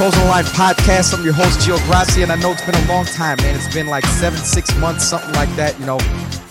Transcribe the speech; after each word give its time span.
Chosen 0.00 0.26
Line 0.28 0.44
podcast. 0.44 1.12
I'm 1.12 1.22
your 1.22 1.34
host, 1.34 1.60
Gio 1.60 1.76
Gracia, 1.84 2.22
and 2.22 2.32
I 2.32 2.36
know 2.36 2.52
it's 2.52 2.64
been 2.64 2.74
a 2.74 2.88
long 2.88 3.04
time, 3.04 3.36
man. 3.42 3.54
It's 3.54 3.70
been 3.74 3.86
like 3.86 4.02
seven, 4.06 4.38
six 4.38 4.74
months, 4.78 5.04
something 5.04 5.34
like 5.34 5.54
that. 5.56 5.78
You 5.78 5.84
know, 5.84 5.98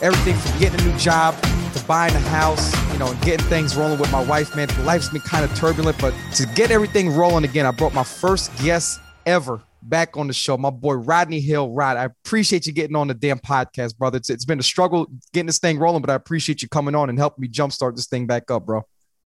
everything 0.03 0.35
from 0.35 0.59
getting 0.59 0.79
a 0.79 0.83
new 0.83 0.95
job 0.99 1.33
to 1.73 1.83
buying 1.85 2.13
a 2.13 2.19
house, 2.19 2.71
you 2.93 2.99
know, 2.99 3.07
and 3.07 3.19
getting 3.21 3.43
things 3.47 3.75
rolling 3.75 3.99
with 3.99 4.11
my 4.11 4.23
wife, 4.23 4.55
man. 4.55 4.67
Life's 4.85 5.09
been 5.09 5.21
kind 5.21 5.43
of 5.43 5.51
turbulent, 5.57 5.99
but 5.99 6.13
to 6.35 6.45
get 6.53 6.69
everything 6.69 7.09
rolling 7.09 7.43
again, 7.43 7.65
I 7.65 7.71
brought 7.71 7.91
my 7.91 8.03
first 8.03 8.55
guest 8.61 8.99
ever 9.25 9.59
back 9.81 10.15
on 10.15 10.27
the 10.27 10.33
show, 10.33 10.55
my 10.55 10.69
boy 10.69 10.93
Rodney 10.93 11.39
Hill. 11.39 11.71
Rod, 11.71 11.97
I 11.97 12.03
appreciate 12.03 12.67
you 12.67 12.71
getting 12.71 12.95
on 12.95 13.07
the 13.07 13.15
damn 13.15 13.39
podcast, 13.39 13.97
brother. 13.97 14.17
It's, 14.17 14.29
it's 14.29 14.45
been 14.45 14.59
a 14.59 14.63
struggle 14.63 15.07
getting 15.33 15.47
this 15.47 15.57
thing 15.57 15.79
rolling, 15.79 16.01
but 16.01 16.11
I 16.11 16.13
appreciate 16.13 16.61
you 16.61 16.69
coming 16.69 16.93
on 16.93 17.09
and 17.09 17.17
helping 17.17 17.41
me 17.41 17.47
jumpstart 17.47 17.95
this 17.95 18.05
thing 18.05 18.27
back 18.27 18.51
up, 18.51 18.67
bro. 18.67 18.85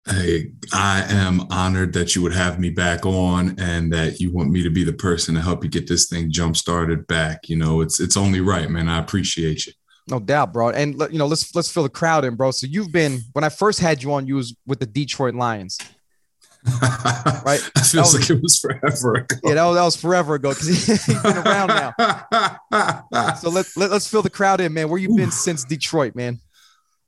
Hey, 0.08 0.52
I 0.74 1.04
am 1.08 1.42
honored 1.52 1.94
that 1.94 2.16
you 2.16 2.22
would 2.22 2.34
have 2.34 2.60
me 2.60 2.70
back 2.70 3.06
on 3.06 3.60
and 3.60 3.92
that 3.94 4.20
you 4.20 4.32
want 4.32 4.50
me 4.50 4.64
to 4.64 4.70
be 4.70 4.84
the 4.84 4.94
person 4.94 5.36
to 5.36 5.42
help 5.42 5.64
you 5.64 5.70
get 5.70 5.88
this 5.88 6.08
thing 6.08 6.32
jump 6.32 6.58
started 6.58 7.06
back. 7.08 7.50
You 7.50 7.58
know, 7.58 7.82
it's 7.82 8.00
it's 8.00 8.18
only 8.18 8.42
right, 8.42 8.70
man. 8.70 8.88
I 8.88 9.00
appreciate 9.00 9.68
you. 9.68 9.74
No 10.08 10.20
doubt, 10.20 10.54
bro. 10.54 10.70
And 10.70 11.00
you 11.12 11.20
know, 11.20 11.28
let's 11.28 11.54
let's 11.54 11.72
fill 11.72 11.84
the 11.84 11.90
crowd 11.90 12.26
in, 12.26 12.36
bro. 12.36 12.52
So 12.52 12.66
you've 12.66 12.92
been 12.92 13.20
when 13.34 13.44
I 13.44 13.50
first 13.50 13.80
had 13.80 14.02
you 14.02 14.14
on, 14.14 14.26
you 14.26 14.36
was 14.36 14.56
with 14.66 14.80
the 14.80 14.88
Detroit 14.88 15.36
Lions. 15.36 15.78
right? 17.46 17.62
It 17.76 17.86
feels 17.86 18.14
was, 18.14 18.16
like 18.16 18.30
it 18.30 18.42
was 18.42 18.60
forever 18.60 19.16
ago. 19.16 19.36
Yeah, 19.44 19.54
that 19.54 19.66
was, 19.66 19.76
that 19.76 19.86
was 19.86 19.96
forever 19.96 20.36
ago 20.36 20.50
because 20.50 20.68
he's 21.06 21.22
been 21.22 21.38
around 21.38 21.68
now. 21.68 21.94
so 23.36 23.50
let, 23.50 23.66
let, 23.78 23.92
let's 23.92 24.08
fill 24.08 24.22
the 24.22 24.30
crowd 24.30 24.60
in, 24.60 24.74
man. 24.74 24.90
Where 24.90 25.00
you 25.00 25.16
been 25.16 25.32
since 25.32 25.64
Detroit, 25.64 26.16
man? 26.16 26.40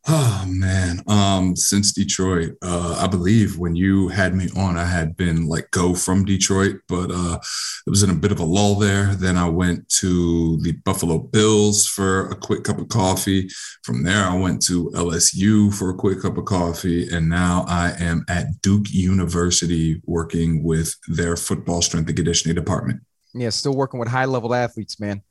Oh 0.07 0.45
man, 0.47 1.03
um, 1.07 1.55
since 1.55 1.91
Detroit, 1.91 2.53
uh, 2.63 2.97
I 2.99 3.05
believe 3.05 3.59
when 3.59 3.75
you 3.75 4.07
had 4.07 4.33
me 4.33 4.49
on, 4.57 4.75
I 4.75 4.85
had 4.85 5.15
been 5.15 5.47
like 5.47 5.69
go 5.69 5.93
from 5.93 6.25
Detroit, 6.25 6.77
but 6.87 7.11
uh, 7.13 7.37
it 7.85 7.89
was 7.89 8.01
in 8.01 8.09
a 8.09 8.15
bit 8.15 8.31
of 8.31 8.39
a 8.39 8.43
lull 8.43 8.75
there. 8.75 9.13
Then 9.13 9.37
I 9.37 9.47
went 9.47 9.87
to 9.99 10.57
the 10.61 10.71
Buffalo 10.71 11.19
Bills 11.19 11.85
for 11.85 12.29
a 12.29 12.35
quick 12.35 12.63
cup 12.63 12.79
of 12.79 12.89
coffee. 12.89 13.47
From 13.83 14.03
there, 14.03 14.25
I 14.25 14.35
went 14.35 14.63
to 14.63 14.89
LSU 14.95 15.71
for 15.71 15.91
a 15.91 15.95
quick 15.95 16.23
cup 16.23 16.35
of 16.35 16.45
coffee, 16.45 17.07
and 17.09 17.29
now 17.29 17.63
I 17.67 17.93
am 17.99 18.25
at 18.27 18.59
Duke 18.63 18.91
University 18.91 20.01
working 20.05 20.63
with 20.63 20.95
their 21.09 21.37
football 21.37 21.83
strength 21.83 22.07
and 22.07 22.17
conditioning 22.17 22.55
department. 22.55 23.01
Yeah, 23.35 23.49
still 23.49 23.75
working 23.75 23.99
with 23.99 24.09
high 24.09 24.25
level 24.25 24.55
athletes, 24.55 24.99
man. 24.99 25.21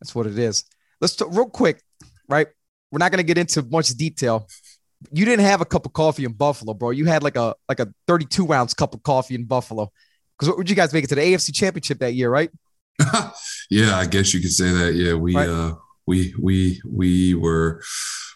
That's 0.00 0.14
what 0.14 0.28
it 0.28 0.38
is. 0.38 0.64
Let's 1.00 1.16
talk 1.16 1.28
real 1.32 1.46
quick, 1.46 1.82
right? 2.28 2.46
We're 2.90 2.98
not 2.98 3.10
going 3.10 3.18
to 3.18 3.26
get 3.26 3.38
into 3.38 3.62
much 3.62 3.88
detail. 3.88 4.48
You 5.12 5.24
didn't 5.24 5.44
have 5.44 5.60
a 5.60 5.64
cup 5.64 5.86
of 5.86 5.92
coffee 5.92 6.24
in 6.24 6.32
Buffalo, 6.32 6.74
bro. 6.74 6.90
You 6.90 7.04
had 7.04 7.22
like 7.22 7.36
a 7.36 7.54
like 7.68 7.80
a 7.80 7.92
32 8.06 8.52
ounce 8.52 8.74
cup 8.74 8.94
of 8.94 9.02
coffee 9.02 9.34
in 9.34 9.44
Buffalo. 9.44 9.92
Because 10.36 10.48
what 10.48 10.58
would 10.58 10.70
you 10.70 10.76
guys 10.76 10.92
make 10.92 11.04
it 11.04 11.08
to 11.08 11.14
the 11.14 11.22
AFC 11.22 11.54
Championship 11.54 11.98
that 11.98 12.14
year, 12.14 12.30
right? 12.30 12.50
yeah, 13.70 13.96
I 13.96 14.06
guess 14.06 14.32
you 14.32 14.40
could 14.40 14.52
say 14.52 14.70
that. 14.70 14.94
Yeah, 14.94 15.14
we 15.14 15.34
right. 15.34 15.48
uh 15.48 15.74
we 16.06 16.34
we 16.40 16.80
we 16.86 17.34
were 17.34 17.82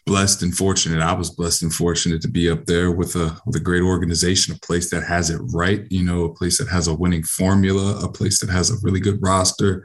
blessed 0.07 0.42
and 0.42 0.55
fortunate. 0.55 1.01
I 1.01 1.12
was 1.12 1.31
blessed 1.31 1.62
and 1.62 1.75
fortunate 1.75 2.20
to 2.23 2.29
be 2.29 2.51
up 2.51 2.67
there 2.67 2.91
with 2.91 3.14
a 3.17 3.39
with 3.47 3.57
a 3.57 3.61
great 3.61 3.83
organization, 3.83 4.55
a 4.55 4.59
place 4.59 4.91
that 4.91 5.05
has 5.05 5.31
it 5.31 5.41
right, 5.55 5.87
you 5.91 6.05
know, 6.05 6.25
a 6.25 6.35
place 6.35 6.59
that 6.59 6.69
has 6.69 6.89
a 6.89 6.95
winning 6.95 7.23
formula, 7.23 8.05
a 8.05 8.11
place 8.11 8.41
that 8.41 8.51
has 8.51 8.70
a 8.70 8.77
really 8.83 9.01
good 9.01 9.19
roster 9.23 9.85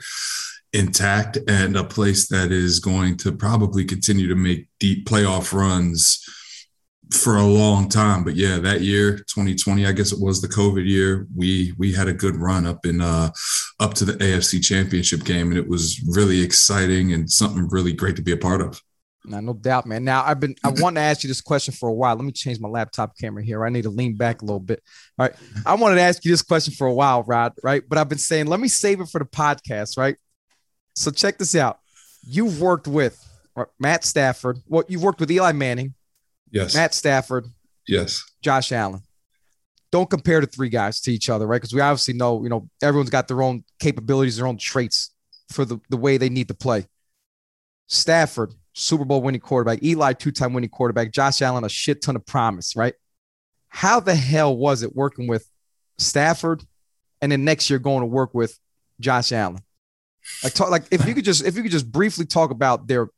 intact 0.76 1.38
and 1.48 1.78
a 1.78 1.84
place 1.84 2.28
that 2.28 2.52
is 2.52 2.80
going 2.80 3.18
to 3.18 3.32
probably 3.32 3.86
continue 3.86 4.28
to 4.28 4.36
make 4.36 4.68
deep 4.80 5.08
playoff 5.08 5.54
runs 5.54 6.24
for 7.12 7.38
a 7.38 7.46
long 7.46 7.88
time. 7.88 8.24
But 8.24 8.36
yeah, 8.36 8.58
that 8.58 8.82
year, 8.82 9.18
2020, 9.18 9.86
I 9.86 9.92
guess 9.92 10.12
it 10.12 10.20
was 10.20 10.42
the 10.42 10.48
COVID 10.48 10.88
year, 10.88 11.28
we 11.36 11.74
we 11.78 11.94
had 11.94 12.08
a 12.08 12.14
good 12.14 12.36
run 12.36 12.66
up 12.66 12.86
in 12.86 13.02
uh 13.02 13.32
up 13.80 13.94
to 13.96 14.06
the 14.06 14.14
AFC 14.14 14.64
championship 14.64 15.24
game. 15.24 15.50
And 15.50 15.58
it 15.58 15.68
was 15.68 16.02
really 16.08 16.42
exciting 16.42 17.14
and 17.14 17.30
something 17.30 17.68
really 17.70 17.94
great 17.94 18.16
to 18.18 18.22
be 18.22 18.32
a 18.32 18.38
part 18.38 18.62
of. 18.62 18.82
No, 19.28 19.40
no 19.40 19.54
doubt, 19.54 19.88
man. 19.88 20.04
Now 20.04 20.24
I've 20.24 20.40
been 20.40 20.56
I 20.64 20.70
want 20.70 20.98
to 20.98 21.02
ask 21.02 21.24
you 21.24 21.28
this 21.28 21.42
question 21.42 21.74
for 21.74 21.90
a 21.90 21.94
while. 21.94 22.16
Let 22.16 22.26
me 22.26 22.32
change 22.32 22.60
my 22.60 22.70
laptop 22.70 23.18
camera 23.18 23.44
here. 23.44 23.66
I 23.66 23.70
need 23.70 23.84
to 23.84 23.90
lean 23.90 24.16
back 24.16 24.42
a 24.42 24.46
little 24.46 24.60
bit. 24.60 24.84
All 25.18 25.28
right. 25.28 25.36
I 25.66 25.76
wanted 25.76 25.96
to 25.96 26.02
ask 26.02 26.24
you 26.26 26.32
this 26.32 26.42
question 26.42 26.74
for 26.74 26.88
a 26.88 26.94
while, 26.94 27.24
Rod, 27.24 27.54
right? 27.64 27.84
But 27.88 27.98
I've 27.98 28.10
been 28.10 28.18
saying, 28.18 28.48
let 28.48 28.60
me 28.60 28.68
save 28.68 29.02
it 29.02 29.10
for 29.10 29.20
the 29.20 29.26
podcast, 29.26 29.98
right? 29.98 30.18
So 30.96 31.12
check 31.12 31.38
this 31.38 31.56
out. 31.56 31.80
You've 32.26 32.62
worked 32.62 32.88
with 32.88 33.22
uh, 33.56 33.66
Matt 33.80 34.04
Stafford. 34.04 34.60
Well, 34.68 34.84
you've 34.88 35.04
worked 35.04 35.20
with 35.20 35.30
Eli 35.32 35.52
Manning. 35.52 35.94
Yes. 36.52 36.74
Matt 36.74 36.94
Stafford. 36.94 37.48
Yes. 37.88 38.24
Josh 38.42 38.72
Allen. 38.72 39.02
Don't 39.92 40.10
compare 40.10 40.42
the 40.42 40.48
three 40.48 40.70
guys 40.70 41.00
to 41.02 41.12
each 41.12 41.30
other, 41.30 41.46
right? 41.46 41.58
Because 41.58 41.74
we 41.74 41.82
obviously 41.82 42.14
know, 42.16 42.44
you 42.44 42.50
know, 42.50 42.70
everyone's 42.82 43.10
got 43.10 43.28
their 43.28 43.42
own 43.42 43.64
capabilities, 43.80 44.38
their 44.38 44.48
own 44.48 44.58
traits 44.58 45.14
for 45.52 45.64
the, 45.64 45.80
the 45.90 45.98
way 45.98 46.18
they 46.18 46.30
need 46.30 46.48
to 46.48 46.54
play. 46.54 46.88
Stafford, 47.88 48.54
Super 48.74 49.06
Bowl 49.06 49.22
winning 49.22 49.42
quarterback. 49.42 49.84
Eli, 49.84 50.14
two 50.14 50.32
time 50.32 50.54
winning 50.54 50.70
quarterback. 50.70 51.12
Josh 51.12 51.42
Allen, 51.42 51.64
a 51.64 51.70
shit 51.70 52.02
ton 52.02 52.16
of 52.16 52.26
promise, 52.26 52.76
right? 52.76 52.96
How 53.70 54.00
the 54.00 54.16
hell 54.16 54.56
was 54.56 54.84
it 54.84 54.96
working 54.96 55.28
with 55.28 55.50
Stafford 55.98 56.64
and 57.22 57.32
then 57.32 57.44
next 57.46 57.70
year 57.70 57.80
going 57.80 58.02
to 58.02 58.08
work 58.08 58.34
with 58.34 58.60
Josh 59.00 59.32
Allen? 59.32 59.62
Like 60.44 60.54
talk 60.54 60.70
like 60.70 60.86
if 60.92 61.06
you 61.06 61.14
could 61.14 61.26
just 61.26 61.46
if 61.46 61.56
you 61.56 61.64
could 61.64 61.72
just 61.72 61.92
briefly 61.92 62.26
talk 62.26 62.52
about 62.52 62.88
their 62.88 63.10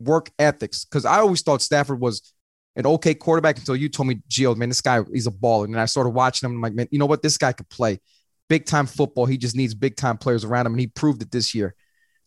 work 0.00 0.30
ethics, 0.38 0.84
because 0.84 1.04
I 1.04 1.18
always 1.18 1.42
thought 1.42 1.62
Stafford 1.62 2.00
was 2.00 2.32
an 2.76 2.86
okay 2.86 3.14
quarterback 3.14 3.58
until 3.58 3.76
you 3.76 3.88
told 3.88 4.08
me, 4.08 4.20
Gio, 4.28 4.56
man, 4.56 4.68
this 4.68 4.80
guy 4.80 5.00
he's 5.12 5.26
a 5.26 5.30
baller. 5.30 5.64
And 5.64 5.80
I 5.80 5.86
started 5.86 6.10
watching 6.10 6.48
him. 6.48 6.56
I'm 6.56 6.60
like, 6.60 6.74
man, 6.74 6.88
you 6.90 6.98
know 6.98 7.06
what? 7.06 7.22
This 7.22 7.38
guy 7.38 7.52
could 7.52 7.68
play 7.68 8.00
big 8.48 8.66
time 8.66 8.86
football. 8.86 9.26
He 9.26 9.38
just 9.38 9.56
needs 9.56 9.74
big 9.74 9.96
time 9.96 10.18
players 10.18 10.44
around 10.44 10.66
him, 10.66 10.72
and 10.72 10.80
he 10.80 10.86
proved 10.86 11.22
it 11.22 11.30
this 11.30 11.54
year. 11.54 11.74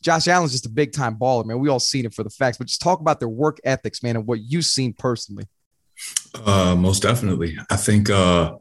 Josh 0.01 0.27
Allen's 0.27 0.53
just 0.53 0.65
a 0.65 0.69
big 0.69 0.93
time 0.93 1.15
baller, 1.15 1.45
man. 1.45 1.59
We 1.59 1.69
all 1.69 1.79
seen 1.79 2.05
it 2.05 2.13
for 2.13 2.23
the 2.23 2.29
facts, 2.29 2.57
but 2.57 2.67
just 2.67 2.81
talk 2.81 3.01
about 3.01 3.19
their 3.19 3.29
work 3.29 3.59
ethics, 3.63 4.01
man, 4.01 4.15
and 4.15 4.25
what 4.25 4.39
you've 4.39 4.65
seen 4.65 4.93
personally. 4.93 5.45
Uh, 6.45 6.75
most 6.75 7.03
definitely. 7.03 7.57
I 7.69 7.75
think 7.75 8.09
uh, 8.09 8.53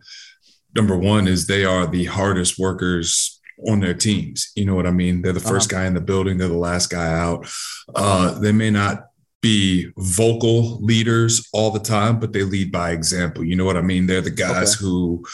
number 0.75 0.97
one 0.97 1.29
is 1.29 1.47
they 1.47 1.65
are 1.65 1.87
the 1.87 2.07
hardest 2.07 2.59
workers 2.59 3.38
on 3.67 3.81
their 3.81 3.95
teams. 3.95 4.53
You 4.55 4.65
know 4.65 4.75
what 4.75 4.87
I 4.87 4.91
mean? 4.91 5.23
They're 5.23 5.33
the 5.33 5.41
1st 5.41 5.51
uh-huh. 5.51 5.67
guy 5.69 5.87
in 5.87 5.95
the 5.95 6.01
building, 6.01 6.39
they're 6.39 6.49
the 6.49 6.57
last 6.57 6.91
guy 6.91 7.13
out. 7.13 7.49
Uh, 7.95 8.39
they 8.39 8.53
may 8.53 8.71
not 8.71 9.07
be 9.41 9.91
vocal 9.97 10.79
leaders 10.81 11.49
all 11.53 11.71
the 11.71 11.79
time, 11.79 12.19
but 12.19 12.33
they 12.33 12.43
lead 12.43 12.73
by 12.73 12.91
example. 12.91 13.45
You 13.45 13.57
know 13.57 13.65
what 13.65 13.77
I 13.77 13.83
mean? 13.83 14.07
They're 14.07 14.21
the 14.21 14.31
guys 14.31 14.77
okay. 14.77 14.85
who 14.85 15.25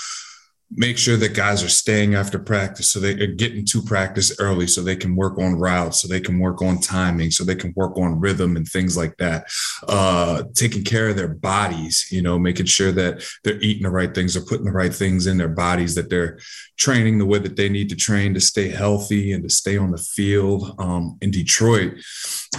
make 0.76 0.98
sure 0.98 1.16
that 1.16 1.34
guys 1.34 1.62
are 1.62 1.68
staying 1.68 2.14
after 2.14 2.38
practice 2.38 2.90
so 2.90 2.98
they 2.98 3.12
are 3.12 3.26
getting 3.26 3.64
to 3.64 3.80
practice 3.82 4.34
early 4.40 4.66
so 4.66 4.82
they 4.82 4.96
can 4.96 5.14
work 5.14 5.38
on 5.38 5.54
routes 5.54 6.00
so 6.00 6.08
they 6.08 6.20
can 6.20 6.38
work 6.38 6.60
on 6.62 6.80
timing 6.80 7.30
so 7.30 7.44
they 7.44 7.54
can 7.54 7.72
work 7.76 7.96
on 7.96 8.18
rhythm 8.18 8.56
and 8.56 8.66
things 8.66 8.96
like 8.96 9.16
that. 9.18 9.46
Uh, 9.86 10.42
taking 10.54 10.82
care 10.82 11.08
of 11.08 11.16
their 11.16 11.28
bodies 11.28 12.06
you 12.10 12.22
know 12.22 12.38
making 12.38 12.66
sure 12.66 12.92
that 12.92 13.24
they're 13.44 13.60
eating 13.60 13.84
the 13.84 13.90
right 13.90 14.14
things 14.14 14.34
they're 14.34 14.44
putting 14.44 14.66
the 14.66 14.72
right 14.72 14.94
things 14.94 15.26
in 15.26 15.36
their 15.36 15.48
bodies 15.48 15.94
that 15.94 16.10
they're 16.10 16.38
training 16.76 17.18
the 17.18 17.26
way 17.26 17.38
that 17.38 17.56
they 17.56 17.68
need 17.68 17.88
to 17.88 17.96
train 17.96 18.34
to 18.34 18.40
stay 18.40 18.68
healthy 18.68 19.32
and 19.32 19.42
to 19.42 19.50
stay 19.50 19.76
on 19.76 19.90
the 19.90 19.98
field. 19.98 20.74
Um, 20.78 21.18
in 21.20 21.30
detroit 21.30 21.94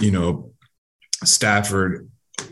you 0.00 0.10
know 0.10 0.52
stafford 1.24 2.08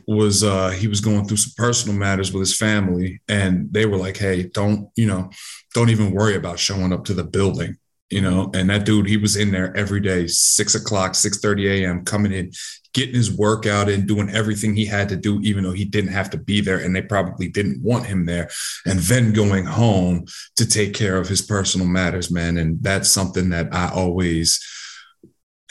was 0.07 0.43
uh 0.45 0.71
he 0.71 0.89
was 0.89 1.01
going 1.01 1.27
through 1.27 1.37
some 1.37 1.53
personal 1.57 1.97
matters 1.97 2.33
with 2.33 2.41
his 2.41 2.57
family 2.57 3.21
and 3.29 3.73
they 3.73 3.87
were 3.87 3.97
like 3.97 4.17
hey 4.17 4.43
don't 4.43 4.89
you 4.97 5.07
know 5.07 5.31
don't 5.75 5.91
even 5.91 6.13
worry 6.13 6.37
about 6.37 6.59
showing 6.59 6.93
up 6.93 7.05
to 7.05 7.15
the 7.15 7.25
building 7.25 7.77
you 8.11 8.21
know? 8.21 8.51
And 8.55 8.71
that 8.71 8.85
dude 8.85 9.09
he 9.09 9.17
was 9.17 9.37
in 9.37 9.51
there 9.51 9.77
every 9.77 10.01
day 10.01 10.27
six 10.27 10.75
o'clock 10.75 11.15
6 11.15 11.41
30 11.41 11.85
a.m 11.85 12.05
coming 12.05 12.33
in 12.33 12.53
getting 12.93 13.15
his 13.15 13.33
workout 13.37 13.89
in 13.89 14.07
doing 14.07 14.31
everything 14.31 14.77
he 14.77 14.87
had 14.87 15.09
to 15.09 15.17
do 15.17 15.41
even 15.41 15.65
though 15.65 15.73
he 15.73 15.85
didn't 15.85 16.13
have 16.13 16.31
to 16.31 16.37
be 16.37 16.61
there 16.61 16.79
and 16.79 16.95
they 16.95 17.03
probably 17.03 17.49
didn't 17.49 17.83
want 17.83 18.07
him 18.07 18.25
there 18.25 18.49
and 18.87 19.01
then 19.01 19.33
going 19.33 19.65
home 19.65 20.25
to 20.57 20.65
take 20.65 20.95
care 20.95 21.17
of 21.17 21.29
his 21.29 21.43
personal 21.43 21.89
matters 21.89 22.31
man. 22.31 22.57
And 22.57 22.81
that's 22.83 23.11
something 23.11 23.51
that 23.51 23.75
i 23.75 23.89
always 23.89 24.65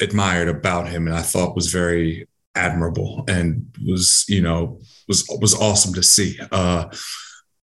admired 0.01 0.49
about 0.49 0.89
him 0.89 1.07
and 1.07 1.15
i 1.15 1.21
thought 1.21 1.55
was 1.55 1.71
very 1.71 2.27
admirable 2.55 3.23
and 3.27 3.65
was 3.85 4.25
you 4.27 4.41
know 4.41 4.79
was 5.07 5.25
was 5.41 5.53
awesome 5.55 5.93
to 5.93 6.03
see. 6.03 6.39
Uh, 6.51 6.85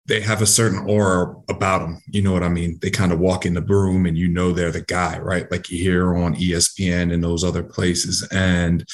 they 0.07 0.21
have 0.21 0.43
a 0.43 0.47
certain 0.47 0.89
aura 0.89 1.35
about 1.49 1.81
them. 1.81 2.03
You 2.09 2.23
know 2.23 2.33
what 2.33 2.43
I 2.43 2.51
mean? 2.51 2.79
They 2.83 2.91
kind 2.91 3.13
of 3.13 3.21
walk 3.21 3.47
in 3.47 3.55
the 3.55 3.63
room 3.63 4.05
and 4.05 4.19
you 4.19 4.29
know 4.29 4.53
they're 4.53 4.71
the 4.71 4.83
guy, 4.83 5.19
right? 5.19 5.51
Like 5.51 5.71
you 5.71 5.79
hear 5.79 6.15
on 6.15 6.35
ESPN 6.35 7.13
and 7.13 7.25
those 7.25 7.43
other 7.43 7.63
places. 7.63 8.27
And 8.31 8.87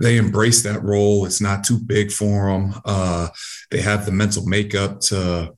they 0.00 0.16
embrace 0.16 0.62
that 0.62 0.82
role. 0.82 1.24
It's 1.24 1.40
not 1.40 1.64
too 1.64 1.78
big 1.78 2.10
for 2.10 2.50
them. 2.50 2.74
Uh, 2.84 3.28
they 3.70 3.80
have 3.80 4.04
the 4.04 4.12
mental 4.12 4.44
makeup 4.46 5.00
to 5.00 5.54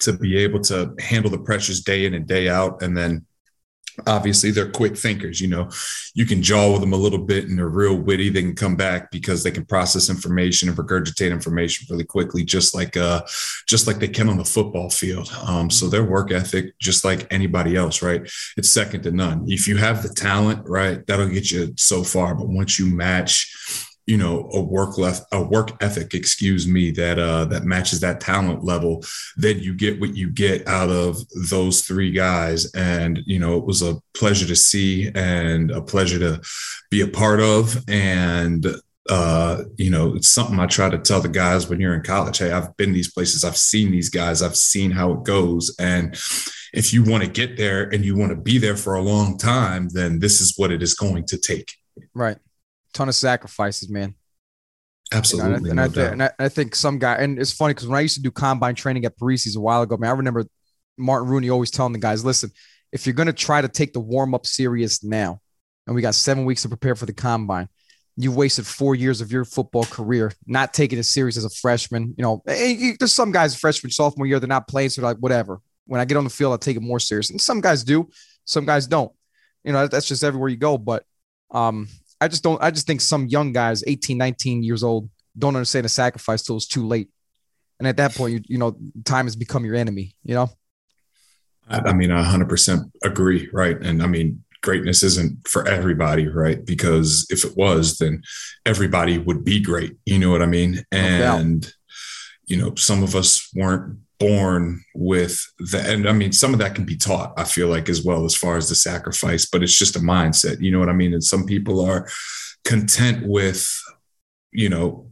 to 0.00 0.14
be 0.14 0.38
able 0.38 0.60
to 0.60 0.94
handle 0.98 1.30
the 1.30 1.38
pressures 1.38 1.82
day 1.82 2.06
in 2.06 2.14
and 2.14 2.26
day 2.26 2.48
out. 2.48 2.82
And 2.82 2.96
then 2.96 3.26
obviously 4.06 4.50
they're 4.50 4.70
quick 4.70 4.96
thinkers 4.96 5.40
you 5.40 5.48
know. 5.48 5.68
You 6.14 6.26
can 6.26 6.42
jaw 6.42 6.72
with 6.72 6.80
them 6.80 6.92
a 6.92 6.96
little 6.96 7.18
bit 7.18 7.48
and 7.48 7.58
they're 7.58 7.68
real 7.68 7.96
witty. 7.96 8.28
They 8.28 8.42
can 8.42 8.54
come 8.54 8.76
back 8.76 9.10
because 9.10 9.42
they 9.42 9.50
can 9.50 9.64
process 9.64 10.08
information 10.08 10.68
and 10.68 10.78
regurgitate 10.78 11.30
information 11.30 11.86
really 11.90 12.04
quickly 12.04 12.44
just 12.44 12.74
like 12.74 12.96
uh 12.96 13.22
just 13.66 13.86
like 13.86 13.98
they 13.98 14.08
can 14.08 14.28
on 14.28 14.38
the 14.38 14.44
football 14.44 14.90
field. 14.90 15.30
Um 15.46 15.70
so 15.70 15.88
their 15.88 16.04
work 16.04 16.30
ethic 16.30 16.78
just 16.78 17.04
like 17.04 17.32
anybody 17.32 17.76
else 17.76 18.02
right? 18.02 18.22
It's 18.56 18.70
second 18.70 19.02
to 19.02 19.10
none. 19.10 19.44
If 19.48 19.68
you 19.68 19.76
have 19.76 20.02
the 20.02 20.08
talent 20.08 20.68
right 20.68 21.06
that'll 21.06 21.28
get 21.28 21.50
you 21.50 21.74
so 21.76 22.04
far. 22.04 22.34
But 22.34 22.48
once 22.48 22.78
you 22.78 22.86
match 22.86 23.90
you 24.06 24.16
know 24.16 24.48
a 24.52 24.60
work 24.60 24.98
left 24.98 25.24
a 25.32 25.42
work 25.42 25.70
ethic 25.82 26.14
excuse 26.14 26.66
me 26.66 26.90
that 26.90 27.18
uh 27.18 27.44
that 27.46 27.64
matches 27.64 28.00
that 28.00 28.20
talent 28.20 28.62
level 28.62 29.02
then 29.36 29.58
you 29.58 29.74
get 29.74 30.00
what 30.00 30.14
you 30.14 30.30
get 30.30 30.66
out 30.68 30.90
of 30.90 31.18
those 31.48 31.82
three 31.82 32.10
guys. 32.10 32.72
And 32.74 33.20
you 33.26 33.38
know 33.38 33.56
it 33.56 33.64
was 33.64 33.82
a 33.82 34.00
pleasure 34.14 34.46
to 34.46 34.56
see 34.56 35.10
and 35.14 35.70
a 35.70 35.80
pleasure 35.80 36.18
to 36.18 36.40
be 36.90 37.00
a 37.00 37.08
part 37.08 37.40
of. 37.40 37.82
And 37.88 38.66
uh 39.10 39.64
you 39.76 39.90
know 39.90 40.14
it's 40.14 40.30
something 40.30 40.58
i 40.58 40.64
try 40.64 40.88
to 40.88 40.96
tell 40.96 41.20
the 41.20 41.28
guys 41.28 41.68
when 41.68 41.78
you're 41.78 41.92
in 41.92 42.00
college 42.00 42.38
hey 42.38 42.50
i've 42.50 42.74
been 42.78 42.94
these 42.94 43.12
places. 43.12 43.44
I've 43.44 43.56
seen 43.56 43.90
these 43.90 44.08
guys. 44.08 44.40
I've 44.40 44.56
seen 44.56 44.90
how 44.90 45.12
it 45.12 45.24
goes. 45.24 45.74
And 45.78 46.14
if 46.72 46.92
you 46.94 47.04
want 47.04 47.22
to 47.22 47.28
get 47.28 47.58
there 47.58 47.82
and 47.82 48.02
you 48.02 48.16
want 48.16 48.30
to 48.30 48.36
be 48.36 48.56
there 48.56 48.76
for 48.76 48.94
a 48.94 49.02
long 49.02 49.36
time 49.36 49.88
then 49.90 50.20
this 50.20 50.40
is 50.40 50.54
what 50.56 50.72
it 50.72 50.82
is 50.82 50.94
going 50.94 51.26
to 51.26 51.38
take. 51.38 51.72
Right 52.14 52.38
ton 52.94 53.08
of 53.08 53.14
sacrifices, 53.14 53.90
man. 53.90 54.14
Absolutely. 55.12 55.50
You 55.50 55.60
know, 55.60 55.70
and, 55.70 55.80
I, 55.80 55.86
no 55.86 56.12
and, 56.12 56.22
I, 56.22 56.26
and, 56.26 56.34
I, 56.38 56.48
think 56.48 56.74
some 56.74 56.98
guy, 56.98 57.16
and 57.16 57.38
it's 57.38 57.52
funny 57.52 57.74
because 57.74 57.86
when 57.86 57.98
I 57.98 58.00
used 58.00 58.16
to 58.16 58.22
do 58.22 58.30
combine 58.30 58.74
training 58.74 59.04
at 59.04 59.16
Parisi's 59.18 59.56
a 59.56 59.60
while 59.60 59.82
ago, 59.82 59.96
man, 59.96 60.10
I 60.10 60.14
remember 60.14 60.46
Martin 60.96 61.28
Rooney 61.28 61.50
always 61.50 61.70
telling 61.70 61.92
the 61.92 61.98
guys, 61.98 62.24
listen, 62.24 62.50
if 62.92 63.06
you're 63.06 63.14
going 63.14 63.26
to 63.26 63.32
try 63.32 63.60
to 63.60 63.68
take 63.68 63.92
the 63.92 64.00
warm 64.00 64.34
up 64.34 64.46
serious 64.46 65.04
now, 65.04 65.40
and 65.86 65.94
we 65.94 66.02
got 66.02 66.14
seven 66.14 66.44
weeks 66.44 66.62
to 66.62 66.68
prepare 66.68 66.94
for 66.94 67.06
the 67.06 67.12
combine, 67.12 67.68
you've 68.16 68.36
wasted 68.36 68.66
four 68.66 68.94
years 68.94 69.20
of 69.20 69.32
your 69.32 69.44
football 69.44 69.84
career 69.84 70.32
not 70.46 70.72
taking 70.72 70.98
it 70.98 71.04
serious 71.04 71.36
as 71.36 71.44
a 71.44 71.50
freshman. 71.50 72.14
You 72.16 72.22
know, 72.22 72.42
there's 72.46 73.12
some 73.12 73.32
guys 73.32 73.56
freshman, 73.56 73.90
sophomore 73.90 74.26
year, 74.26 74.40
they're 74.40 74.48
not 74.48 74.68
playing, 74.68 74.90
so 74.90 75.00
they're 75.00 75.10
like, 75.10 75.18
whatever. 75.18 75.60
When 75.86 76.00
I 76.00 76.04
get 76.06 76.16
on 76.16 76.24
the 76.24 76.30
field, 76.30 76.52
I'll 76.52 76.58
take 76.58 76.76
it 76.76 76.82
more 76.82 77.00
serious. 77.00 77.30
And 77.30 77.40
some 77.40 77.60
guys 77.60 77.84
do, 77.84 78.08
some 78.44 78.64
guys 78.64 78.86
don't. 78.86 79.12
You 79.64 79.72
know, 79.72 79.86
that's 79.86 80.06
just 80.06 80.24
everywhere 80.24 80.48
you 80.48 80.56
go. 80.56 80.78
But 80.78 81.04
um, 81.50 81.88
I 82.24 82.28
just 82.28 82.42
don't. 82.42 82.62
I 82.62 82.70
just 82.70 82.86
think 82.86 83.00
some 83.00 83.26
young 83.28 83.52
guys, 83.52 83.84
18, 83.86 84.16
19 84.16 84.62
years 84.62 84.82
old, 84.82 85.08
don't 85.38 85.56
understand 85.56 85.84
the 85.84 85.90
sacrifice 85.90 86.42
till 86.42 86.56
it's 86.56 86.66
too 86.66 86.86
late. 86.86 87.10
And 87.78 87.88
at 87.88 87.96
that 87.98 88.14
point, 88.14 88.32
you 88.32 88.40
you 88.46 88.58
know, 88.58 88.76
time 89.04 89.26
has 89.26 89.36
become 89.36 89.64
your 89.64 89.74
enemy. 89.74 90.14
You 90.24 90.34
know. 90.34 90.50
I, 91.68 91.78
I 91.78 91.92
mean, 91.94 92.10
I 92.10 92.22
100% 92.22 92.90
agree, 93.02 93.48
right? 93.52 93.80
And 93.80 94.02
I 94.02 94.06
mean, 94.06 94.44
greatness 94.62 95.02
isn't 95.02 95.48
for 95.48 95.66
everybody, 95.66 96.28
right? 96.28 96.64
Because 96.64 97.26
if 97.30 97.44
it 97.44 97.56
was, 97.56 97.96
then 97.98 98.22
everybody 98.66 99.16
would 99.16 99.44
be 99.44 99.60
great. 99.60 99.96
You 100.04 100.18
know 100.18 100.30
what 100.30 100.42
I 100.42 100.46
mean? 100.46 100.84
And 100.92 101.62
no 101.62 101.68
you 102.46 102.56
know, 102.56 102.74
some 102.74 103.02
of 103.02 103.14
us 103.14 103.50
weren't 103.54 103.98
born 104.20 104.82
with 104.94 105.44
the 105.58 105.80
and 105.86 106.08
I 106.08 106.12
mean 106.12 106.32
some 106.32 106.52
of 106.52 106.60
that 106.60 106.74
can 106.74 106.84
be 106.84 106.96
taught, 106.96 107.32
I 107.36 107.44
feel 107.44 107.68
like 107.68 107.88
as 107.88 108.04
well 108.04 108.24
as 108.24 108.34
far 108.34 108.56
as 108.56 108.68
the 108.68 108.74
sacrifice, 108.74 109.46
but 109.46 109.62
it's 109.62 109.78
just 109.78 109.96
a 109.96 110.00
mindset. 110.00 110.60
You 110.60 110.70
know 110.70 110.78
what 110.78 110.88
I 110.88 110.94
mean? 110.94 111.12
And 111.12 111.24
some 111.24 111.46
people 111.46 111.84
are 111.84 112.08
content 112.64 113.26
with, 113.26 113.68
you 114.52 114.68
know, 114.68 115.10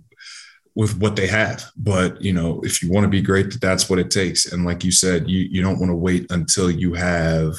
with 0.74 0.98
what 0.98 1.16
they 1.16 1.26
have. 1.26 1.64
But 1.76 2.20
you 2.20 2.32
know, 2.32 2.60
if 2.62 2.82
you 2.82 2.90
want 2.90 3.04
to 3.04 3.08
be 3.08 3.22
great, 3.22 3.60
that's 3.60 3.90
what 3.90 3.98
it 3.98 4.10
takes. 4.10 4.52
And 4.52 4.64
like 4.64 4.84
you 4.84 4.92
said, 4.92 5.28
you 5.28 5.40
you 5.50 5.62
don't 5.62 5.78
want 5.78 5.90
to 5.90 5.96
wait 5.96 6.30
until 6.30 6.70
you 6.70 6.94
have 6.94 7.56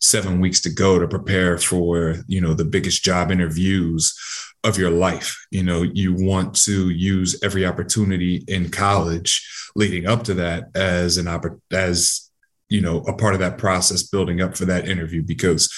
seven 0.00 0.40
weeks 0.40 0.60
to 0.62 0.70
go 0.70 0.98
to 0.98 1.08
prepare 1.08 1.58
for 1.58 2.16
you 2.26 2.40
know 2.40 2.54
the 2.54 2.64
biggest 2.64 3.02
job 3.02 3.30
interviews 3.30 4.16
of 4.64 4.76
your 4.76 4.90
life. 4.90 5.46
You 5.50 5.62
know, 5.62 5.82
you 5.82 6.14
want 6.14 6.54
to 6.64 6.90
use 6.90 7.38
every 7.42 7.64
opportunity 7.64 8.44
in 8.46 8.70
college 8.70 9.46
leading 9.74 10.06
up 10.06 10.24
to 10.24 10.34
that 10.34 10.64
as 10.74 11.16
an 11.16 11.26
oppor- 11.26 11.60
as 11.72 12.30
you 12.68 12.80
know 12.80 12.98
a 13.00 13.12
part 13.12 13.34
of 13.34 13.40
that 13.40 13.58
process 13.58 14.02
building 14.02 14.40
up 14.40 14.56
for 14.56 14.64
that 14.66 14.88
interview 14.88 15.22
because 15.22 15.72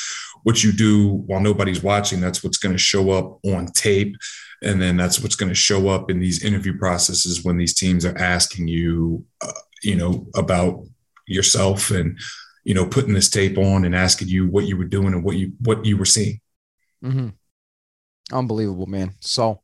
what 0.44 0.64
you 0.64 0.72
do 0.72 1.08
while 1.26 1.40
nobody's 1.40 1.82
watching 1.82 2.20
that's 2.20 2.42
what's 2.42 2.58
going 2.58 2.74
to 2.74 2.78
show 2.78 3.10
up 3.10 3.38
on 3.44 3.66
tape 3.66 4.16
and 4.62 4.80
then 4.80 4.96
that's 4.96 5.20
what's 5.20 5.36
going 5.36 5.48
to 5.48 5.54
show 5.54 5.88
up 5.88 6.10
in 6.10 6.20
these 6.20 6.44
interview 6.44 6.76
processes 6.78 7.44
when 7.44 7.56
these 7.56 7.74
teams 7.74 8.04
are 8.04 8.16
asking 8.16 8.68
you 8.68 9.24
uh, 9.40 9.52
you 9.82 9.96
know 9.96 10.26
about 10.34 10.84
yourself 11.26 11.90
and 11.90 12.18
you 12.64 12.74
know 12.74 12.86
putting 12.86 13.14
this 13.14 13.28
tape 13.28 13.58
on 13.58 13.84
and 13.84 13.94
asking 13.94 14.28
you 14.28 14.48
what 14.48 14.66
you 14.66 14.76
were 14.76 14.84
doing 14.84 15.12
and 15.12 15.24
what 15.24 15.36
you 15.36 15.52
what 15.60 15.84
you 15.84 15.96
were 15.96 16.04
seeing. 16.04 16.40
Mm-hmm. 17.04 17.28
unbelievable 18.32 18.86
man. 18.86 19.14
So 19.20 19.60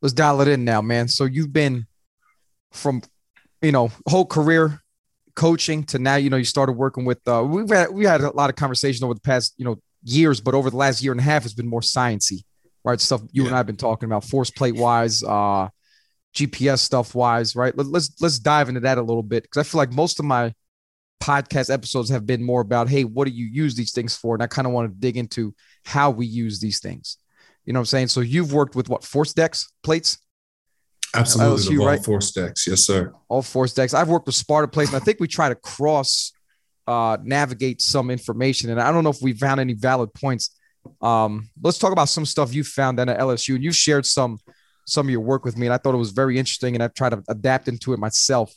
let's 0.00 0.12
dial 0.12 0.40
it 0.40 0.48
in 0.48 0.64
now 0.64 0.80
man. 0.80 1.08
So 1.08 1.24
you've 1.24 1.52
been 1.52 1.86
from 2.72 3.02
you 3.60 3.72
know 3.72 3.90
whole 4.08 4.26
career 4.26 4.80
coaching 5.34 5.84
to 5.84 5.98
now 5.98 6.16
you 6.16 6.30
know 6.30 6.36
you 6.36 6.44
started 6.44 6.72
working 6.72 7.04
with 7.04 7.18
uh 7.26 7.42
we've 7.42 7.68
had 7.68 7.90
we 7.90 8.04
had 8.04 8.20
a 8.20 8.30
lot 8.30 8.50
of 8.50 8.56
conversation 8.56 9.04
over 9.04 9.14
the 9.14 9.20
past 9.20 9.54
you 9.56 9.64
know 9.64 9.76
years 10.02 10.40
but 10.40 10.54
over 10.54 10.70
the 10.70 10.76
last 10.76 11.02
year 11.02 11.12
and 11.12 11.20
a 11.20 11.24
half 11.24 11.42
has 11.44 11.54
been 11.54 11.68
more 11.68 11.80
sciency 11.80 12.42
right 12.84 13.00
stuff 13.00 13.22
you 13.32 13.42
yeah. 13.42 13.48
and 13.48 13.56
i've 13.56 13.66
been 13.66 13.76
talking 13.76 14.06
about 14.06 14.24
force 14.24 14.50
plate 14.50 14.74
wise 14.74 15.22
uh 15.22 15.68
gps 16.34 16.78
stuff 16.78 17.14
wise 17.14 17.56
right 17.56 17.76
Let, 17.76 17.86
let's 17.86 18.20
let's 18.20 18.38
dive 18.38 18.68
into 18.68 18.80
that 18.80 18.98
a 18.98 19.02
little 19.02 19.22
bit 19.22 19.42
because 19.42 19.66
i 19.66 19.68
feel 19.68 19.78
like 19.78 19.92
most 19.92 20.18
of 20.18 20.24
my 20.24 20.54
podcast 21.22 21.72
episodes 21.72 22.08
have 22.08 22.26
been 22.26 22.42
more 22.42 22.60
about 22.60 22.88
hey 22.88 23.04
what 23.04 23.26
do 23.26 23.32
you 23.32 23.46
use 23.46 23.74
these 23.74 23.92
things 23.92 24.16
for 24.16 24.34
and 24.34 24.42
i 24.42 24.46
kind 24.46 24.66
of 24.66 24.72
want 24.72 24.90
to 24.90 25.00
dig 25.00 25.16
into 25.16 25.54
how 25.84 26.10
we 26.10 26.24
use 26.24 26.60
these 26.60 26.80
things 26.80 27.18
you 27.64 27.72
know 27.72 27.78
what 27.78 27.82
i'm 27.82 27.86
saying 27.86 28.08
so 28.08 28.20
you've 28.20 28.52
worked 28.52 28.74
with 28.74 28.88
what 28.88 29.02
ForceDecks 29.02 29.66
plates 29.82 30.18
Absolutely, 31.12 31.76
LSU, 31.76 31.80
all 31.80 31.86
right? 31.88 32.04
force 32.04 32.30
decks, 32.30 32.68
yes, 32.68 32.82
sir. 32.82 33.12
All 33.28 33.42
ForceDecks. 33.42 33.94
I've 33.94 34.08
worked 34.08 34.26
with 34.26 34.36
Sparta 34.36 34.68
plates, 34.68 34.92
and 34.92 35.02
I 35.02 35.04
think 35.04 35.18
we 35.18 35.26
try 35.26 35.48
to 35.48 35.56
cross 35.56 36.32
uh, 36.90 37.16
navigate 37.22 37.80
some 37.80 38.10
information. 38.10 38.70
And 38.70 38.80
I 38.80 38.90
don't 38.90 39.04
know 39.04 39.10
if 39.10 39.22
we 39.22 39.32
found 39.32 39.60
any 39.60 39.74
valid 39.74 40.12
points. 40.12 40.56
Um, 41.00 41.50
let's 41.62 41.78
talk 41.78 41.92
about 41.92 42.08
some 42.08 42.26
stuff 42.26 42.54
you 42.54 42.64
found 42.64 43.00
at 43.00 43.08
LSU, 43.08 43.54
and 43.54 43.64
you've 43.64 43.76
shared 43.76 44.06
some 44.06 44.38
some 44.86 45.06
of 45.06 45.10
your 45.10 45.20
work 45.20 45.44
with 45.44 45.56
me, 45.56 45.66
and 45.66 45.74
I 45.74 45.78
thought 45.78 45.94
it 45.94 45.98
was 45.98 46.10
very 46.10 46.38
interesting, 46.38 46.74
and 46.74 46.82
I've 46.82 46.94
tried 46.94 47.10
to 47.10 47.22
adapt 47.28 47.68
into 47.68 47.92
it 47.92 47.98
myself. 47.98 48.52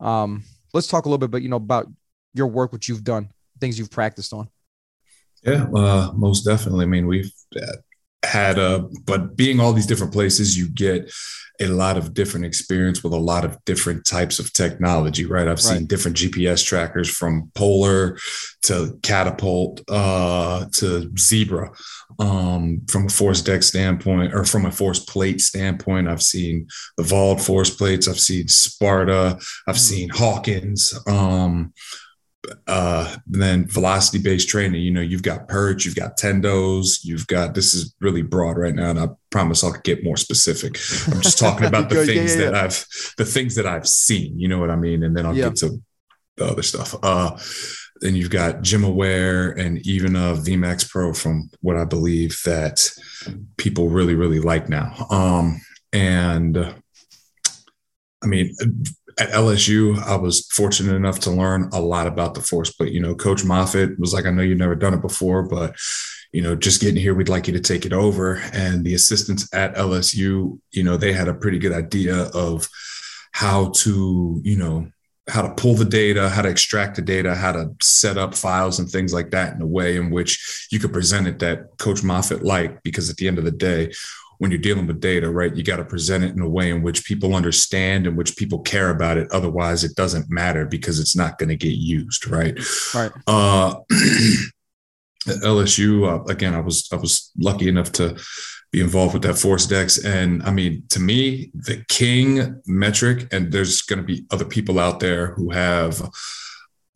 Um, 0.00 0.44
let's 0.74 0.88
talk 0.88 1.04
a 1.04 1.08
little 1.08 1.18
bit, 1.18 1.30
but 1.30 1.42
you 1.42 1.48
know, 1.48 1.56
about 1.56 1.86
your 2.34 2.48
work, 2.48 2.72
what 2.72 2.88
you've 2.88 3.04
done, 3.04 3.30
things 3.60 3.78
you've 3.78 3.90
practiced 3.90 4.32
on. 4.32 4.48
Yeah, 5.42 5.66
uh, 5.74 6.10
most 6.14 6.42
definitely. 6.42 6.84
I 6.84 6.88
mean, 6.88 7.06
we've 7.06 7.32
had 8.28 8.58
a, 8.58 8.88
but 9.04 9.36
being 9.36 9.60
all 9.60 9.72
these 9.72 9.86
different 9.86 10.12
places, 10.12 10.56
you 10.56 10.68
get 10.68 11.10
a 11.60 11.66
lot 11.66 11.96
of 11.96 12.14
different 12.14 12.46
experience 12.46 13.02
with 13.02 13.12
a 13.12 13.18
lot 13.18 13.44
of 13.44 13.62
different 13.64 14.06
types 14.06 14.38
of 14.38 14.52
technology, 14.52 15.24
right? 15.24 15.48
I've 15.48 15.56
right. 15.64 15.78
seen 15.78 15.86
different 15.86 16.16
GPS 16.16 16.64
trackers 16.64 17.10
from 17.10 17.50
Polar 17.54 18.16
to 18.62 18.98
Catapult 19.02 19.82
uh, 19.88 20.66
to 20.74 21.10
Zebra. 21.18 21.70
Um, 22.20 22.82
from 22.88 23.06
a 23.06 23.10
force 23.10 23.42
deck 23.42 23.62
standpoint, 23.62 24.34
or 24.34 24.44
from 24.44 24.66
a 24.66 24.72
force 24.72 25.00
plate 25.00 25.40
standpoint, 25.40 26.08
I've 26.08 26.22
seen 26.22 26.66
the 26.96 27.02
Vald 27.02 27.40
force 27.40 27.70
plates. 27.70 28.08
I've 28.08 28.20
seen 28.20 28.48
Sparta. 28.48 29.38
I've 29.66 29.76
mm. 29.76 29.78
seen 29.78 30.08
Hawkins. 30.08 30.98
Um, 31.06 31.72
uh, 32.66 33.16
then 33.26 33.66
velocity 33.66 34.18
based 34.18 34.48
training, 34.48 34.80
you 34.82 34.90
know, 34.90 35.00
you've 35.00 35.22
got 35.22 35.48
perch, 35.48 35.84
you've 35.84 35.96
got 35.96 36.16
tendos, 36.16 37.00
you've 37.02 37.26
got 37.26 37.54
this 37.54 37.74
is 37.74 37.94
really 38.00 38.22
broad 38.22 38.56
right 38.56 38.74
now, 38.74 38.90
and 38.90 38.98
I 38.98 39.08
promise 39.30 39.64
I'll 39.64 39.72
get 39.84 40.04
more 40.04 40.16
specific. 40.16 40.78
I'm 41.08 41.20
just 41.20 41.38
talking 41.38 41.66
about 41.66 41.88
the 41.90 42.06
things 42.06 42.36
yeah, 42.36 42.44
yeah, 42.44 42.50
that 42.50 42.54
I've 42.54 42.86
the 43.16 43.24
things 43.24 43.54
that 43.56 43.66
I've 43.66 43.88
seen, 43.88 44.38
you 44.38 44.48
know 44.48 44.58
what 44.58 44.70
I 44.70 44.76
mean, 44.76 45.02
and 45.02 45.16
then 45.16 45.26
I'll 45.26 45.34
get 45.34 45.56
to 45.56 45.82
the 46.36 46.46
other 46.46 46.62
stuff. 46.62 46.94
Uh, 47.02 47.36
then 48.00 48.14
you've 48.14 48.30
got 48.30 48.62
GymAware 48.62 49.58
and 49.58 49.84
even 49.84 50.14
a 50.14 50.34
VMAX 50.34 50.88
Pro 50.88 51.12
from 51.12 51.50
what 51.60 51.76
I 51.76 51.84
believe 51.84 52.38
that 52.44 52.88
people 53.56 53.88
really 53.88 54.14
really 54.14 54.40
like 54.40 54.68
now. 54.68 55.06
Um, 55.10 55.60
and 55.92 56.56
I 58.22 58.26
mean, 58.26 58.54
at 59.18 59.30
LSU, 59.30 59.98
I 60.02 60.16
was 60.16 60.46
fortunate 60.46 60.94
enough 60.94 61.20
to 61.20 61.30
learn 61.30 61.68
a 61.72 61.80
lot 61.80 62.06
about 62.06 62.34
the 62.34 62.40
force. 62.40 62.72
But 62.78 62.92
you 62.92 63.00
know, 63.00 63.14
Coach 63.14 63.44
Moffitt 63.44 63.98
was 63.98 64.12
like, 64.12 64.26
"I 64.26 64.30
know 64.30 64.42
you've 64.42 64.58
never 64.58 64.74
done 64.74 64.94
it 64.94 65.02
before, 65.02 65.42
but 65.42 65.76
you 66.32 66.42
know, 66.42 66.54
just 66.54 66.80
getting 66.80 67.00
here, 67.00 67.14
we'd 67.14 67.28
like 67.28 67.46
you 67.46 67.54
to 67.54 67.60
take 67.60 67.84
it 67.84 67.92
over." 67.92 68.36
And 68.52 68.84
the 68.84 68.94
assistants 68.94 69.48
at 69.52 69.76
LSU, 69.76 70.58
you 70.72 70.82
know, 70.82 70.96
they 70.96 71.12
had 71.12 71.28
a 71.28 71.34
pretty 71.34 71.58
good 71.58 71.72
idea 71.72 72.24
of 72.34 72.68
how 73.32 73.70
to, 73.76 74.40
you 74.44 74.56
know, 74.56 74.90
how 75.28 75.42
to 75.42 75.54
pull 75.54 75.74
the 75.74 75.84
data, 75.84 76.28
how 76.28 76.42
to 76.42 76.48
extract 76.48 76.96
the 76.96 77.02
data, 77.02 77.34
how 77.34 77.52
to 77.52 77.70
set 77.82 78.16
up 78.16 78.34
files 78.34 78.78
and 78.78 78.88
things 78.88 79.12
like 79.12 79.30
that 79.30 79.54
in 79.54 79.60
a 79.60 79.66
way 79.66 79.96
in 79.96 80.10
which 80.10 80.68
you 80.70 80.78
could 80.78 80.92
present 80.92 81.26
it 81.26 81.38
that 81.38 81.76
Coach 81.78 82.02
Moffitt 82.02 82.42
liked. 82.42 82.82
Because 82.82 83.10
at 83.10 83.16
the 83.16 83.28
end 83.28 83.38
of 83.38 83.44
the 83.44 83.50
day, 83.50 83.92
when 84.38 84.50
you're 84.50 84.60
dealing 84.60 84.86
with 84.86 85.00
data, 85.00 85.28
right? 85.30 85.54
You 85.54 85.62
got 85.62 85.76
to 85.76 85.84
present 85.84 86.24
it 86.24 86.34
in 86.34 86.40
a 86.40 86.48
way 86.48 86.70
in 86.70 86.82
which 86.82 87.04
people 87.04 87.34
understand 87.34 88.06
and 88.06 88.16
which 88.16 88.36
people 88.36 88.60
care 88.60 88.90
about 88.90 89.16
it. 89.16 89.30
Otherwise, 89.32 89.84
it 89.84 89.96
doesn't 89.96 90.30
matter 90.30 90.64
because 90.64 91.00
it's 91.00 91.16
not 91.16 91.38
going 91.38 91.48
to 91.48 91.56
get 91.56 91.74
used, 91.74 92.26
right? 92.28 92.58
Right. 92.94 93.10
Uh, 93.26 93.74
LSU, 95.26 96.08
uh, 96.08 96.24
again, 96.24 96.54
I 96.54 96.60
was 96.60 96.88
I 96.92 96.96
was 96.96 97.32
lucky 97.38 97.68
enough 97.68 97.92
to 97.92 98.16
be 98.70 98.80
involved 98.80 99.14
with 99.14 99.22
that 99.22 99.34
ForceDecks, 99.34 100.04
and 100.04 100.42
I 100.42 100.50
mean, 100.50 100.84
to 100.90 101.00
me, 101.00 101.50
the 101.54 101.84
king 101.88 102.60
metric, 102.66 103.26
and 103.32 103.50
there's 103.50 103.82
going 103.82 103.98
to 103.98 104.04
be 104.04 104.24
other 104.30 104.44
people 104.44 104.78
out 104.78 105.00
there 105.00 105.28
who 105.28 105.50
have 105.50 106.08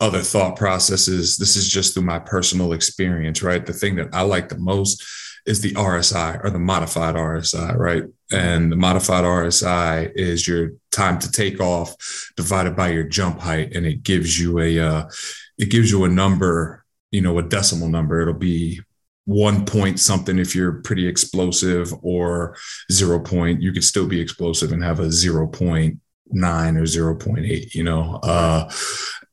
other 0.01 0.21
thought 0.21 0.57
processes. 0.57 1.37
This 1.37 1.57
is 1.57 1.69
just 1.69 1.95
through 1.95 2.05
my 2.05 2.19
personal 2.19 2.73
experience, 2.73 3.43
right? 3.43 3.65
The 3.65 3.73
thing 3.73 3.97
that 3.97 4.09
I 4.13 4.23
like 4.23 4.49
the 4.49 4.59
most 4.59 5.03
is 5.47 5.61
the 5.61 5.73
RSI 5.73 6.43
or 6.45 6.51
the 6.51 6.59
modified 6.59 7.15
RSI, 7.15 7.77
right? 7.77 8.05
And 8.31 8.71
the 8.71 8.77
modified 8.77 9.25
RSI 9.25 10.13
is 10.15 10.47
your 10.47 10.73
time 10.91 11.19
to 11.21 11.31
take 11.31 11.61
off 11.61 11.95
divided 12.37 12.77
by 12.77 12.91
your 12.91 13.05
jump 13.05 13.41
height, 13.41 13.75
and 13.75 13.87
it 13.87 14.03
gives 14.03 14.39
you 14.41 14.59
a 14.59 14.79
uh, 14.79 15.11
it 15.59 15.71
gives 15.71 15.91
you 15.91 16.05
a 16.05 16.09
number, 16.09 16.85
you 17.11 17.21
know, 17.21 17.39
a 17.39 17.43
decimal 17.43 17.89
number. 17.89 18.21
It'll 18.21 18.35
be 18.35 18.81
one 19.25 19.65
point 19.65 20.01
something 20.01 20.39
if 20.39 20.55
you're 20.55 20.81
pretty 20.83 21.07
explosive, 21.07 21.93
or 22.03 22.57
zero 22.91 23.21
point. 23.21 23.63
You 23.63 23.73
could 23.73 23.85
still 23.85 24.07
be 24.07 24.21
explosive 24.21 24.73
and 24.73 24.83
have 24.83 25.01
a 25.01 25.11
zero 25.11 25.47
point 25.47 25.99
nine 26.33 26.77
or 26.77 26.85
0.8 26.85 27.75
you 27.75 27.85
know 27.85 28.19
uh 28.23 28.71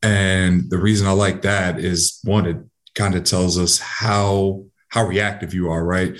and 0.02 0.68
the 0.70 0.78
reason 0.78 1.06
i 1.06 1.12
like 1.12 1.42
that 1.42 1.78
is 1.78 2.20
one 2.24 2.46
it 2.46 2.58
kind 2.94 3.14
of 3.14 3.24
tells 3.24 3.58
us 3.58 3.78
how 3.78 4.62
how 4.90 5.06
reactive 5.06 5.54
you 5.54 5.70
are, 5.70 5.84
right? 5.84 6.16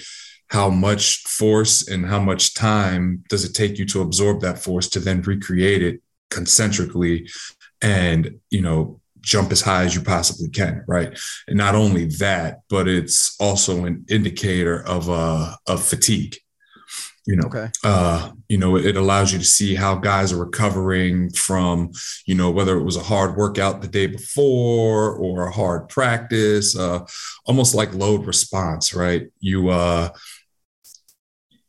How 0.48 0.70
much 0.70 1.22
force 1.24 1.86
and 1.88 2.06
how 2.06 2.20
much 2.20 2.54
time 2.54 3.22
does 3.28 3.44
it 3.44 3.54
take 3.54 3.78
you 3.78 3.86
to 3.86 4.00
absorb 4.00 4.40
that 4.40 4.58
force 4.58 4.88
to 4.90 5.00
then 5.00 5.22
recreate 5.22 5.82
it 5.82 6.02
concentrically 6.30 7.28
and, 7.82 8.40
you 8.50 8.62
know, 8.62 9.00
jump 9.20 9.52
as 9.52 9.60
high 9.60 9.84
as 9.84 9.94
you 9.94 10.00
possibly 10.00 10.48
can, 10.48 10.82
right? 10.88 11.18
And 11.46 11.58
not 11.58 11.74
only 11.74 12.06
that, 12.18 12.60
but 12.68 12.88
it's 12.88 13.36
also 13.38 13.84
an 13.84 14.06
indicator 14.08 14.82
of 14.86 15.10
uh 15.10 15.54
of 15.66 15.84
fatigue 15.84 16.36
you 17.26 17.36
know 17.36 17.46
okay. 17.46 17.68
uh 17.84 18.30
you 18.48 18.56
know 18.56 18.76
it 18.76 18.96
allows 18.96 19.32
you 19.32 19.38
to 19.38 19.44
see 19.44 19.74
how 19.74 19.94
guys 19.94 20.32
are 20.32 20.44
recovering 20.44 21.30
from 21.30 21.90
you 22.26 22.34
know 22.34 22.50
whether 22.50 22.78
it 22.78 22.84
was 22.84 22.96
a 22.96 23.02
hard 23.02 23.36
workout 23.36 23.82
the 23.82 23.88
day 23.88 24.06
before 24.06 25.14
or 25.14 25.46
a 25.46 25.52
hard 25.52 25.88
practice 25.88 26.76
uh 26.76 27.00
almost 27.46 27.74
like 27.74 27.92
load 27.94 28.26
response 28.26 28.94
right 28.94 29.28
you 29.40 29.68
uh 29.68 30.08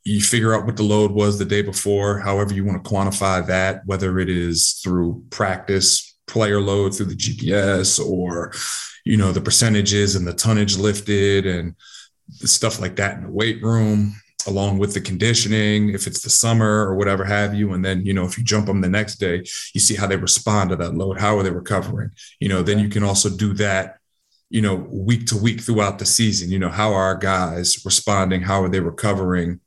you 0.03 0.19
figure 0.19 0.55
out 0.55 0.65
what 0.65 0.77
the 0.77 0.83
load 0.83 1.11
was 1.11 1.37
the 1.37 1.45
day 1.45 1.61
before 1.61 2.19
however 2.19 2.53
you 2.53 2.63
want 2.63 2.83
to 2.83 2.89
quantify 2.89 3.45
that 3.45 3.81
whether 3.85 4.19
it 4.19 4.29
is 4.29 4.79
through 4.83 5.23
practice 5.29 6.17
player 6.27 6.61
load 6.61 6.95
through 6.95 7.07
the 7.07 7.15
gps 7.15 8.03
or 8.03 8.53
you 9.03 9.17
know 9.17 9.31
the 9.31 9.41
percentages 9.41 10.15
and 10.15 10.25
the 10.25 10.33
tonnage 10.33 10.77
lifted 10.77 11.45
and 11.45 11.75
stuff 12.29 12.79
like 12.79 12.95
that 12.95 13.17
in 13.17 13.23
the 13.23 13.29
weight 13.29 13.61
room 13.61 14.15
along 14.47 14.77
with 14.77 14.93
the 14.93 15.01
conditioning, 15.01 15.89
if 15.89 16.07
it's 16.07 16.21
the 16.21 16.29
summer 16.29 16.85
or 16.85 16.95
whatever 16.95 17.23
have 17.23 17.53
you. 17.53 17.73
And 17.73 17.83
then, 17.83 18.05
you 18.05 18.13
know, 18.13 18.25
if 18.25 18.37
you 18.37 18.43
jump 18.43 18.67
them 18.67 18.81
the 18.81 18.89
next 18.89 19.15
day, 19.15 19.37
you 19.73 19.79
see 19.79 19.95
how 19.95 20.07
they 20.07 20.15
respond 20.15 20.69
to 20.69 20.75
that 20.77 20.95
load. 20.95 21.19
How 21.19 21.37
are 21.37 21.43
they 21.43 21.51
recovering? 21.51 22.11
You 22.39 22.49
know, 22.49 22.63
then 22.63 22.79
you 22.79 22.89
can 22.89 23.03
also 23.03 23.29
do 23.29 23.53
that, 23.53 23.97
you 24.49 24.61
know, 24.61 24.75
week 24.89 25.27
to 25.27 25.37
week 25.37 25.61
throughout 25.61 25.99
the 25.99 26.05
season. 26.05 26.49
You 26.49 26.59
know, 26.59 26.69
how 26.69 26.93
are 26.93 27.03
our 27.03 27.17
guys 27.17 27.83
responding? 27.85 28.41
How 28.41 28.63
are 28.63 28.69
they 28.69 28.79
recovering? 28.79 29.59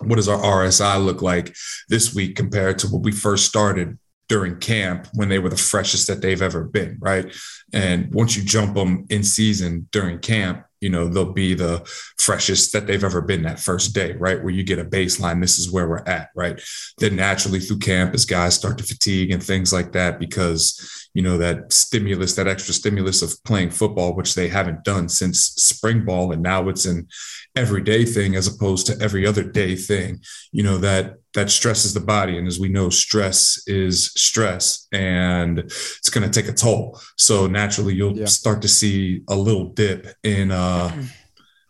What 0.00 0.16
does 0.16 0.28
our 0.28 0.38
RSI 0.38 1.04
look 1.04 1.22
like 1.22 1.54
this 1.88 2.14
week 2.14 2.36
compared 2.36 2.78
to 2.80 2.88
what 2.88 3.02
we 3.02 3.12
first 3.12 3.46
started 3.46 3.98
during 4.30 4.58
camp 4.60 5.08
when 5.12 5.28
they 5.28 5.40
were 5.40 5.48
the 5.48 5.56
freshest 5.56 6.06
that 6.06 6.22
they've 6.22 6.40
ever 6.40 6.62
been, 6.62 6.96
right? 7.00 7.34
And 7.72 8.14
once 8.14 8.36
you 8.36 8.44
jump 8.44 8.74
them 8.74 9.04
in 9.10 9.24
season 9.24 9.88
during 9.90 10.20
camp, 10.20 10.64
you 10.80 10.88
know 10.88 11.08
they'll 11.08 11.32
be 11.32 11.54
the 11.54 11.80
freshest 12.18 12.72
that 12.72 12.86
they've 12.86 13.04
ever 13.04 13.20
been 13.20 13.42
that 13.42 13.60
first 13.60 13.94
day 13.94 14.12
right? 14.12 14.42
Where 14.42 14.52
you 14.52 14.64
get 14.64 14.78
a 14.78 14.84
baseline 14.84 15.40
this 15.40 15.58
is 15.58 15.70
where 15.70 15.88
we're 15.88 16.04
at 16.06 16.30
right? 16.34 16.60
Then 16.98 17.16
naturally 17.16 17.60
through 17.60 17.78
camp 17.78 18.14
as 18.14 18.24
guys 18.24 18.54
start 18.54 18.78
to 18.78 18.84
fatigue 18.84 19.30
and 19.30 19.42
things 19.42 19.72
like 19.72 19.92
that 19.92 20.18
because 20.18 21.08
you 21.14 21.22
know 21.22 21.38
that 21.38 21.72
stimulus 21.72 22.34
that 22.36 22.48
extra 22.48 22.74
stimulus 22.74 23.22
of 23.22 23.42
playing 23.44 23.70
football 23.70 24.14
which 24.14 24.34
they 24.34 24.48
haven't 24.48 24.84
done 24.84 25.08
since 25.08 25.40
spring 25.40 26.04
ball 26.04 26.32
and 26.32 26.42
now 26.42 26.68
it's 26.68 26.86
an 26.86 27.08
everyday 27.56 28.04
thing 28.04 28.36
as 28.36 28.46
opposed 28.46 28.86
to 28.86 28.96
every 29.00 29.26
other 29.26 29.42
day 29.42 29.74
thing 29.74 30.20
you 30.52 30.62
know 30.62 30.78
that 30.78 31.16
that 31.34 31.50
stresses 31.50 31.94
the 31.94 32.00
body 32.00 32.38
and 32.38 32.46
as 32.46 32.58
we 32.58 32.68
know 32.68 32.90
stress 32.90 33.62
is 33.66 34.06
stress 34.16 34.86
and 34.92 35.58
it's 35.60 36.10
going 36.10 36.28
to 36.28 36.42
take 36.42 36.50
a 36.50 36.54
toll 36.54 37.00
so 37.16 37.46
naturally 37.46 37.94
you'll 37.94 38.16
yeah. 38.16 38.26
start 38.26 38.62
to 38.62 38.68
see 38.68 39.22
a 39.28 39.34
little 39.34 39.66
dip 39.66 40.06
in 40.22 40.50
uh 40.50 40.90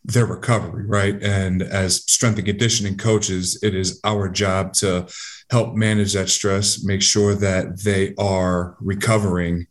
their 0.04 0.24
recovery 0.24 0.86
right 0.86 1.22
and 1.22 1.62
as 1.62 1.96
strength 2.10 2.38
and 2.38 2.46
conditioning 2.46 2.96
coaches 2.96 3.58
it 3.62 3.74
is 3.74 4.00
our 4.04 4.30
job 4.30 4.72
to 4.72 5.06
help 5.50 5.74
manage 5.74 6.14
that 6.14 6.28
stress 6.28 6.82
make 6.82 7.02
sure 7.02 7.34
that 7.34 7.82
they 7.82 8.14
are 8.16 8.76
recovering 8.80 9.66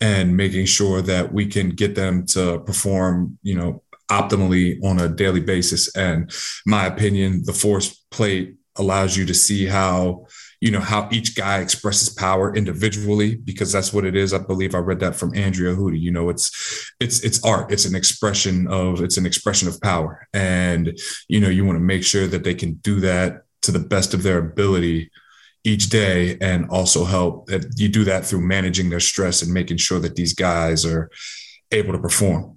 and 0.00 0.36
making 0.36 0.64
sure 0.64 1.02
that 1.02 1.32
we 1.32 1.46
can 1.46 1.68
get 1.68 1.94
them 1.94 2.24
to 2.24 2.60
perform 2.60 3.38
you 3.42 3.54
know 3.54 3.82
optimally 4.10 4.82
on 4.84 5.00
a 5.00 5.08
daily 5.08 5.40
basis. 5.40 5.94
And 5.96 6.30
my 6.66 6.86
opinion, 6.86 7.42
the 7.44 7.52
force 7.52 8.04
plate 8.10 8.56
allows 8.76 9.16
you 9.16 9.24
to 9.26 9.34
see 9.34 9.66
how 9.66 10.26
you 10.60 10.70
know 10.70 10.80
how 10.80 11.08
each 11.12 11.36
guy 11.36 11.60
expresses 11.60 12.08
power 12.08 12.54
individually 12.56 13.36
because 13.36 13.70
that's 13.70 13.92
what 13.92 14.04
it 14.04 14.16
is 14.16 14.32
i 14.32 14.38
believe 14.38 14.74
i 14.74 14.78
read 14.78 15.00
that 15.00 15.14
from 15.14 15.34
andrea 15.34 15.74
Hootie. 15.74 16.00
you 16.00 16.10
know 16.10 16.28
it's 16.28 16.92
it's 17.00 17.20
it's 17.20 17.44
art 17.44 17.70
it's 17.70 17.84
an 17.84 17.94
expression 17.94 18.66
of 18.68 19.00
it's 19.02 19.16
an 19.16 19.26
expression 19.26 19.68
of 19.68 19.80
power 19.80 20.26
and 20.32 20.98
you 21.28 21.40
know 21.40 21.48
you 21.48 21.64
want 21.64 21.76
to 21.76 21.84
make 21.84 22.04
sure 22.04 22.26
that 22.26 22.44
they 22.44 22.54
can 22.54 22.74
do 22.74 23.00
that 23.00 23.42
to 23.62 23.72
the 23.72 23.78
best 23.78 24.14
of 24.14 24.22
their 24.22 24.38
ability 24.38 25.10
each 25.64 25.88
day 25.88 26.36
and 26.40 26.68
also 26.68 27.04
help 27.04 27.46
that 27.46 27.66
you 27.76 27.88
do 27.88 28.04
that 28.04 28.24
through 28.24 28.40
managing 28.40 28.90
their 28.90 29.00
stress 29.00 29.42
and 29.42 29.52
making 29.52 29.76
sure 29.76 29.98
that 29.98 30.16
these 30.16 30.34
guys 30.34 30.84
are 30.84 31.10
able 31.72 31.92
to 31.92 31.98
perform 31.98 32.56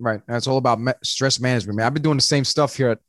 Right. 0.00 0.20
That's 0.28 0.46
all 0.46 0.58
about 0.58 0.78
stress 1.02 1.40
management, 1.40 1.76
man. 1.76 1.86
I've 1.86 1.94
been 1.94 2.02
doing 2.02 2.18
the 2.18 2.22
same 2.22 2.44
stuff 2.44 2.76
here 2.76 2.90
at 2.90 3.00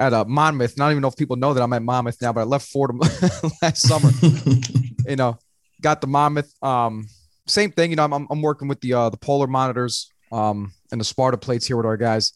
at 0.00 0.14
uh, 0.14 0.24
Monmouth. 0.24 0.76
Not 0.78 0.90
even 0.90 1.02
know 1.02 1.08
if 1.08 1.16
people 1.16 1.36
know 1.36 1.54
that 1.54 1.62
I'm 1.62 1.72
at 1.74 1.82
Monmouth 1.82 2.20
now, 2.20 2.32
but 2.32 2.40
I 2.40 2.44
left 2.44 2.66
Fordham 2.68 2.98
last 3.62 3.86
summer. 3.86 4.10
you 5.06 5.16
know, 5.16 5.38
got 5.80 6.00
the 6.00 6.06
Monmouth. 6.06 6.52
Um, 6.64 7.06
same 7.46 7.70
thing. 7.70 7.90
You 7.90 7.96
know, 7.96 8.04
I'm 8.04 8.26
I'm 8.28 8.42
working 8.42 8.66
with 8.66 8.80
the 8.80 8.94
uh, 8.94 9.10
the 9.10 9.18
polar 9.18 9.46
monitors 9.46 10.10
um, 10.32 10.72
and 10.90 11.00
the 11.00 11.04
Sparta 11.04 11.36
plates 11.36 11.66
here 11.66 11.76
with 11.76 11.86
our 11.86 11.98
guys. 11.98 12.32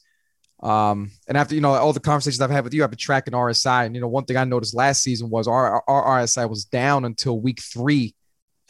Um, 0.63 1.11
and 1.27 1.37
after 1.37 1.55
you 1.55 1.61
know 1.61 1.73
all 1.73 1.93
the 1.93 2.01
conversations 2.01 2.41
I've 2.41 2.51
had 2.51 2.65
with 2.65 2.75
you, 2.75 2.85
I've 2.85 2.91
been 2.91 2.99
tracking 2.99 3.33
RSI. 3.33 3.87
And 3.87 3.95
you 3.95 4.01
know, 4.01 4.09
one 4.09 4.25
thing 4.25 4.37
I 4.37 4.45
noticed 4.45 4.75
last 4.75 5.03
season 5.03 5.31
was 5.31 5.49
our, 5.49 5.83
our 5.89 6.21
RSI 6.21 6.49
was 6.49 6.67
down 6.67 7.05
until 7.05 7.41
week 7.41 7.61
three. 7.63 8.15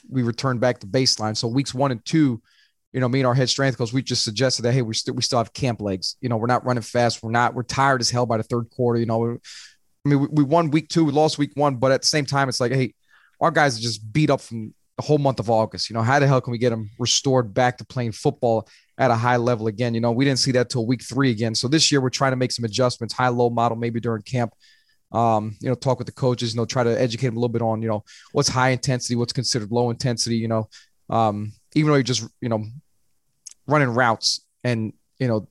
We 0.08 0.22
returned 0.22 0.60
back 0.60 0.78
to 0.80 0.86
baseline. 0.86 1.36
So 1.36 1.48
weeks 1.48 1.74
one 1.74 1.90
and 1.90 2.04
two, 2.04 2.42
you 2.94 3.00
know, 3.00 3.08
me 3.08 3.18
and 3.18 3.26
our 3.26 3.34
head 3.34 3.50
strength 3.50 3.76
coach, 3.76 3.92
we 3.92 4.02
just 4.02 4.22
suggested 4.22 4.62
that, 4.62 4.72
hey, 4.72 4.82
we 4.82 4.94
still 4.94 5.14
we 5.14 5.22
still 5.22 5.38
have 5.38 5.52
camp 5.52 5.80
legs. 5.80 6.16
You 6.20 6.28
know, 6.28 6.36
we're 6.36 6.46
not 6.46 6.64
running 6.64 6.82
fast. 6.82 7.22
We're 7.24 7.32
not, 7.32 7.52
we're 7.52 7.64
tired 7.64 8.00
as 8.00 8.08
hell 8.08 8.24
by 8.24 8.36
the 8.36 8.44
third 8.44 8.70
quarter. 8.70 9.00
You 9.00 9.06
know, 9.06 9.32
I 10.06 10.08
mean, 10.08 10.20
we, 10.20 10.28
we 10.30 10.44
won 10.44 10.70
week 10.70 10.88
two, 10.88 11.04
we 11.04 11.10
lost 11.10 11.36
week 11.36 11.50
one, 11.54 11.76
but 11.76 11.90
at 11.90 12.02
the 12.02 12.06
same 12.06 12.24
time, 12.24 12.48
it's 12.48 12.60
like, 12.60 12.72
hey, 12.72 12.94
our 13.40 13.50
guys 13.50 13.76
are 13.76 13.82
just 13.82 14.12
beat 14.12 14.30
up 14.30 14.40
from 14.40 14.72
the 14.96 15.02
whole 15.02 15.18
month 15.18 15.40
of 15.40 15.50
August. 15.50 15.90
You 15.90 15.94
know, 15.94 16.02
how 16.02 16.20
the 16.20 16.26
hell 16.28 16.40
can 16.40 16.52
we 16.52 16.58
get 16.58 16.70
them 16.70 16.88
restored 17.00 17.52
back 17.52 17.78
to 17.78 17.84
playing 17.84 18.12
football 18.12 18.68
at 18.96 19.10
a 19.10 19.16
high 19.16 19.38
level 19.38 19.66
again? 19.66 19.92
You 19.92 20.00
know, 20.00 20.12
we 20.12 20.24
didn't 20.24 20.38
see 20.38 20.52
that 20.52 20.70
till 20.70 20.86
week 20.86 21.02
three 21.02 21.32
again. 21.32 21.56
So 21.56 21.66
this 21.66 21.90
year 21.90 22.00
we're 22.00 22.10
trying 22.10 22.30
to 22.32 22.36
make 22.36 22.52
some 22.52 22.64
adjustments, 22.64 23.12
high 23.12 23.28
low 23.28 23.50
model 23.50 23.76
maybe 23.76 23.98
during 23.98 24.22
camp. 24.22 24.54
Um, 25.10 25.56
you 25.60 25.68
know, 25.68 25.74
talk 25.74 25.98
with 25.98 26.06
the 26.06 26.12
coaches, 26.12 26.54
you 26.54 26.60
know, 26.60 26.64
try 26.64 26.84
to 26.84 27.00
educate 27.00 27.26
them 27.26 27.36
a 27.36 27.40
little 27.40 27.52
bit 27.52 27.62
on, 27.62 27.82
you 27.82 27.88
know, 27.88 28.04
what's 28.32 28.48
high 28.48 28.70
intensity, 28.70 29.16
what's 29.16 29.32
considered 29.32 29.72
low 29.72 29.90
intensity, 29.90 30.36
you 30.36 30.48
know, 30.48 30.68
um, 31.10 31.52
even 31.74 31.90
though 31.90 31.96
you 31.96 32.02
just, 32.02 32.28
you 32.40 32.48
know, 32.48 32.64
running 33.66 33.88
routes 33.88 34.40
and 34.62 34.92
you 35.18 35.28
know 35.28 35.48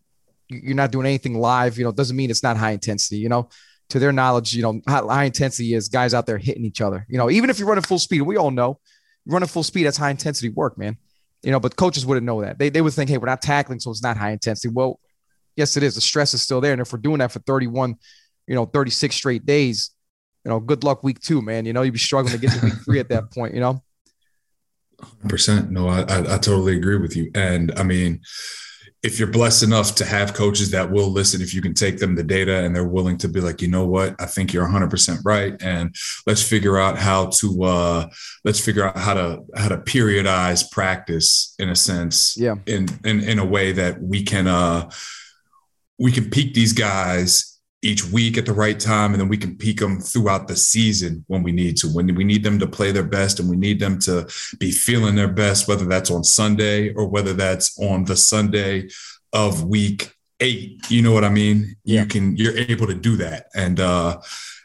you're 0.49 0.75
not 0.75 0.91
doing 0.91 1.05
anything 1.05 1.39
live 1.39 1.77
you 1.77 1.83
know 1.83 1.91
doesn't 1.91 2.15
mean 2.15 2.29
it's 2.29 2.43
not 2.43 2.57
high 2.57 2.71
intensity 2.71 3.17
you 3.17 3.29
know? 3.29 3.49
To 3.89 3.99
their 3.99 4.11
knowledge 4.11 4.55
you 4.55 4.63
know 4.63 4.81
high 4.87 5.25
intensity 5.25 5.73
is 5.73 5.89
guys 5.89 6.13
out 6.13 6.25
there 6.25 6.37
hitting 6.37 6.65
each 6.65 6.81
other 6.81 7.05
you 7.09 7.17
know? 7.17 7.29
Even 7.29 7.49
if 7.49 7.59
you're 7.59 7.67
running 7.67 7.83
full 7.83 7.99
speed 7.99 8.21
we 8.21 8.37
all 8.37 8.51
know 8.51 8.79
running 9.25 9.47
full 9.47 9.63
speed 9.63 9.83
that's 9.83 9.97
high 9.97 10.09
intensity 10.09 10.49
work 10.49 10.77
man. 10.77 10.97
You 11.43 11.51
know 11.51 11.59
but 11.59 11.75
coaches 11.75 12.05
wouldn't 12.05 12.25
know 12.25 12.41
that. 12.41 12.57
They, 12.57 12.69
they 12.69 12.81
would 12.81 12.93
think 12.93 13.09
hey 13.09 13.17
we're 13.17 13.27
not 13.27 13.41
tackling 13.41 13.79
so 13.79 13.91
it's 13.91 14.03
not 14.03 14.17
high 14.17 14.31
intensity. 14.31 14.73
Well 14.73 14.99
yes 15.55 15.77
it 15.77 15.83
is. 15.83 15.95
The 15.95 16.01
stress 16.01 16.33
is 16.33 16.41
still 16.41 16.61
there. 16.61 16.71
And 16.71 16.81
if 16.81 16.91
we're 16.91 16.99
doing 16.99 17.19
that 17.19 17.31
for 17.31 17.39
31 17.39 17.95
you 18.47 18.55
know 18.55 18.65
36 18.65 19.15
straight 19.15 19.45
days 19.45 19.91
you 20.43 20.49
know 20.49 20.59
good 20.59 20.83
luck 20.83 21.03
week 21.03 21.19
two 21.19 21.41
man. 21.41 21.65
You 21.65 21.73
know 21.73 21.83
you'd 21.83 21.91
be 21.91 21.99
struggling 21.99 22.33
to 22.33 22.39
get 22.39 22.51
to 22.51 22.65
week 22.65 22.73
three 22.85 22.99
at 22.99 23.09
that 23.09 23.31
point 23.31 23.53
you 23.53 23.59
know 23.59 23.83
percent. 25.27 25.71
No, 25.71 25.87
I, 25.87 26.01
I, 26.01 26.19
I 26.35 26.37
totally 26.37 26.75
agree 26.75 26.97
with 26.97 27.15
you. 27.15 27.31
And 27.35 27.71
I 27.77 27.83
mean, 27.83 28.21
if 29.03 29.19
you're 29.19 29.27
blessed 29.27 29.63
enough 29.63 29.95
to 29.95 30.05
have 30.05 30.33
coaches 30.33 30.71
that 30.71 30.89
will 30.89 31.09
listen, 31.09 31.41
if 31.41 31.53
you 31.53 31.61
can 31.61 31.73
take 31.73 31.99
them 31.99 32.15
the 32.15 32.23
data 32.23 32.63
and 32.63 32.73
they're 32.73 32.87
willing 32.87 33.17
to 33.17 33.27
be 33.27 33.41
like, 33.41 33.61
you 33.61 33.67
know 33.67 33.85
what, 33.85 34.15
I 34.19 34.25
think 34.25 34.53
you're 34.53 34.65
100% 34.65 35.19
right, 35.25 35.61
and 35.61 35.93
let's 36.25 36.41
figure 36.41 36.77
out 36.77 36.97
how 36.97 37.27
to 37.27 37.63
uh, 37.63 38.09
let's 38.45 38.61
figure 38.61 38.85
out 38.85 38.97
how 38.97 39.13
to 39.13 39.43
how 39.55 39.67
to 39.67 39.77
periodize 39.77 40.71
practice 40.71 41.53
in 41.59 41.69
a 41.69 41.75
sense, 41.75 42.37
yeah, 42.37 42.55
in 42.65 42.87
in 43.03 43.19
in 43.19 43.39
a 43.39 43.45
way 43.45 43.73
that 43.73 44.01
we 44.01 44.23
can 44.23 44.47
uh, 44.47 44.89
we 45.99 46.11
can 46.11 46.29
peak 46.29 46.53
these 46.53 46.71
guys 46.71 47.52
each 47.83 48.05
week 48.05 48.37
at 48.37 48.45
the 48.45 48.53
right 48.53 48.79
time 48.79 49.11
and 49.11 49.21
then 49.21 49.27
we 49.27 49.37
can 49.37 49.55
peak 49.57 49.79
them 49.79 49.99
throughout 49.99 50.47
the 50.47 50.55
season 50.55 51.23
when 51.27 51.43
we 51.43 51.51
need 51.51 51.75
to 51.77 51.87
when 51.87 52.13
we 52.15 52.23
need 52.23 52.43
them 52.43 52.57
to 52.57 52.65
play 52.67 52.91
their 52.91 53.03
best 53.03 53.39
and 53.39 53.49
we 53.49 53.57
need 53.57 53.79
them 53.79 53.99
to 53.99 54.27
be 54.57 54.71
feeling 54.71 55.15
their 55.15 55.27
best 55.27 55.67
whether 55.67 55.85
that's 55.85 56.09
on 56.09 56.23
sunday 56.23 56.93
or 56.93 57.05
whether 57.07 57.33
that's 57.33 57.77
on 57.79 58.05
the 58.05 58.15
sunday 58.15 58.87
of 59.33 59.65
week 59.65 60.15
eight. 60.39 60.89
You 60.89 61.01
know 61.01 61.11
what 61.11 61.23
i 61.23 61.29
mean? 61.29 61.75
Yeah. 61.83 62.01
you 62.01 62.07
can 62.07 62.37
you're 62.37 62.57
able 62.57 62.87
to 62.87 62.93
do 62.93 63.17
that. 63.17 63.47
And 63.55 63.79
uh 63.79 64.21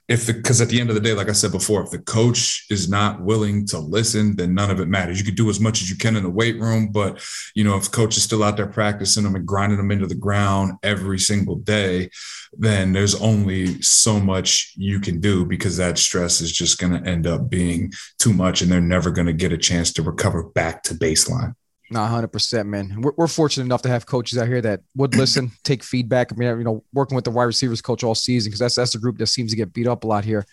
if 0.09 0.25
the 0.25 0.33
because 0.33 0.61
at 0.62 0.71
the 0.71 0.81
end 0.81 0.88
of 0.88 0.95
the 0.95 1.03
day, 1.03 1.12
like 1.12 1.29
I 1.29 1.33
said 1.33 1.53
before, 1.53 1.83
if 1.83 1.91
the 1.91 1.99
coach 1.99 2.65
is 2.71 2.88
not 2.88 3.21
willing 3.21 3.67
to 3.67 3.79
listen, 3.79 4.37
then 4.37 4.55
none 4.55 4.71
of 4.71 4.81
it 4.81 4.88
matters. 4.88 5.19
You 5.19 5.25
could 5.25 5.37
do 5.37 5.50
as 5.50 5.61
much 5.61 5.83
as 5.83 5.91
you 5.91 5.97
can 5.97 6.17
in 6.17 6.23
the 6.23 6.31
weight 6.31 6.59
room, 6.59 6.88
but 6.91 7.23
you 7.55 7.62
know, 7.62 7.77
if 7.77 7.91
coach 7.91 8.17
is 8.17 8.23
still 8.23 8.43
out 8.43 8.57
there 8.57 8.67
practicing 8.67 9.25
them 9.25 9.35
and 9.35 9.47
grinding 9.47 9.77
them 9.77 9.91
into 9.91 10.07
the 10.07 10.15
ground 10.15 10.73
every 10.83 11.19
single 11.19 11.57
day, 11.57 12.09
then 12.57 12.95
there's 12.95 13.21
only 13.21 13.81
so 13.83 14.19
much 14.19 14.73
you 14.77 14.99
can 14.99 15.21
do 15.21 15.45
because 15.45 15.77
that 15.77 15.99
stress 15.99 16.41
is 16.41 16.53
just 16.53 16.79
going 16.79 16.93
to 16.93 17.09
end 17.09 17.27
up 17.27 17.50
being 17.50 17.93
too 18.19 18.33
much 18.33 18.62
and 18.62 18.73
they're 18.73 18.81
never 18.81 19.11
going 19.11 19.27
to 19.27 19.35
get 19.35 19.53
a 19.53 19.59
chance 19.59 19.93
to 19.93 20.03
recover 20.03 20.43
back 20.43 20.83
to 20.85 20.95
baseline. 20.95 21.55
No, 21.90 22.04
hundred 22.04 22.28
percent, 22.28 22.68
man. 22.68 23.00
We're, 23.00 23.12
we're 23.16 23.26
fortunate 23.28 23.64
enough 23.64 23.83
to 23.83 23.88
have 23.88 24.04
coaches 24.04 24.38
out 24.38 24.47
here 24.47 24.61
that 24.61 24.80
would 24.95 25.16
listen, 25.16 25.50
take 25.64 25.83
feedback. 25.83 26.33
I 26.33 26.37
mean, 26.37 26.59
you 26.59 26.64
know, 26.64 26.85
working 26.92 27.14
with 27.14 27.25
the 27.25 27.30
wide 27.30 27.45
receivers 27.45 27.80
coach 27.80 28.04
all 28.04 28.14
season 28.14 28.50
because 28.50 28.61
that's 28.61 28.75
that's 28.75 28.95
a 28.95 28.99
group 28.99 29.18
that 29.18 29.28
seems 29.28 29.50
to 29.52 29.57
get 29.57 29.73
beat 29.73 29.87
up 29.87 30.04
a 30.04 30.07
lot 30.07 30.25
here. 30.25 30.45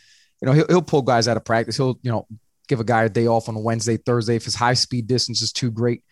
You 0.41 0.45
know, 0.47 0.53
he'll, 0.53 0.67
he'll 0.67 0.81
pull 0.81 1.01
guys 1.01 1.27
out 1.27 1.37
of 1.37 1.43
practice. 1.43 1.75
He'll 1.75 1.99
you 2.03 2.11
know 2.11 2.27
give 2.67 2.79
a 2.79 2.85
guy 2.85 3.03
a 3.03 3.09
day 3.09 3.27
off 3.27 3.49
on 3.49 3.55
a 3.55 3.59
Wednesday, 3.59 3.97
Thursday 3.97 4.35
if 4.35 4.45
his 4.45 4.55
high 4.55 4.73
speed 4.73 5.07
distance 5.07 5.41
is 5.41 5.51
too 5.51 5.71
great. 5.71 6.03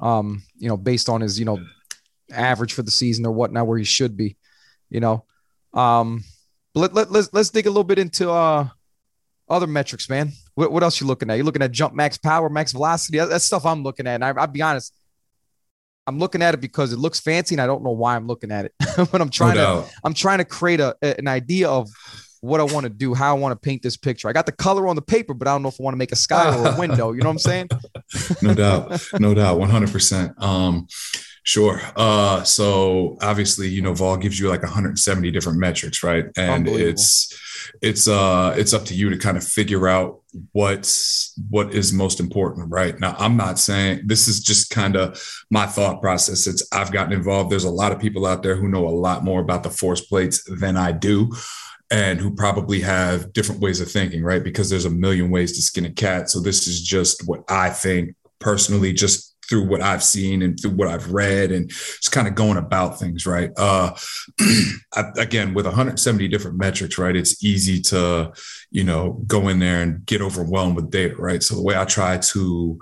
Um, 0.00 0.42
you 0.58 0.68
know, 0.68 0.76
based 0.76 1.08
on 1.08 1.22
his 1.22 1.38
you 1.38 1.46
know 1.46 1.58
average 2.30 2.74
for 2.74 2.82
the 2.82 2.90
season 2.90 3.24
or 3.24 3.32
whatnot, 3.32 3.66
where 3.66 3.78
he 3.78 3.84
should 3.84 4.16
be. 4.16 4.36
You 4.90 5.00
know, 5.00 5.24
um, 5.72 6.22
let, 6.74 6.92
let 6.92 7.10
let's 7.10 7.30
let's 7.32 7.50
dig 7.50 7.66
a 7.66 7.70
little 7.70 7.84
bit 7.84 7.98
into 7.98 8.30
uh 8.30 8.68
other 9.48 9.66
metrics, 9.66 10.10
man. 10.10 10.32
What, 10.56 10.72
what 10.72 10.82
else 10.82 11.00
you 11.00 11.06
looking 11.06 11.30
at? 11.30 11.34
You're 11.34 11.44
looking 11.44 11.62
at 11.62 11.70
jump 11.70 11.94
max 11.94 12.18
power, 12.18 12.48
max 12.48 12.72
velocity? 12.72 13.18
That's 13.18 13.44
stuff 13.44 13.64
I'm 13.64 13.82
looking 13.82 14.06
at. 14.06 14.16
And 14.16 14.24
I, 14.24 14.32
will 14.32 14.46
be 14.48 14.62
honest, 14.62 14.92
I'm 16.06 16.18
looking 16.18 16.42
at 16.42 16.54
it 16.54 16.60
because 16.60 16.92
it 16.92 16.98
looks 16.98 17.20
fancy, 17.20 17.54
and 17.54 17.62
I 17.62 17.66
don't 17.66 17.82
know 17.82 17.90
why 17.90 18.16
I'm 18.16 18.26
looking 18.26 18.50
at 18.50 18.64
it. 18.64 18.72
but 18.96 19.20
I'm 19.20 19.30
trying 19.30 19.56
no 19.56 19.82
to 19.82 19.90
I'm 20.02 20.14
trying 20.14 20.38
to 20.38 20.44
create 20.44 20.80
a, 20.80 20.96
an 21.02 21.28
idea 21.28 21.68
of 21.68 21.88
what 22.40 22.60
I 22.60 22.64
want 22.64 22.84
to 22.84 22.90
do, 22.90 23.12
how 23.12 23.34
I 23.36 23.38
want 23.38 23.52
to 23.52 23.56
paint 23.56 23.82
this 23.82 23.96
picture. 23.96 24.28
I 24.28 24.32
got 24.32 24.46
the 24.46 24.52
color 24.52 24.86
on 24.86 24.96
the 24.96 25.02
paper, 25.02 25.34
but 25.34 25.48
I 25.48 25.52
don't 25.52 25.62
know 25.62 25.68
if 25.68 25.80
I 25.80 25.82
want 25.82 25.94
to 25.94 25.98
make 25.98 26.12
a 26.12 26.16
sky 26.16 26.56
or 26.56 26.74
a 26.74 26.78
window. 26.78 27.12
You 27.12 27.20
know 27.20 27.28
what 27.28 27.32
I'm 27.32 27.38
saying? 27.38 27.68
no 28.42 28.54
doubt, 28.54 29.02
no 29.18 29.34
doubt, 29.34 29.58
100. 29.58 29.90
percent 29.90 30.42
Um, 30.42 30.86
Sure. 31.46 31.80
Uh, 31.94 32.42
so 32.42 33.16
obviously, 33.22 33.68
you 33.68 33.80
know, 33.80 33.92
Vald 33.92 34.20
gives 34.20 34.38
you 34.38 34.48
like 34.48 34.64
170 34.64 35.30
different 35.30 35.60
metrics, 35.60 36.02
right? 36.02 36.24
And 36.36 36.66
it's 36.66 37.32
it's 37.82 38.08
uh 38.08 38.54
it's 38.56 38.72
up 38.72 38.84
to 38.84 38.94
you 38.94 39.10
to 39.10 39.16
kind 39.16 39.36
of 39.36 39.44
figure 39.44 39.86
out 39.86 40.22
what's 40.52 41.32
what 41.48 41.72
is 41.72 41.92
most 41.92 42.18
important 42.18 42.70
right? 42.70 42.98
Now 42.98 43.14
i'm 43.18 43.36
not 43.36 43.60
saying 43.60 44.02
this 44.06 44.26
is 44.26 44.40
just 44.40 44.70
kind 44.70 44.96
of 44.96 45.22
my 45.50 45.66
thought 45.66 46.02
process. 46.02 46.48
It's 46.48 46.66
i've 46.72 46.90
gotten 46.90 47.12
involved. 47.12 47.50
There's 47.50 47.64
a 47.64 47.70
lot 47.70 47.92
of 47.92 48.00
people 48.00 48.26
out 48.26 48.42
there 48.42 48.56
who 48.56 48.68
know 48.68 48.86
a 48.86 48.90
lot 48.90 49.22
more 49.22 49.40
about 49.40 49.62
the 49.62 49.70
force 49.70 50.00
plates 50.00 50.42
than 50.60 50.76
i 50.76 50.90
do 50.90 51.32
and 51.92 52.18
who 52.18 52.34
probably 52.34 52.80
have 52.80 53.32
different 53.32 53.60
ways 53.60 53.80
of 53.80 53.88
thinking 53.88 54.24
right? 54.24 54.42
Because 54.42 54.68
there's 54.68 54.84
a 54.84 54.90
million 54.90 55.30
ways 55.30 55.52
to 55.52 55.62
skin 55.62 55.86
a 55.86 55.92
cat. 55.92 56.28
So 56.28 56.40
this 56.40 56.66
is 56.66 56.82
just 56.82 57.22
what 57.28 57.44
i 57.48 57.70
think 57.70 58.16
personally 58.40 58.92
just 58.92 59.35
through 59.48 59.66
what 59.66 59.80
I've 59.80 60.02
seen 60.02 60.42
and 60.42 60.58
through 60.60 60.72
what 60.72 60.88
I've 60.88 61.12
read 61.12 61.52
and 61.52 61.68
just 61.68 62.12
kind 62.12 62.28
of 62.28 62.34
going 62.34 62.56
about 62.56 62.98
things, 62.98 63.26
right? 63.26 63.50
Uh, 63.56 63.94
again, 65.16 65.54
with 65.54 65.66
170 65.66 66.28
different 66.28 66.58
metrics, 66.58 66.98
right? 66.98 67.16
It's 67.16 67.42
easy 67.44 67.80
to, 67.82 68.32
you 68.70 68.84
know, 68.84 69.22
go 69.26 69.48
in 69.48 69.58
there 69.58 69.82
and 69.82 70.04
get 70.06 70.22
overwhelmed 70.22 70.76
with 70.76 70.90
data, 70.90 71.16
right? 71.16 71.42
So 71.42 71.54
the 71.54 71.62
way 71.62 71.76
I 71.76 71.84
try 71.84 72.18
to 72.18 72.80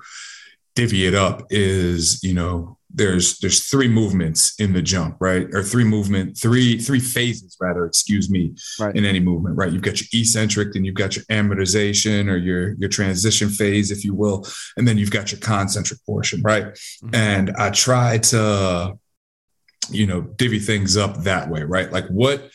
divvy 0.75 1.07
it 1.07 1.15
up 1.15 1.43
is, 1.51 2.23
you 2.23 2.35
know, 2.35 2.79
there's 2.95 3.39
there's 3.41 3.67
three 3.67 3.89
movements 3.89 4.55
in 4.61 4.73
the 4.73 4.81
jump, 4.81 5.17
right? 5.21 5.49
Or 5.53 5.63
three 5.63 5.85
movement, 5.85 6.39
three 6.39 6.79
three 6.79 7.01
phases 7.01 7.57
rather, 7.61 7.85
excuse 7.87 8.31
me, 8.31 8.55
right. 8.79 8.95
in 8.95 9.05
any 9.05 9.21
movement, 9.21 9.57
right? 9.57 9.73
You've 9.73 9.83
got 9.83 10.01
your 10.01 10.09
eccentric, 10.13 10.73
then 10.73 10.85
you've 10.85 10.95
got 10.95 11.17
your 11.17 11.25
amortization 11.25 12.31
or 12.31 12.37
your 12.37 12.75
your 12.75 12.89
transition 12.89 13.49
phase, 13.49 13.91
if 13.91 14.05
you 14.05 14.15
will, 14.15 14.47
and 14.77 14.87
then 14.87 14.97
you've 14.97 15.11
got 15.11 15.33
your 15.33 15.41
concentric 15.41 15.99
portion, 16.07 16.41
right? 16.43 16.67
Mm-hmm. 16.67 17.15
And 17.15 17.51
I 17.57 17.71
try 17.71 18.19
to, 18.19 18.97
you 19.91 20.07
know, 20.07 20.21
divvy 20.23 20.61
things 20.61 20.97
up 20.97 21.25
that 21.25 21.51
way, 21.51 21.65
right? 21.65 21.91
Like 21.91 22.07
what 22.07 22.49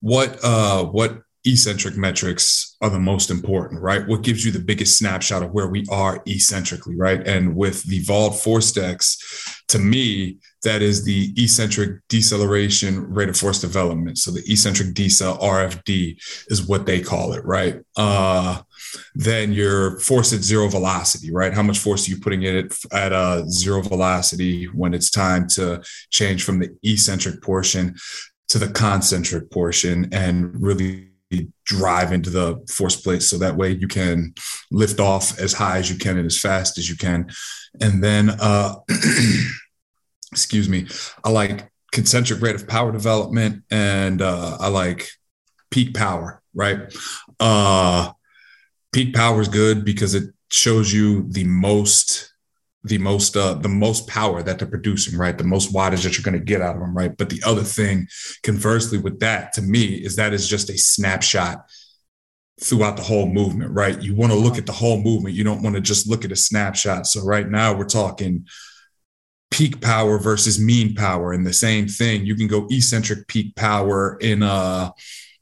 what 0.00 0.38
uh 0.44 0.84
what 0.84 1.22
eccentric 1.50 1.96
metrics 1.96 2.76
are 2.80 2.90
the 2.90 2.98
most 2.98 3.30
important, 3.30 3.80
right? 3.80 4.06
What 4.06 4.22
gives 4.22 4.44
you 4.44 4.52
the 4.52 4.58
biggest 4.58 4.98
snapshot 4.98 5.42
of 5.42 5.52
where 5.52 5.68
we 5.68 5.84
are 5.90 6.22
eccentrically, 6.26 6.96
right? 6.96 7.26
And 7.26 7.56
with 7.56 7.82
the 7.84 8.02
Vald 8.04 8.32
ForceDecks, 8.32 9.66
to 9.68 9.78
me, 9.78 10.38
that 10.62 10.82
is 10.82 11.04
the 11.04 11.32
eccentric 11.36 12.00
deceleration 12.08 13.12
rate 13.12 13.28
of 13.28 13.36
force 13.36 13.60
development. 13.60 14.18
So 14.18 14.30
the 14.30 14.42
eccentric 14.46 14.88
decel 14.88 15.40
RFD 15.40 16.16
is 16.48 16.66
what 16.66 16.86
they 16.86 17.00
call 17.00 17.32
it, 17.32 17.44
right? 17.44 17.80
Uh, 17.96 18.62
then 19.14 19.52
your 19.52 19.98
force 20.00 20.32
at 20.32 20.40
zero 20.40 20.68
velocity, 20.68 21.30
right? 21.32 21.52
How 21.52 21.62
much 21.62 21.78
force 21.78 22.08
are 22.08 22.10
you 22.10 22.20
putting 22.20 22.42
in 22.42 22.56
it 22.56 22.74
at 22.92 23.12
a 23.12 23.44
zero 23.48 23.82
velocity 23.82 24.64
when 24.66 24.94
it's 24.94 25.10
time 25.10 25.46
to 25.48 25.82
change 26.10 26.44
from 26.44 26.58
the 26.58 26.76
eccentric 26.82 27.42
portion 27.42 27.96
to 28.48 28.58
the 28.58 28.68
concentric 28.68 29.50
portion 29.50 30.08
and 30.12 30.60
really 30.60 31.07
drive 31.64 32.12
into 32.12 32.30
the 32.30 32.64
force 32.70 32.96
plate 32.96 33.22
so 33.22 33.38
that 33.38 33.56
way 33.56 33.70
you 33.70 33.86
can 33.88 34.34
lift 34.70 35.00
off 35.00 35.38
as 35.38 35.52
high 35.52 35.78
as 35.78 35.90
you 35.90 35.98
can 35.98 36.16
and 36.16 36.26
as 36.26 36.40
fast 36.40 36.78
as 36.78 36.88
you 36.88 36.96
can. 36.96 37.28
And 37.80 38.02
then 38.02 38.30
uh 38.30 38.74
excuse 40.32 40.68
me 40.68 40.86
i 41.24 41.30
like 41.30 41.70
concentric 41.90 42.42
rate 42.42 42.54
of 42.54 42.68
power 42.68 42.92
development 42.92 43.62
and 43.70 44.20
uh 44.20 44.58
i 44.60 44.68
like 44.68 45.08
peak 45.70 45.94
power 45.94 46.38
right? 46.58 46.92
Uh 47.40 48.12
peak 48.92 49.14
power 49.14 49.40
is 49.40 49.48
good 49.48 49.84
because 49.84 50.14
it 50.14 50.34
shows 50.50 50.92
you 50.92 51.26
the 51.28 51.44
most 51.44 52.34
the 52.84 52.98
most 52.98 53.36
uh, 53.36 53.54
the 53.54 53.68
most 53.68 54.06
power 54.06 54.42
that 54.42 54.58
they're 54.58 54.68
producing, 54.68 55.18
right? 55.18 55.36
The 55.36 55.44
most 55.44 55.72
wattage 55.72 56.04
that 56.04 56.16
you're 56.16 56.24
going 56.24 56.38
to 56.38 56.44
get 56.44 56.62
out 56.62 56.76
of 56.76 56.80
them, 56.80 56.96
right? 56.96 57.16
But 57.16 57.30
the 57.30 57.42
other 57.44 57.62
thing, 57.62 58.06
conversely, 58.42 58.98
with 58.98 59.20
that, 59.20 59.52
to 59.54 59.62
me, 59.62 59.94
is 59.94 60.16
that 60.16 60.32
is 60.32 60.48
just 60.48 60.70
a 60.70 60.78
snapshot 60.78 61.64
throughout 62.62 62.96
the 62.96 63.02
whole 63.02 63.26
movement, 63.26 63.72
right? 63.72 64.00
You 64.00 64.14
want 64.14 64.32
to 64.32 64.38
look 64.38 64.58
at 64.58 64.66
the 64.66 64.72
whole 64.72 65.00
movement. 65.00 65.34
You 65.34 65.44
don't 65.44 65.62
want 65.62 65.76
to 65.76 65.80
just 65.80 66.08
look 66.08 66.24
at 66.24 66.32
a 66.32 66.36
snapshot. 66.36 67.06
So 67.06 67.22
right 67.22 67.48
now 67.48 67.74
we're 67.74 67.84
talking 67.84 68.46
peak 69.50 69.80
power 69.80 70.18
versus 70.18 70.60
mean 70.60 70.94
power, 70.94 71.32
and 71.32 71.46
the 71.46 71.52
same 71.52 71.88
thing. 71.88 72.26
You 72.26 72.36
can 72.36 72.46
go 72.46 72.66
eccentric 72.70 73.26
peak 73.28 73.56
power 73.56 74.18
in 74.20 74.42
uh, 74.42 74.90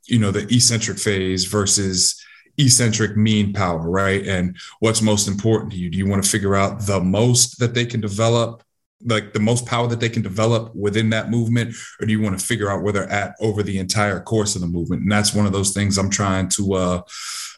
you 0.07 0.19
know, 0.19 0.31
the 0.31 0.43
eccentric 0.55 0.99
phase 0.99 1.45
versus 1.45 2.23
eccentric 2.59 3.17
mean 3.17 3.53
power, 3.53 3.89
right? 3.89 4.27
And 4.27 4.57
what's 4.81 5.03
most 5.03 5.29
important 5.29 5.73
to 5.73 5.79
you? 5.79 5.91
Do 5.91 5.99
you 5.99 6.07
want 6.07 6.23
to 6.23 6.29
figure 6.29 6.55
out 6.55 6.81
the 6.81 7.01
most 7.01 7.59
that 7.59 7.75
they 7.75 7.85
can 7.85 8.01
develop, 8.01 8.63
like 9.05 9.33
the 9.33 9.41
most 9.41 9.67
power 9.67 9.87
that 9.89 10.01
they 10.01 10.09
can 10.09 10.23
develop 10.23 10.75
within 10.75 11.11
that 11.11 11.31
movement, 11.31 11.75
or 12.01 12.07
do 12.07 12.13
you 12.13 12.21
want 12.21 12.39
to 12.39 12.45
figure 12.45 12.71
out 12.71 12.83
where 12.83 12.93
they're 12.93 13.11
at 13.11 13.35
over 13.41 13.63
the 13.63 13.79
entire 13.79 14.21
course 14.21 14.55
of 14.55 14.63
the 14.63 14.67
movement? 14.67 15.03
And 15.03 15.13
that's 15.13 15.35
one 15.35 15.47
of 15.47 15.53
those 15.53 15.73
things 15.73 15.99
I'm 15.99 16.11
trying 16.11 16.49
to 16.51 16.75
uh 16.75 17.03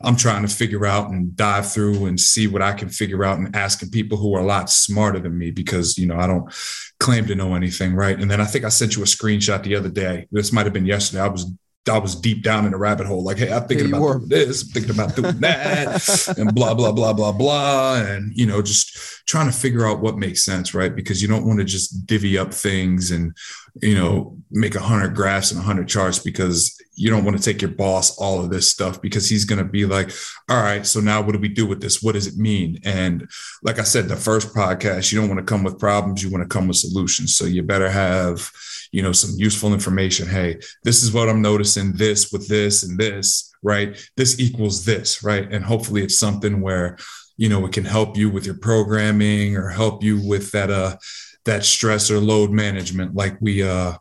I'm 0.00 0.16
trying 0.16 0.42
to 0.42 0.48
figure 0.54 0.86
out 0.86 1.10
and 1.10 1.34
dive 1.36 1.70
through 1.70 2.06
and 2.06 2.20
see 2.20 2.46
what 2.46 2.62
I 2.62 2.72
can 2.72 2.88
figure 2.88 3.24
out 3.24 3.38
and 3.38 3.54
asking 3.54 3.90
people 3.90 4.16
who 4.16 4.34
are 4.34 4.40
a 4.40 4.46
lot 4.46 4.70
smarter 4.70 5.18
than 5.18 5.36
me 5.36 5.50
because 5.50 5.98
you 5.98 6.06
know 6.06 6.16
I 6.16 6.26
don't 6.26 6.52
claim 7.00 7.26
to 7.26 7.34
know 7.34 7.54
anything, 7.54 7.94
right? 7.94 8.18
And 8.18 8.30
then 8.30 8.40
I 8.40 8.44
think 8.44 8.64
I 8.64 8.68
sent 8.68 8.96
you 8.96 9.02
a 9.02 9.06
screenshot 9.06 9.62
the 9.62 9.76
other 9.76 9.88
day. 9.88 10.26
This 10.30 10.52
might 10.52 10.66
have 10.66 10.72
been 10.72 10.86
yesterday. 10.86 11.22
I 11.22 11.28
was 11.28 11.50
I 11.88 11.98
was 11.98 12.14
deep 12.14 12.42
down 12.42 12.66
in 12.66 12.74
a 12.74 12.78
rabbit 12.78 13.06
hole. 13.06 13.22
Like, 13.22 13.38
hey, 13.38 13.52
I'm 13.52 13.66
thinking 13.66 13.88
yeah, 13.88 13.96
about 13.96 14.18
doing 14.18 14.28
this, 14.28 14.62
I'm 14.62 14.68
thinking 14.68 14.90
about 14.90 15.16
doing 15.16 15.38
that, 15.40 16.38
and 16.38 16.54
blah 16.54 16.74
blah 16.74 16.92
blah 16.92 17.12
blah 17.12 17.32
blah, 17.32 17.96
and 17.96 18.32
you 18.36 18.46
know, 18.46 18.62
just 18.62 19.26
trying 19.26 19.46
to 19.46 19.56
figure 19.56 19.86
out 19.86 20.00
what 20.00 20.18
makes 20.18 20.44
sense, 20.44 20.74
right? 20.74 20.94
Because 20.94 21.22
you 21.22 21.28
don't 21.28 21.46
want 21.46 21.58
to 21.60 21.64
just 21.64 22.06
divvy 22.06 22.38
up 22.38 22.52
things 22.52 23.10
and 23.10 23.36
you 23.80 23.94
know 23.94 24.36
make 24.50 24.74
a 24.74 24.80
hundred 24.80 25.14
graphs 25.14 25.50
and 25.50 25.60
a 25.60 25.64
hundred 25.64 25.88
charts 25.88 26.18
because 26.18 26.78
you 26.94 27.10
don't 27.10 27.24
want 27.24 27.36
to 27.36 27.42
take 27.42 27.62
your 27.62 27.70
boss 27.70 28.18
all 28.18 28.40
of 28.40 28.50
this 28.50 28.68
stuff 28.68 29.00
because 29.00 29.28
he's 29.28 29.44
going 29.44 29.58
to 29.58 29.70
be 29.70 29.86
like, 29.86 30.10
all 30.48 30.60
right, 30.60 30.84
so 30.84 30.98
now 30.98 31.22
what 31.22 31.32
do 31.32 31.38
we 31.38 31.48
do 31.48 31.64
with 31.64 31.80
this? 31.80 32.02
What 32.02 32.14
does 32.14 32.26
it 32.26 32.36
mean? 32.36 32.80
And 32.84 33.30
like 33.62 33.78
I 33.78 33.84
said, 33.84 34.08
the 34.08 34.16
first 34.16 34.52
podcast, 34.52 35.12
you 35.12 35.20
don't 35.20 35.28
want 35.28 35.38
to 35.38 35.44
come 35.44 35.62
with 35.62 35.78
problems, 35.78 36.24
you 36.24 36.30
want 36.30 36.42
to 36.42 36.48
come 36.48 36.66
with 36.66 36.76
solutions. 36.76 37.36
So 37.36 37.44
you 37.44 37.62
better 37.62 37.88
have 37.88 38.50
you 38.92 39.02
know 39.02 39.12
some 39.12 39.30
useful 39.36 39.72
information 39.72 40.26
hey 40.26 40.58
this 40.84 41.02
is 41.02 41.12
what 41.12 41.28
i'm 41.28 41.42
noticing 41.42 41.92
this 41.92 42.32
with 42.32 42.48
this 42.48 42.82
and 42.82 42.98
this 42.98 43.52
right 43.62 43.98
this 44.16 44.38
equals 44.40 44.84
this 44.84 45.22
right 45.22 45.52
and 45.52 45.64
hopefully 45.64 46.02
it's 46.02 46.18
something 46.18 46.60
where 46.60 46.96
you 47.36 47.48
know 47.48 47.64
it 47.66 47.72
can 47.72 47.84
help 47.84 48.16
you 48.16 48.30
with 48.30 48.46
your 48.46 48.58
programming 48.58 49.56
or 49.56 49.68
help 49.68 50.02
you 50.02 50.20
with 50.26 50.50
that 50.52 50.70
uh 50.70 50.96
that 51.44 51.64
stress 51.64 52.10
or 52.10 52.18
load 52.18 52.50
management 52.50 53.14
like 53.14 53.36
we 53.40 53.62
uh 53.62 53.94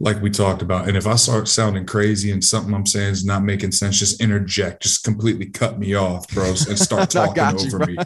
like 0.00 0.20
we 0.22 0.30
talked 0.30 0.62
about. 0.62 0.88
And 0.88 0.96
if 0.96 1.06
I 1.06 1.14
start 1.16 1.46
sounding 1.46 1.84
crazy 1.84 2.32
and 2.32 2.42
something 2.42 2.74
I'm 2.74 2.86
saying 2.86 3.12
is 3.12 3.24
not 3.24 3.44
making 3.44 3.72
sense, 3.72 3.98
just 3.98 4.20
interject, 4.20 4.82
just 4.82 5.04
completely 5.04 5.46
cut 5.46 5.78
me 5.78 5.94
off, 5.94 6.26
bro, 6.28 6.48
and 6.48 6.78
start 6.78 7.10
talking 7.10 7.58
you, 7.58 7.66
over 7.66 7.86
me. 7.86 7.98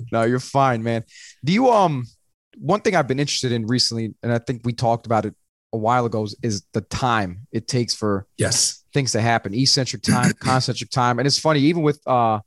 no, 0.12 0.24
you're 0.24 0.40
fine, 0.40 0.82
man. 0.82 1.04
Do 1.44 1.52
you 1.52 1.70
um 1.70 2.06
one 2.56 2.80
thing 2.80 2.96
I've 2.96 3.08
been 3.08 3.20
interested 3.20 3.52
in 3.52 3.66
recently, 3.66 4.14
and 4.22 4.32
I 4.32 4.38
think 4.38 4.62
we 4.64 4.72
talked 4.72 5.06
about 5.06 5.24
it 5.26 5.34
a 5.72 5.78
while 5.78 6.04
ago, 6.04 6.26
is 6.42 6.64
the 6.72 6.80
time 6.82 7.46
it 7.50 7.66
takes 7.66 7.94
for 7.94 8.26
yes 8.38 8.82
things 8.92 9.12
to 9.12 9.20
happen. 9.20 9.54
Eccentric 9.54 10.02
time, 10.02 10.32
concentric 10.40 10.90
time. 10.90 11.18
And 11.18 11.26
it's 11.26 11.38
funny, 11.38 11.60
even 11.60 11.82
with 11.82 12.00
uh 12.06 12.40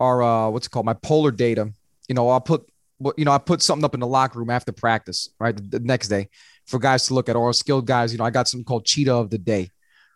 our 0.00 0.22
uh 0.22 0.48
what's 0.50 0.66
it 0.66 0.70
called, 0.70 0.86
my 0.86 0.94
polar 0.94 1.30
data, 1.30 1.72
you 2.08 2.14
know, 2.14 2.28
I'll 2.28 2.40
put 2.40 2.68
you 3.16 3.24
know, 3.24 3.32
I 3.32 3.38
put 3.38 3.62
something 3.62 3.84
up 3.84 3.94
in 3.94 4.00
the 4.00 4.06
locker 4.06 4.38
room 4.38 4.50
after 4.50 4.72
practice, 4.72 5.28
right? 5.38 5.56
The, 5.56 5.78
the, 5.78 5.80
next 5.80 6.08
day 6.08 6.28
for 6.66 6.80
guys 6.80 7.06
to 7.06 7.14
look 7.14 7.28
at 7.28 7.36
or 7.36 7.52
skilled 7.52 7.86
guys. 7.86 8.12
You 8.12 8.18
know, 8.18 8.24
I 8.24 8.30
got 8.30 8.48
something 8.48 8.64
called 8.64 8.84
cheetah 8.84 9.14
of 9.14 9.30
the 9.30 9.38
day. 9.38 9.70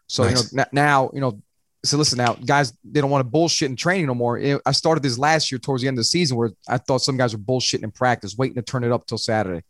So, 0.08 0.24
nice. 0.24 0.50
you 0.50 0.56
know, 0.56 0.62
n- 0.62 0.68
now, 0.72 1.10
you 1.14 1.20
know, 1.20 1.40
so 1.84 1.96
listen 1.96 2.18
now, 2.18 2.34
guys, 2.34 2.72
they 2.84 3.00
don't 3.00 3.10
want 3.10 3.24
to 3.24 3.30
bullshit 3.30 3.70
in 3.70 3.76
training 3.76 4.06
no 4.06 4.14
more. 4.14 4.38
It, 4.38 4.60
I 4.64 4.72
started 4.72 5.02
this 5.02 5.18
last 5.18 5.50
year 5.50 5.58
towards 5.58 5.82
the 5.82 5.88
end 5.88 5.96
of 5.96 6.00
the 6.00 6.04
season 6.04 6.36
where 6.36 6.50
I 6.68 6.78
thought 6.78 7.02
some 7.02 7.16
guys 7.16 7.34
were 7.34 7.42
bullshitting 7.42 7.82
in 7.82 7.90
practice, 7.90 8.36
waiting 8.36 8.54
to 8.56 8.62
turn 8.62 8.84
it 8.84 8.92
up 8.92 9.06
till 9.06 9.18
Saturday. 9.18 9.64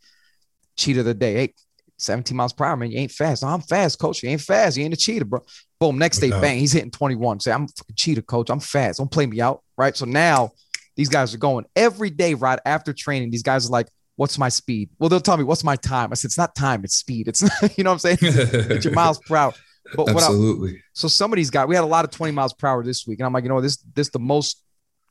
Cheetah 0.75 0.99
of 0.99 1.05
the 1.05 1.13
day. 1.13 1.33
Hey, 1.33 1.53
17 1.97 2.35
miles 2.35 2.53
per 2.53 2.65
hour, 2.65 2.77
man. 2.77 2.91
You 2.91 2.99
ain't 2.99 3.11
fast. 3.11 3.43
No, 3.43 3.49
I'm 3.49 3.61
fast, 3.61 3.99
coach. 3.99 4.21
You 4.21 4.29
ain't 4.29 4.41
fast. 4.41 4.77
You 4.77 4.83
ain't 4.83 4.93
a 4.93 4.97
cheater, 4.97 5.25
bro. 5.25 5.41
Boom. 5.79 5.97
Next 5.97 6.19
day, 6.19 6.29
bang, 6.29 6.59
he's 6.59 6.71
hitting 6.71 6.91
21. 6.91 7.39
Say, 7.39 7.51
I'm 7.51 7.63
a 7.63 7.93
cheater, 7.93 8.21
coach. 8.21 8.49
I'm 8.49 8.59
fast. 8.59 8.99
Don't 8.99 9.11
play 9.11 9.25
me 9.25 9.41
out. 9.41 9.63
Right. 9.77 9.95
So 9.95 10.05
now 10.05 10.51
these 10.95 11.09
guys 11.09 11.33
are 11.33 11.39
going 11.39 11.65
every 11.75 12.09
day 12.09 12.33
right 12.33 12.59
after 12.65 12.93
training. 12.93 13.31
These 13.31 13.43
guys 13.43 13.67
are 13.67 13.71
like, 13.71 13.87
what's 14.15 14.37
my 14.37 14.49
speed? 14.49 14.89
Well, 14.99 15.09
they'll 15.09 15.19
tell 15.19 15.37
me 15.37 15.43
what's 15.43 15.63
my 15.63 15.75
time. 15.75 16.11
I 16.11 16.15
said, 16.15 16.29
it's 16.29 16.37
not 16.37 16.55
time, 16.55 16.83
it's 16.83 16.95
speed. 16.95 17.27
It's 17.27 17.41
not, 17.61 17.77
you 17.77 17.83
know 17.83 17.91
what 17.91 18.05
I'm 18.05 18.17
saying? 18.17 18.17
it's 18.21 18.85
your 18.85 18.93
miles 18.93 19.19
per 19.19 19.35
hour. 19.35 19.53
But 19.95 20.09
Absolutely. 20.09 20.77
I, 20.77 20.81
so 20.93 21.07
some 21.07 21.31
of 21.31 21.37
these 21.37 21.49
guys, 21.49 21.67
we 21.67 21.75
had 21.75 21.83
a 21.83 21.87
lot 21.87 22.05
of 22.05 22.11
20 22.11 22.31
miles 22.31 22.53
per 22.53 22.67
hour 22.67 22.83
this 22.83 23.05
week. 23.07 23.19
And 23.19 23.25
I'm 23.25 23.33
like, 23.33 23.43
you 23.43 23.49
know, 23.49 23.61
this 23.61 23.77
this 23.93 24.09
the 24.09 24.19
most 24.19 24.63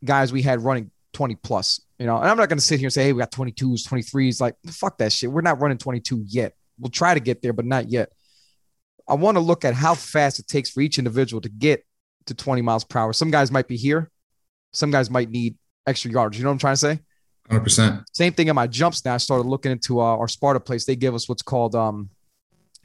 guys 0.04 0.32
we 0.32 0.42
had 0.42 0.62
running 0.62 0.90
20 1.12 1.36
plus, 1.36 1.80
you 1.98 2.06
know. 2.06 2.18
And 2.18 2.28
I'm 2.28 2.36
not 2.36 2.48
gonna 2.48 2.60
sit 2.60 2.78
here 2.80 2.86
and 2.86 2.92
say, 2.92 3.04
hey, 3.04 3.12
we 3.12 3.20
got 3.20 3.30
22s, 3.30 3.86
23s. 3.86 4.40
Like, 4.40 4.56
fuck 4.68 4.98
that 4.98 5.12
shit. 5.12 5.30
We're 5.30 5.42
not 5.42 5.60
running 5.60 5.78
22 5.78 6.24
yet. 6.26 6.54
We'll 6.78 6.90
try 6.90 7.14
to 7.14 7.20
get 7.20 7.42
there, 7.42 7.52
but 7.52 7.64
not 7.64 7.90
yet. 7.90 8.10
I 9.08 9.14
want 9.14 9.36
to 9.36 9.40
look 9.40 9.64
at 9.64 9.74
how 9.74 9.94
fast 9.94 10.38
it 10.38 10.46
takes 10.46 10.70
for 10.70 10.80
each 10.80 10.98
individual 10.98 11.40
to 11.42 11.48
get 11.48 11.84
to 12.26 12.34
20 12.34 12.62
miles 12.62 12.84
per 12.84 12.98
hour. 12.98 13.12
Some 13.12 13.30
guys 13.30 13.50
might 13.50 13.68
be 13.68 13.76
here, 13.76 14.10
some 14.72 14.90
guys 14.90 15.10
might 15.10 15.30
need 15.30 15.56
extra 15.86 16.10
yards. 16.10 16.38
You 16.38 16.44
know 16.44 16.50
what 16.50 16.54
I'm 16.54 16.58
trying 16.58 16.74
to 16.74 16.78
say? 16.78 17.00
100%. 17.50 18.04
Same 18.12 18.32
thing 18.32 18.48
in 18.48 18.54
my 18.54 18.66
jumps 18.66 19.04
now. 19.04 19.14
I 19.14 19.18
started 19.18 19.46
looking 19.46 19.72
into 19.72 20.00
uh, 20.00 20.04
our 20.04 20.28
Sparta 20.28 20.60
place. 20.60 20.84
They 20.84 20.96
give 20.96 21.14
us 21.14 21.28
what's 21.28 21.42
called 21.42 21.74
um, 21.74 22.10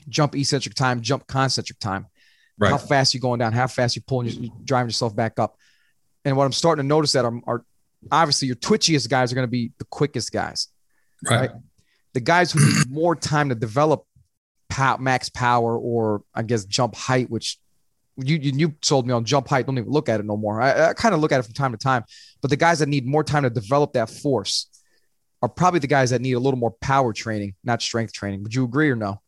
jump 0.10 0.36
eccentric 0.36 0.76
time, 0.76 1.02
jump 1.02 1.28
concentric 1.28 1.80
time. 1.80 2.08
Right. 2.58 2.72
How 2.72 2.78
fast 2.78 3.14
you're 3.14 3.22
going 3.22 3.40
down, 3.40 3.54
how 3.54 3.68
fast 3.68 3.96
you're 3.96 4.04
pulling, 4.08 4.28
you're 4.30 4.52
driving 4.64 4.90
yourself 4.90 5.16
back 5.16 5.40
up. 5.40 5.58
And 6.26 6.36
what 6.36 6.46
I'm 6.46 6.52
starting 6.52 6.84
to 6.84 6.88
notice 6.88 7.12
that 7.12 7.24
are, 7.24 7.40
are 7.46 7.66
obviously 8.12 8.48
your 8.48 8.56
twitchiest 8.56 9.10
guys 9.10 9.32
are 9.32 9.36
going 9.36 9.48
to 9.48 9.52
be 9.52 9.72
the 9.78 9.86
quickest 9.86 10.32
guys. 10.32 10.68
Right. 11.24 11.42
right. 11.42 11.52
The 12.14 12.20
guys 12.20 12.52
who 12.52 12.60
need 12.60 12.90
more 12.90 13.16
time 13.16 13.50
to 13.50 13.56
develop 13.56 14.06
pow- 14.70 14.98
max 14.98 15.30
power 15.30 15.78
or 15.78 16.24
I 16.34 16.42
guess 16.44 16.66
jump 16.66 16.96
height, 16.96 17.30
which 17.30 17.60
you, 18.18 18.38
you, 18.38 18.52
you 18.56 18.76
sold 18.82 19.06
me 19.06 19.14
on 19.14 19.24
jump 19.24 19.48
height. 19.48 19.68
Don't 19.68 19.78
even 19.78 19.92
look 19.92 20.10
at 20.10 20.20
it 20.20 20.26
no 20.26 20.36
more. 20.36 20.60
I, 20.60 20.90
I 20.90 20.94
kind 20.94 21.14
of 21.14 21.22
look 21.22 21.32
at 21.32 21.40
it 21.40 21.44
from 21.44 21.54
time 21.54 21.72
to 21.72 21.78
time, 21.78 22.04
but 22.42 22.50
the 22.50 22.56
guys 22.56 22.80
that 22.80 22.90
need 22.90 23.06
more 23.06 23.24
time 23.24 23.44
to 23.44 23.50
develop 23.50 23.94
that 23.94 24.10
force 24.10 24.68
are 25.42 25.50
probably 25.50 25.80
the 25.80 25.88
guys 25.88 26.10
that 26.10 26.22
need 26.22 26.34
a 26.34 26.40
little 26.40 26.60
more 26.60 26.72
power 26.82 27.14
training, 27.14 27.54
not 27.64 27.82
strength 27.82 28.14
training. 28.14 28.42
Would 28.44 28.56
you 28.56 28.64
agree 28.64 28.90
or 28.90 28.96
no? 28.96 29.22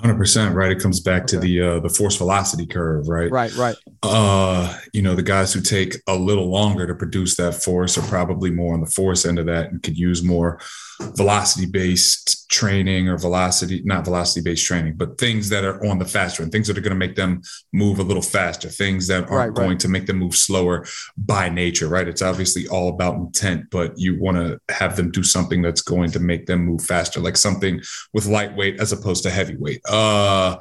Hundred 0.00 0.16
percent, 0.16 0.54
right? 0.54 0.70
It 0.70 0.78
comes 0.80 1.00
back 1.00 1.22
okay. 1.22 1.30
to 1.30 1.40
the 1.40 1.60
uh, 1.60 1.80
the 1.80 1.88
force 1.88 2.16
velocity 2.16 2.66
curve, 2.66 3.08
right? 3.08 3.30
Right, 3.30 3.54
right. 3.56 3.76
Uh, 4.04 4.78
you 4.92 5.02
know, 5.02 5.16
the 5.16 5.24
guys 5.24 5.52
who 5.52 5.60
take 5.60 5.96
a 6.06 6.14
little 6.14 6.48
longer 6.48 6.86
to 6.86 6.94
produce 6.94 7.34
that 7.36 7.54
force 7.54 7.98
are 7.98 8.02
probably 8.02 8.52
more 8.52 8.74
on 8.74 8.80
the 8.80 8.86
force 8.86 9.26
end 9.26 9.40
of 9.40 9.46
that 9.46 9.72
and 9.72 9.82
could 9.82 9.98
use 9.98 10.22
more 10.22 10.60
velocity 11.00 11.66
based 11.66 12.50
training 12.50 13.08
or 13.08 13.18
velocity, 13.18 13.82
not 13.84 14.04
velocity 14.04 14.40
based 14.40 14.64
training, 14.66 14.94
but 14.96 15.18
things 15.18 15.48
that 15.48 15.64
are 15.64 15.84
on 15.86 15.98
the 15.98 16.04
faster 16.04 16.42
and 16.42 16.50
things 16.50 16.66
that 16.66 16.76
are 16.76 16.80
going 16.80 16.92
to 16.92 16.98
make 16.98 17.14
them 17.14 17.42
move 17.72 17.98
a 17.98 18.02
little 18.02 18.22
faster, 18.22 18.68
things 18.68 19.06
that 19.06 19.30
aren't 19.30 19.50
right, 19.50 19.54
going 19.54 19.70
right. 19.70 19.80
to 19.80 19.88
make 19.88 20.06
them 20.06 20.18
move 20.18 20.34
slower 20.34 20.84
by 21.16 21.48
nature, 21.48 21.88
right? 21.88 22.08
It's 22.08 22.22
obviously 22.22 22.66
all 22.68 22.88
about 22.88 23.16
intent, 23.16 23.66
but 23.70 23.96
you 23.96 24.20
want 24.20 24.38
to 24.38 24.60
have 24.74 24.96
them 24.96 25.10
do 25.10 25.22
something 25.22 25.62
that's 25.62 25.82
going 25.82 26.10
to 26.12 26.20
make 26.20 26.46
them 26.46 26.64
move 26.64 26.82
faster, 26.82 27.20
like 27.20 27.36
something 27.36 27.80
with 28.12 28.26
lightweight 28.26 28.80
as 28.80 28.92
opposed 28.92 29.22
to 29.24 29.30
heavyweight. 29.30 29.82
Uh, 29.88 30.56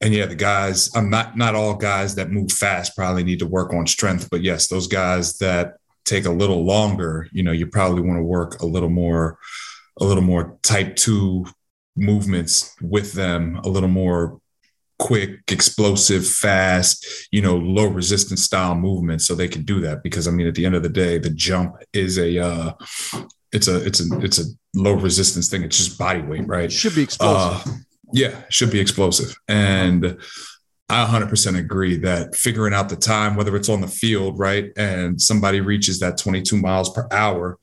and 0.00 0.14
yeah, 0.14 0.26
the 0.26 0.36
guys, 0.36 0.94
I'm 0.94 1.10
not 1.10 1.36
not 1.36 1.54
all 1.54 1.74
guys 1.74 2.14
that 2.16 2.30
move 2.30 2.52
fast 2.52 2.94
probably 2.94 3.24
need 3.24 3.40
to 3.40 3.46
work 3.46 3.72
on 3.72 3.86
strength, 3.86 4.28
but 4.30 4.42
yes, 4.42 4.68
those 4.68 4.86
guys 4.86 5.38
that 5.38 5.77
take 6.08 6.24
a 6.24 6.30
little 6.30 6.64
longer, 6.64 7.28
you 7.32 7.42
know, 7.42 7.52
you 7.52 7.66
probably 7.66 8.02
want 8.02 8.18
to 8.18 8.22
work 8.22 8.60
a 8.60 8.66
little 8.66 8.88
more, 8.88 9.38
a 10.00 10.04
little 10.04 10.22
more 10.22 10.58
type 10.62 10.96
two 10.96 11.46
movements 11.96 12.74
with 12.80 13.12
them, 13.12 13.56
a 13.64 13.68
little 13.68 13.88
more 13.88 14.40
quick, 14.98 15.40
explosive, 15.48 16.26
fast, 16.26 17.06
you 17.30 17.40
know, 17.40 17.56
low 17.56 17.86
resistance 17.86 18.42
style 18.42 18.74
movements 18.74 19.26
so 19.26 19.34
they 19.34 19.48
can 19.48 19.62
do 19.62 19.80
that. 19.80 20.02
Because 20.02 20.26
I 20.26 20.30
mean, 20.30 20.46
at 20.46 20.54
the 20.54 20.66
end 20.66 20.74
of 20.74 20.82
the 20.82 20.88
day, 20.88 21.18
the 21.18 21.30
jump 21.30 21.76
is 21.92 22.18
a 22.18 22.38
uh 22.38 22.72
it's 23.52 23.68
a 23.68 23.84
it's 23.86 24.00
a 24.00 24.18
it's 24.20 24.38
a 24.38 24.44
low 24.74 24.94
resistance 24.94 25.48
thing. 25.48 25.62
It's 25.62 25.78
just 25.78 25.98
body 25.98 26.22
weight, 26.22 26.46
right? 26.46 26.70
Should 26.70 26.94
be 26.94 27.02
explosive. 27.02 27.72
Uh, 27.72 27.76
yeah, 28.12 28.42
should 28.50 28.70
be 28.70 28.80
explosive. 28.80 29.34
And 29.48 30.18
I 30.90 31.04
100% 31.04 31.58
agree 31.58 31.98
that 31.98 32.34
figuring 32.34 32.72
out 32.72 32.88
the 32.88 32.96
time, 32.96 33.36
whether 33.36 33.54
it's 33.56 33.68
on 33.68 33.82
the 33.82 33.88
field, 33.88 34.38
right, 34.38 34.72
and 34.76 35.20
somebody 35.20 35.60
reaches 35.60 36.00
that 36.00 36.16
22 36.16 36.56
miles 36.56 36.88
per 36.90 37.06
hour, 37.12 37.58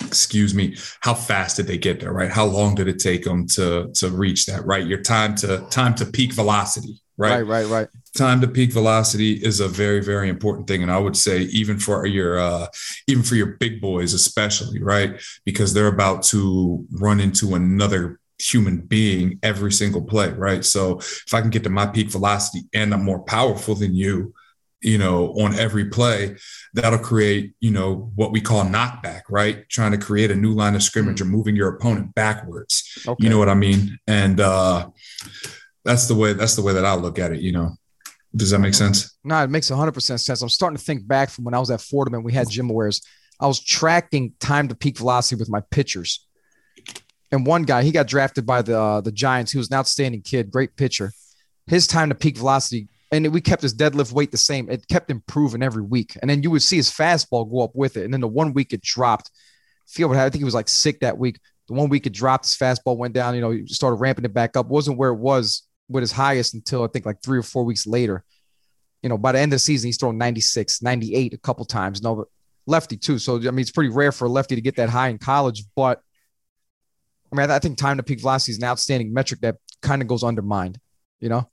excuse 0.00 0.52
me, 0.52 0.76
how 1.00 1.14
fast 1.14 1.56
did 1.56 1.68
they 1.68 1.78
get 1.78 2.00
there, 2.00 2.12
right? 2.12 2.30
How 2.30 2.44
long 2.44 2.74
did 2.74 2.88
it 2.88 2.98
take 2.98 3.24
them 3.24 3.46
to 3.48 3.92
to 3.94 4.10
reach 4.10 4.46
that, 4.46 4.66
right? 4.66 4.84
Your 4.84 5.00
time 5.00 5.36
to 5.36 5.64
time 5.70 5.94
to 5.96 6.06
peak 6.06 6.32
velocity, 6.32 7.00
right? 7.16 7.42
Right, 7.42 7.46
right, 7.46 7.66
right. 7.66 7.88
Time 8.16 8.40
to 8.40 8.48
peak 8.48 8.72
velocity 8.72 9.34
is 9.34 9.60
a 9.60 9.68
very 9.68 10.00
very 10.00 10.28
important 10.28 10.66
thing, 10.66 10.82
and 10.82 10.90
I 10.90 10.98
would 10.98 11.16
say 11.16 11.42
even 11.42 11.78
for 11.78 12.04
your 12.04 12.40
uh, 12.40 12.66
even 13.06 13.22
for 13.22 13.36
your 13.36 13.56
big 13.58 13.80
boys, 13.80 14.12
especially, 14.12 14.82
right, 14.82 15.20
because 15.44 15.72
they're 15.72 15.86
about 15.86 16.24
to 16.24 16.84
run 16.90 17.20
into 17.20 17.54
another 17.54 18.18
human 18.52 18.78
being 18.78 19.38
every 19.42 19.72
single 19.72 20.02
play, 20.02 20.30
right? 20.30 20.64
So 20.64 20.98
if 20.98 21.32
I 21.32 21.40
can 21.40 21.50
get 21.50 21.64
to 21.64 21.70
my 21.70 21.86
peak 21.86 22.10
velocity 22.10 22.66
and 22.72 22.92
I'm 22.92 23.04
more 23.04 23.20
powerful 23.20 23.74
than 23.74 23.94
you, 23.94 24.34
you 24.80 24.98
know, 24.98 25.32
on 25.34 25.54
every 25.54 25.86
play, 25.86 26.36
that'll 26.74 26.98
create, 26.98 27.54
you 27.60 27.70
know, 27.70 28.12
what 28.14 28.32
we 28.32 28.40
call 28.40 28.64
knockback, 28.64 29.22
right? 29.30 29.66
Trying 29.68 29.92
to 29.92 29.98
create 29.98 30.30
a 30.30 30.34
new 30.34 30.52
line 30.52 30.74
of 30.74 30.82
scrimmage 30.82 31.20
or 31.20 31.24
moving 31.24 31.56
your 31.56 31.74
opponent 31.74 32.14
backwards. 32.14 33.02
Okay. 33.06 33.24
You 33.24 33.30
know 33.30 33.38
what 33.38 33.48
I 33.48 33.54
mean? 33.54 33.98
And 34.06 34.40
uh 34.40 34.90
that's 35.84 36.06
the 36.06 36.14
way 36.14 36.34
that's 36.34 36.56
the 36.56 36.62
way 36.62 36.74
that 36.74 36.84
I 36.84 36.94
look 36.94 37.18
at 37.18 37.32
it, 37.32 37.40
you 37.40 37.52
know. 37.52 37.72
Does 38.36 38.50
that 38.50 38.58
make 38.58 38.74
sense? 38.74 39.16
No, 39.22 39.42
it 39.44 39.50
makes 39.50 39.70
100% 39.70 40.20
sense. 40.20 40.42
I'm 40.42 40.48
starting 40.48 40.76
to 40.76 40.82
think 40.82 41.06
back 41.06 41.30
from 41.30 41.44
when 41.44 41.54
I 41.54 41.60
was 41.60 41.70
at 41.70 41.80
Fordham 41.80 42.14
and 42.14 42.24
we 42.24 42.32
had 42.32 42.48
GymAwares. 42.48 43.00
I 43.38 43.46
was 43.46 43.62
tracking 43.62 44.32
time 44.40 44.68
to 44.68 44.74
peak 44.74 44.98
velocity 44.98 45.38
with 45.38 45.48
my 45.48 45.60
pitchers 45.70 46.26
and 47.34 47.44
one 47.44 47.64
guy, 47.64 47.82
he 47.82 47.90
got 47.90 48.06
drafted 48.06 48.46
by 48.46 48.62
the 48.62 48.78
uh, 48.78 49.00
the 49.00 49.12
Giants. 49.12 49.52
He 49.52 49.58
was 49.58 49.68
an 49.68 49.76
outstanding 49.76 50.22
kid, 50.22 50.50
great 50.50 50.76
pitcher. 50.76 51.12
His 51.66 51.86
time 51.86 52.10
to 52.10 52.14
peak 52.14 52.36
velocity, 52.36 52.88
and 53.10 53.32
we 53.32 53.40
kept 53.40 53.62
his 53.62 53.74
deadlift 53.74 54.12
weight 54.12 54.30
the 54.30 54.36
same. 54.36 54.70
It 54.70 54.86
kept 54.88 55.10
improving 55.10 55.62
every 55.62 55.82
week, 55.82 56.16
and 56.20 56.30
then 56.30 56.42
you 56.42 56.50
would 56.50 56.62
see 56.62 56.76
his 56.76 56.90
fastball 56.90 57.50
go 57.50 57.62
up 57.62 57.72
with 57.74 57.96
it. 57.96 58.04
And 58.04 58.14
then 58.14 58.20
the 58.20 58.28
one 58.28 58.52
week 58.52 58.72
it 58.72 58.82
dropped. 58.82 59.30
Feel 59.86 60.08
what 60.08 60.16
I 60.16 60.30
think 60.30 60.40
he 60.40 60.44
was 60.44 60.54
like 60.54 60.68
sick 60.68 61.00
that 61.00 61.18
week. 61.18 61.38
The 61.68 61.74
one 61.74 61.88
week 61.88 62.06
it 62.06 62.12
dropped, 62.12 62.44
his 62.44 62.56
fastball 62.56 62.96
went 62.96 63.14
down. 63.14 63.34
You 63.34 63.40
know, 63.40 63.50
he 63.50 63.66
started 63.66 63.96
ramping 63.96 64.24
it 64.24 64.34
back 64.34 64.56
up. 64.56 64.66
wasn't 64.66 64.98
where 64.98 65.10
it 65.10 65.18
was 65.18 65.62
with 65.88 66.02
his 66.02 66.12
highest 66.12 66.54
until 66.54 66.84
I 66.84 66.86
think 66.86 67.04
like 67.04 67.22
three 67.22 67.38
or 67.38 67.42
four 67.42 67.64
weeks 67.64 67.86
later. 67.86 68.24
You 69.02 69.08
know, 69.08 69.18
by 69.18 69.32
the 69.32 69.40
end 69.40 69.52
of 69.52 69.56
the 69.56 69.60
season, 69.60 69.88
he's 69.88 69.98
throwing 69.98 70.18
96, 70.18 70.82
98 70.82 71.34
a 71.34 71.38
couple 71.38 71.64
times. 71.64 72.02
No, 72.02 72.26
lefty 72.66 72.96
too. 72.96 73.18
So 73.18 73.36
I 73.36 73.50
mean, 73.50 73.58
it's 73.58 73.70
pretty 73.70 73.90
rare 73.90 74.12
for 74.12 74.26
a 74.26 74.30
lefty 74.30 74.54
to 74.54 74.60
get 74.60 74.76
that 74.76 74.88
high 74.88 75.08
in 75.08 75.18
college, 75.18 75.64
but 75.74 76.00
I 77.34 77.36
mean, 77.40 77.50
I 77.50 77.58
think 77.58 77.78
time 77.78 77.96
to 77.96 78.02
peak 78.02 78.20
velocity 78.20 78.52
is 78.52 78.58
an 78.58 78.64
outstanding 78.64 79.12
metric 79.12 79.40
that 79.40 79.56
kind 79.82 80.00
of 80.00 80.08
goes 80.08 80.22
undermined, 80.22 80.78
you 81.20 81.28
know? 81.28 81.48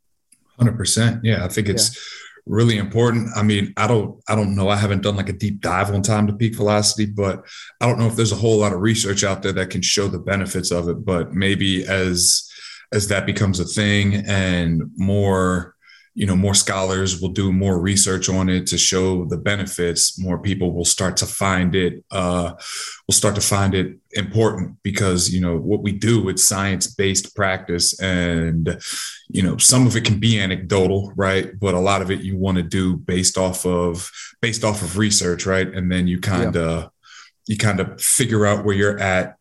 100%. 0.60 1.22
Yeah. 1.24 1.44
I 1.44 1.48
think 1.48 1.70
it's 1.70 1.96
yeah. 1.96 2.02
really 2.46 2.78
important. 2.78 3.30
I 3.36 3.42
mean, 3.42 3.74
I 3.78 3.88
don't, 3.88 4.22
I 4.28 4.36
don't 4.36 4.56
know. 4.56 4.70
I 4.70 4.76
haven't 4.76 5.02
done 5.02 5.16
like 5.16 5.30
a 5.30 5.34
deep 5.34 5.60
dive 5.60 5.90
on 5.90 6.04
time 6.04 6.28
to 6.28 6.34
peak 6.34 6.56
velocity, 6.56 7.08
but 7.08 7.46
I 7.80 7.88
don't 7.88 7.98
know 7.98 8.06
if 8.06 8.16
there's 8.16 8.32
a 8.32 8.36
whole 8.36 8.60
lot 8.60 8.74
of 8.74 8.82
research 8.82 9.24
out 9.24 9.42
there 9.42 9.54
that 9.54 9.72
can 9.72 9.82
show 9.82 10.08
the 10.08 10.20
benefits 10.20 10.70
of 10.70 10.88
it. 10.88 11.04
But 11.04 11.34
maybe 11.34 11.84
as, 11.86 12.48
as 12.94 13.08
that 13.08 13.26
becomes 13.26 13.60
a 13.60 13.66
thing 13.66 14.24
and 14.28 14.84
more, 14.98 15.76
you 16.14 16.26
know 16.26 16.36
more 16.36 16.54
scholars 16.54 17.22
will 17.22 17.30
do 17.30 17.52
more 17.54 17.80
research 17.80 18.28
on 18.28 18.50
it 18.50 18.68
to 18.68 18.78
show 18.78 19.26
the 19.26 19.38
benefits 19.38 20.20
more 20.20 20.40
people 20.40 20.74
will 20.74 20.86
start 20.86 21.16
to 21.16 21.26
find 21.26 21.74
it 21.74 22.04
uh, 22.12 22.54
will 23.08 23.14
start 23.14 23.36
to 23.36 23.42
find 23.42 23.74
it 23.74 23.98
important 24.12 24.76
because 24.84 25.34
you 25.34 25.40
know 25.40 25.58
what 25.58 25.82
we 25.82 25.92
do 25.92 26.28
it's 26.28 26.44
science 26.44 26.88
based 26.88 27.34
practice 27.36 27.98
and 28.02 28.78
you 29.30 29.42
know 29.42 29.56
some 29.58 29.88
of 29.88 29.96
it 29.96 30.04
can 30.04 30.20
be 30.20 30.40
anecdotal 30.40 31.14
right 31.16 31.58
but 31.60 31.74
a 31.74 31.80
lot 31.80 32.02
of 32.02 32.12
it 32.12 32.22
you 32.22 32.38
want 32.38 32.58
to 32.58 32.64
do 32.64 32.98
based 32.98 33.38
off 33.38 33.66
of 33.66 34.12
based 34.42 34.66
off 34.66 34.82
of 34.82 34.98
research 34.98 35.46
right 35.46 35.74
and 35.74 35.90
then 35.90 36.08
you 36.08 36.20
kind 36.20 36.58
of 36.58 36.82
yeah. 36.82 36.88
you 37.48 37.58
kind 37.58 37.80
of 37.80 38.02
figure 38.02 38.46
out 38.46 38.66
where 38.66 38.76
you're 38.76 39.00
at 39.00 39.38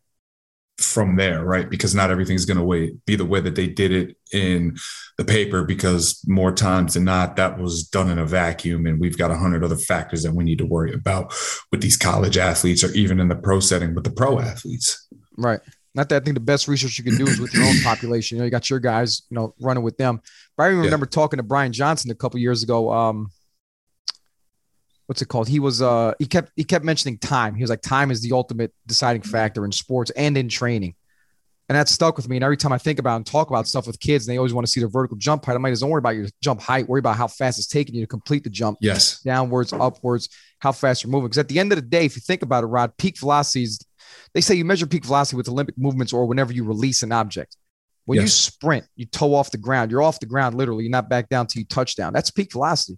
from 0.83 1.15
there, 1.15 1.43
right? 1.43 1.69
Because 1.69 1.95
not 1.95 2.11
everything's 2.11 2.45
going 2.45 2.57
to 2.57 2.63
wait 2.63 3.05
be 3.05 3.15
the 3.15 3.25
way 3.25 3.39
that 3.39 3.55
they 3.55 3.67
did 3.67 3.91
it 3.91 4.17
in 4.33 4.75
the 5.21 5.31
paper, 5.31 5.63
because 5.63 6.21
more 6.27 6.51
times 6.51 6.95
than 6.95 7.03
not, 7.03 7.35
that 7.35 7.59
was 7.59 7.83
done 7.83 8.09
in 8.09 8.19
a 8.19 8.25
vacuum. 8.25 8.85
And 8.85 8.99
we've 8.99 9.17
got 9.17 9.31
a 9.31 9.37
hundred 9.37 9.63
other 9.63 9.77
factors 9.77 10.23
that 10.23 10.33
we 10.33 10.43
need 10.43 10.57
to 10.57 10.65
worry 10.65 10.93
about 10.93 11.33
with 11.71 11.81
these 11.81 11.97
college 11.97 12.37
athletes 12.37 12.83
or 12.83 12.91
even 12.91 13.19
in 13.19 13.27
the 13.27 13.35
pro 13.35 13.59
setting 13.59 13.93
with 13.93 14.03
the 14.03 14.11
pro 14.11 14.39
athletes. 14.39 15.07
Right. 15.37 15.59
Not 15.93 16.09
that 16.09 16.21
I 16.21 16.25
think 16.25 16.35
the 16.35 16.41
best 16.41 16.67
research 16.67 16.97
you 16.97 17.03
can 17.03 17.17
do 17.17 17.27
is 17.27 17.39
with 17.39 17.53
your 17.53 17.63
own 17.63 17.79
population. 17.83 18.37
You 18.37 18.41
know, 18.41 18.45
you 18.45 18.51
got 18.51 18.69
your 18.69 18.79
guys, 18.79 19.23
you 19.29 19.35
know, 19.35 19.53
running 19.59 19.83
with 19.83 19.97
them. 19.97 20.21
But 20.57 20.63
I 20.63 20.67
remember 20.67 21.05
yeah. 21.05 21.09
talking 21.09 21.37
to 21.37 21.43
Brian 21.43 21.73
Johnson 21.73 22.11
a 22.11 22.15
couple 22.15 22.39
years 22.39 22.63
ago. 22.63 22.91
Um, 22.91 23.31
what's 25.05 25.21
it 25.21 25.27
called? 25.27 25.49
He 25.49 25.59
was 25.59 25.81
uh 25.81 26.13
he 26.19 26.25
kept 26.25 26.51
he 26.55 26.63
kept 26.63 26.85
mentioning 26.85 27.17
time. 27.17 27.55
He 27.55 27.63
was 27.63 27.69
like, 27.69 27.81
time 27.81 28.11
is 28.11 28.21
the 28.21 28.31
ultimate 28.31 28.73
deciding 28.87 29.23
factor 29.23 29.65
in 29.65 29.71
sports 29.71 30.09
and 30.11 30.37
in 30.37 30.47
training. 30.47 30.95
And 31.71 31.77
that 31.77 31.87
stuck 31.87 32.17
with 32.17 32.27
me. 32.27 32.35
And 32.35 32.43
every 32.43 32.57
time 32.57 32.73
I 32.73 32.77
think 32.77 32.99
about 32.99 33.15
and 33.15 33.25
talk 33.25 33.49
about 33.49 33.65
stuff 33.65 33.87
with 33.87 33.97
kids, 33.97 34.27
and 34.27 34.33
they 34.33 34.37
always 34.37 34.53
want 34.53 34.67
to 34.67 34.69
see 34.69 34.81
their 34.81 34.89
vertical 34.89 35.15
jump 35.15 35.45
height. 35.45 35.55
I'm 35.55 35.63
like, 35.63 35.73
don't 35.79 35.89
worry 35.89 35.99
about 35.99 36.17
your 36.17 36.27
jump 36.43 36.59
height. 36.59 36.85
Worry 36.85 36.99
about 36.99 37.15
how 37.15 37.27
fast 37.27 37.59
it's 37.59 37.67
taking 37.67 37.95
you 37.95 38.01
to 38.01 38.07
complete 38.07 38.43
the 38.43 38.49
jump. 38.49 38.77
Yes. 38.81 39.21
Downwards, 39.21 39.71
upwards, 39.71 40.27
how 40.59 40.73
fast 40.73 41.01
you're 41.01 41.11
moving. 41.11 41.27
Because 41.27 41.37
at 41.37 41.47
the 41.47 41.59
end 41.59 41.71
of 41.71 41.77
the 41.77 41.81
day, 41.81 42.03
if 42.03 42.17
you 42.17 42.19
think 42.19 42.41
about 42.41 42.65
it, 42.65 42.67
Rod, 42.67 42.97
peak 42.97 43.17
velocities, 43.17 43.79
they 44.33 44.41
say 44.41 44.53
you 44.53 44.65
measure 44.65 44.85
peak 44.85 45.05
velocity 45.05 45.37
with 45.37 45.47
Olympic 45.47 45.77
movements 45.77 46.11
or 46.11 46.25
whenever 46.25 46.51
you 46.51 46.65
release 46.65 47.03
an 47.03 47.13
object. 47.13 47.55
When 48.03 48.17
yes. 48.17 48.23
you 48.23 48.27
sprint, 48.27 48.85
you 48.97 49.05
toe 49.05 49.33
off 49.33 49.51
the 49.51 49.57
ground. 49.57 49.91
You're 49.91 50.03
off 50.03 50.19
the 50.19 50.25
ground 50.25 50.55
literally. 50.57 50.83
You're 50.83 50.91
not 50.91 51.07
back 51.07 51.29
down 51.29 51.47
till 51.47 51.61
you 51.61 51.65
touch 51.65 51.95
down. 51.95 52.11
That's 52.11 52.31
peak 52.31 52.51
velocity 52.51 52.97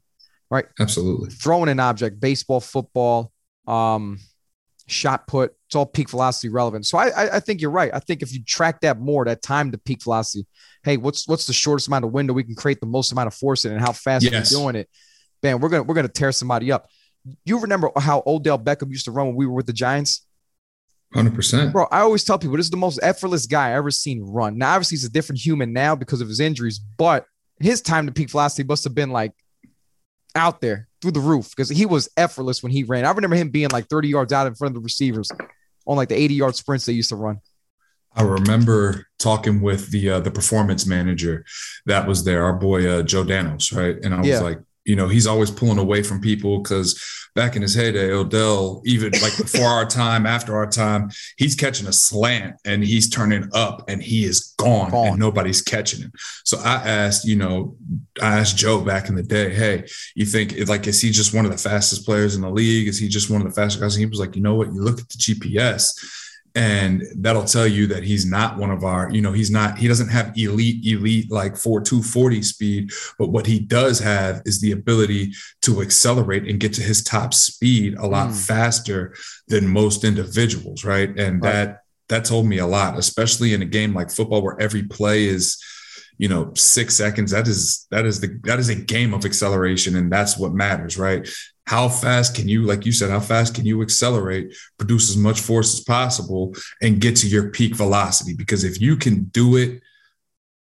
right? 0.53 0.65
Absolutely. 0.79 1.31
Throwing 1.31 1.67
an 1.69 1.79
object, 1.79 2.19
baseball, 2.19 2.59
football, 2.59 3.31
um, 3.67 4.19
shot 4.87 5.25
put, 5.25 5.55
it's 5.73 5.75
all 5.75 5.87
peak 5.87 6.07
velocity 6.07 6.49
relevant. 6.49 6.85
So 6.85 6.99
I, 6.99 7.07
I, 7.07 7.35
I 7.37 7.39
think 7.39 7.59
you're 7.59 7.71
right. 7.71 7.89
I 7.91 7.99
think 7.99 8.21
if 8.21 8.31
you 8.31 8.43
track 8.43 8.81
that 8.81 8.99
more, 8.99 9.25
that 9.25 9.41
time 9.41 9.71
to 9.71 9.77
peak 9.79 10.03
velocity, 10.03 10.45
hey, 10.83 10.97
what's 10.97 11.27
what's 11.27 11.47
the 11.47 11.53
shortest 11.53 11.87
amount 11.87 12.05
of 12.05 12.11
window 12.11 12.31
we 12.31 12.43
can 12.43 12.53
create 12.53 12.79
the 12.79 12.85
most 12.85 13.11
amount 13.11 13.25
of 13.25 13.33
force 13.33 13.65
in, 13.65 13.71
and 13.71 13.81
how 13.81 13.91
fast 13.91 14.23
yes. 14.23 14.53
we're 14.53 14.59
doing 14.59 14.75
it? 14.75 14.87
Man, 15.41 15.59
we're 15.59 15.69
gonna 15.69 15.81
we're 15.81 15.95
gonna 15.95 16.09
tear 16.09 16.31
somebody 16.31 16.71
up. 16.71 16.89
You 17.43 17.57
remember 17.57 17.89
how 17.97 18.21
Odell 18.27 18.59
Beckham 18.59 18.91
used 18.91 19.05
to 19.05 19.11
run 19.11 19.27
when 19.27 19.35
we 19.35 19.47
were 19.47 19.53
with 19.53 19.65
the 19.65 19.73
Giants? 19.73 20.27
Hundred 21.11 21.33
percent, 21.33 21.73
bro. 21.73 21.87
I 21.89 22.01
always 22.01 22.23
tell 22.23 22.37
people 22.37 22.57
this 22.57 22.67
is 22.67 22.71
the 22.71 22.77
most 22.77 22.99
effortless 23.01 23.47
guy 23.47 23.69
I 23.69 23.73
ever 23.73 23.89
seen 23.89 24.21
run. 24.21 24.59
Now, 24.59 24.75
obviously, 24.75 24.97
he's 24.97 25.05
a 25.05 25.11
different 25.11 25.41
human 25.41 25.73
now 25.73 25.95
because 25.95 26.21
of 26.21 26.27
his 26.27 26.39
injuries, 26.39 26.79
but 26.97 27.25
his 27.59 27.81
time 27.81 28.05
to 28.05 28.11
peak 28.11 28.29
velocity 28.29 28.63
must 28.63 28.83
have 28.83 28.93
been 28.93 29.09
like 29.09 29.33
out 30.35 30.61
there 30.61 30.87
through 31.01 31.11
the 31.11 31.19
roof 31.19 31.49
because 31.49 31.69
he 31.69 31.85
was 31.85 32.09
effortless 32.15 32.61
when 32.61 32.71
he 32.71 32.83
ran. 32.83 33.05
I 33.05 33.11
remember 33.11 33.35
him 33.35 33.49
being 33.49 33.69
like 33.69 33.87
30 33.87 34.07
yards 34.07 34.33
out 34.33 34.47
in 34.47 34.55
front 34.55 34.75
of 34.75 34.81
the 34.81 34.83
receivers 34.83 35.31
on 35.85 35.97
like 35.97 36.09
the 36.09 36.15
80 36.15 36.33
yard 36.33 36.55
sprints 36.55 36.85
they 36.85 36.93
used 36.93 37.09
to 37.09 37.15
run. 37.15 37.41
I 38.15 38.21
remember 38.23 39.07
talking 39.17 39.61
with 39.61 39.89
the 39.89 40.11
uh, 40.11 40.19
the 40.19 40.29
performance 40.29 40.85
manager 40.85 41.45
that 41.87 42.07
was 42.07 42.23
there, 42.23 42.43
our 42.43 42.53
boy 42.53 42.87
uh, 42.87 43.01
Joe 43.01 43.23
Danos, 43.23 43.75
right? 43.75 43.97
And 44.03 44.13
I 44.13 44.19
was 44.19 44.27
yeah. 44.27 44.39
like, 44.39 44.59
you 44.85 44.95
know, 44.95 45.07
he's 45.07 45.27
always 45.27 45.49
pulling 45.49 45.77
away 45.77 46.03
from 46.03 46.19
people 46.19 46.59
because 46.59 47.01
back 47.35 47.55
in 47.55 47.61
his 47.61 47.73
heyday, 47.73 48.11
Odell, 48.11 48.81
even 48.85 49.11
like 49.21 49.35
before 49.37 49.67
our 49.67 49.85
time, 49.85 50.25
after 50.25 50.55
our 50.55 50.67
time, 50.67 51.09
he's 51.37 51.55
catching 51.55 51.87
a 51.87 51.93
slant 51.93 52.55
and 52.65 52.83
he's 52.83 53.09
turning 53.09 53.49
up 53.53 53.89
and 53.89 54.03
he 54.03 54.25
is 54.25 54.53
gone, 54.57 54.91
gone, 54.91 55.07
and 55.07 55.19
nobody's 55.19 55.61
catching 55.61 56.01
him. 56.01 56.11
So 56.43 56.59
I 56.59 56.75
asked, 56.75 57.25
you 57.25 57.35
know, 57.35 57.75
I 58.21 58.39
asked 58.39 58.57
Joe 58.57 58.81
back 58.81 59.09
in 59.09 59.15
the 59.15 59.23
day, 59.23 59.53
hey, 59.53 59.85
you 60.15 60.25
think 60.25 60.53
like 60.67 60.85
is 60.87 61.01
he 61.01 61.11
just 61.11 61.33
one 61.33 61.45
of 61.45 61.51
the 61.51 61.57
fastest 61.57 62.05
players 62.05 62.35
in 62.35 62.41
the 62.41 62.49
league? 62.49 62.87
Is 62.87 62.99
he 62.99 63.07
just 63.07 63.29
one 63.29 63.41
of 63.41 63.47
the 63.47 63.53
fastest 63.53 63.81
guys? 63.81 63.95
And 63.95 64.01
he 64.01 64.05
was 64.05 64.19
like, 64.19 64.35
you 64.35 64.41
know 64.41 64.55
what? 64.55 64.67
You 64.67 64.81
look 64.81 64.99
at 64.99 65.09
the 65.09 65.17
GPS 65.17 66.22
and 66.55 67.03
that'll 67.15 67.45
tell 67.45 67.65
you 67.65 67.87
that 67.87 68.03
he's 68.03 68.25
not 68.25 68.57
one 68.57 68.69
of 68.69 68.83
our 68.83 69.09
you 69.11 69.21
know 69.21 69.31
he's 69.31 69.49
not 69.49 69.77
he 69.77 69.87
doesn't 69.87 70.09
have 70.09 70.37
elite 70.37 70.85
elite 70.85 71.31
like 71.31 71.57
4 71.57 71.81
240 71.81 72.41
speed 72.43 72.91
but 73.17 73.29
what 73.29 73.47
he 73.47 73.59
does 73.59 73.99
have 73.99 74.41
is 74.45 74.61
the 74.61 74.71
ability 74.71 75.33
to 75.63 75.81
accelerate 75.81 76.47
and 76.47 76.59
get 76.59 76.73
to 76.73 76.81
his 76.83 77.03
top 77.03 77.33
speed 77.33 77.95
a 77.95 78.05
lot 78.05 78.29
mm. 78.29 78.47
faster 78.47 79.15
than 79.47 79.67
most 79.67 80.03
individuals 80.03 80.83
right 80.83 81.09
and 81.17 81.43
right. 81.43 81.51
that 81.51 81.79
that 82.09 82.25
told 82.25 82.45
me 82.45 82.59
a 82.59 82.67
lot 82.67 82.99
especially 82.99 83.53
in 83.53 83.63
a 83.63 83.65
game 83.65 83.93
like 83.93 84.11
football 84.11 84.43
where 84.43 84.59
every 84.59 84.83
play 84.83 85.25
is 85.25 85.61
you 86.19 86.29
know 86.29 86.51
six 86.55 86.95
seconds 86.95 87.31
that 87.31 87.47
is 87.47 87.87
that 87.89 88.05
is 88.05 88.19
the 88.19 88.39
that 88.43 88.59
is 88.59 88.69
a 88.69 88.75
game 88.75 89.13
of 89.13 89.25
acceleration 89.25 89.95
and 89.95 90.11
that's 90.11 90.37
what 90.37 90.53
matters 90.53 90.99
right 90.99 91.27
how 91.65 91.87
fast 91.87 92.35
can 92.35 92.47
you 92.47 92.63
like 92.63 92.85
you 92.85 92.91
said 92.91 93.09
how 93.09 93.19
fast 93.19 93.55
can 93.55 93.65
you 93.65 93.81
accelerate 93.81 94.55
produce 94.77 95.09
as 95.09 95.17
much 95.17 95.39
force 95.39 95.73
as 95.73 95.83
possible 95.83 96.53
and 96.81 97.01
get 97.01 97.15
to 97.15 97.27
your 97.27 97.49
peak 97.51 97.75
velocity 97.75 98.33
because 98.33 98.63
if 98.63 98.81
you 98.81 98.95
can 98.95 99.23
do 99.25 99.55
it 99.57 99.81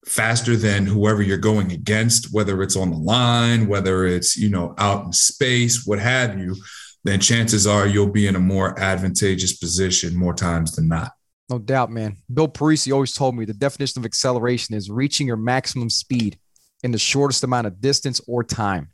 faster 0.06 0.56
than 0.56 0.86
whoever 0.86 1.22
you're 1.22 1.38
going 1.38 1.72
against 1.72 2.34
whether 2.34 2.62
it's 2.62 2.76
on 2.76 2.90
the 2.90 2.98
line 2.98 3.68
whether 3.68 4.06
it's 4.06 4.38
you 4.38 4.50
know 4.50 4.74
out 4.78 5.06
in 5.06 5.12
space 5.12 5.86
what 5.86 6.00
have 6.00 6.38
you 6.38 6.56
then 7.04 7.20
chances 7.20 7.66
are 7.66 7.88
you'll 7.88 8.12
be 8.12 8.28
in 8.28 8.36
a 8.36 8.40
more 8.40 8.78
advantageous 8.80 9.58
position 9.58 10.16
more 10.16 10.34
times 10.34 10.76
than 10.76 10.88
not 10.88 11.12
no 11.50 11.58
doubt, 11.58 11.90
man. 11.90 12.18
Bill 12.32 12.48
Parisi 12.48 12.94
always 12.94 13.14
told 13.14 13.36
me 13.36 13.44
the 13.44 13.54
definition 13.54 14.00
of 14.00 14.06
acceleration 14.06 14.76
is 14.76 14.90
reaching 14.90 15.26
your 15.26 15.36
maximum 15.36 15.90
speed 15.90 16.38
in 16.84 16.92
the 16.92 17.00
shortest 17.00 17.44
amount 17.44 17.68
of 17.68 17.82
distance 17.82 18.22
or 18.28 18.44
time. 18.44 18.90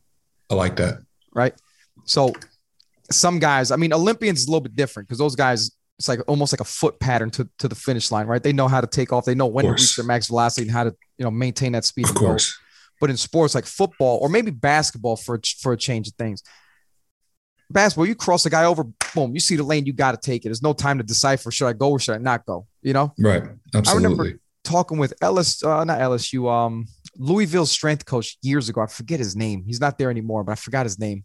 I 0.49 0.55
like 0.55 0.77
that. 0.77 0.99
Right. 1.33 1.53
So 2.05 2.33
some 3.11 3.39
guys, 3.39 3.71
I 3.71 3.75
mean, 3.75 3.93
Olympians 3.93 4.39
is 4.39 4.47
a 4.47 4.51
little 4.51 4.61
bit 4.61 4.75
different 4.75 5.07
because 5.07 5.19
those 5.19 5.35
guys, 5.35 5.71
it's 5.97 6.07
like 6.07 6.19
almost 6.27 6.51
like 6.51 6.59
a 6.59 6.65
foot 6.65 6.99
pattern 6.99 7.29
to, 7.31 7.49
to 7.59 7.67
the 7.67 7.75
finish 7.75 8.11
line, 8.11 8.27
right? 8.27 8.41
They 8.41 8.53
know 8.53 8.67
how 8.67 8.81
to 8.81 8.87
take 8.87 9.13
off. 9.13 9.25
They 9.25 9.35
know 9.35 9.47
when 9.47 9.65
to 9.65 9.71
reach 9.71 9.95
their 9.95 10.05
max 10.05 10.27
velocity 10.27 10.63
and 10.63 10.71
how 10.71 10.85
to, 10.85 10.95
you 11.17 11.23
know, 11.23 11.31
maintain 11.31 11.71
that 11.73 11.85
speed. 11.85 12.09
Of 12.09 12.15
course. 12.15 12.57
But 12.99 13.09
in 13.09 13.17
sports 13.17 13.55
like 13.55 13.65
football 13.65 14.19
or 14.21 14.29
maybe 14.29 14.51
basketball 14.51 15.15
for, 15.15 15.39
for 15.59 15.73
a 15.73 15.77
change 15.77 16.07
of 16.07 16.13
things, 16.15 16.43
basketball, 17.69 18.07
you 18.07 18.15
cross 18.15 18.43
the 18.43 18.49
guy 18.49 18.65
over, 18.65 18.83
boom, 19.13 19.33
you 19.33 19.39
see 19.39 19.55
the 19.55 19.63
lane, 19.63 19.85
you 19.85 19.93
got 19.93 20.11
to 20.11 20.17
take 20.17 20.45
it. 20.45 20.49
There's 20.49 20.61
no 20.61 20.73
time 20.73 20.97
to 20.97 21.03
decipher 21.03 21.51
should 21.51 21.67
I 21.67 21.73
go 21.73 21.91
or 21.91 21.99
should 21.99 22.15
I 22.15 22.17
not 22.17 22.45
go? 22.45 22.67
You 22.81 22.93
know? 22.93 23.13
Right. 23.17 23.43
Absolutely. 23.73 23.89
I 23.89 23.93
remember 23.95 24.39
talking 24.63 24.97
with 24.97 25.13
Ellis, 25.21 25.63
uh, 25.63 25.83
not 25.83 25.99
LSU, 25.99 26.51
um, 26.51 26.87
Louisville 27.17 27.65
strength 27.65 28.05
coach 28.05 28.37
years 28.41 28.67
ago. 28.67 28.81
I 28.81 28.87
forget 28.87 29.19
his 29.19 29.35
name. 29.35 29.63
He's 29.65 29.79
not 29.79 29.97
there 29.97 30.09
anymore, 30.09 30.43
but 30.43 30.53
I 30.53 30.55
forgot 30.55 30.85
his 30.85 30.99
name. 30.99 31.23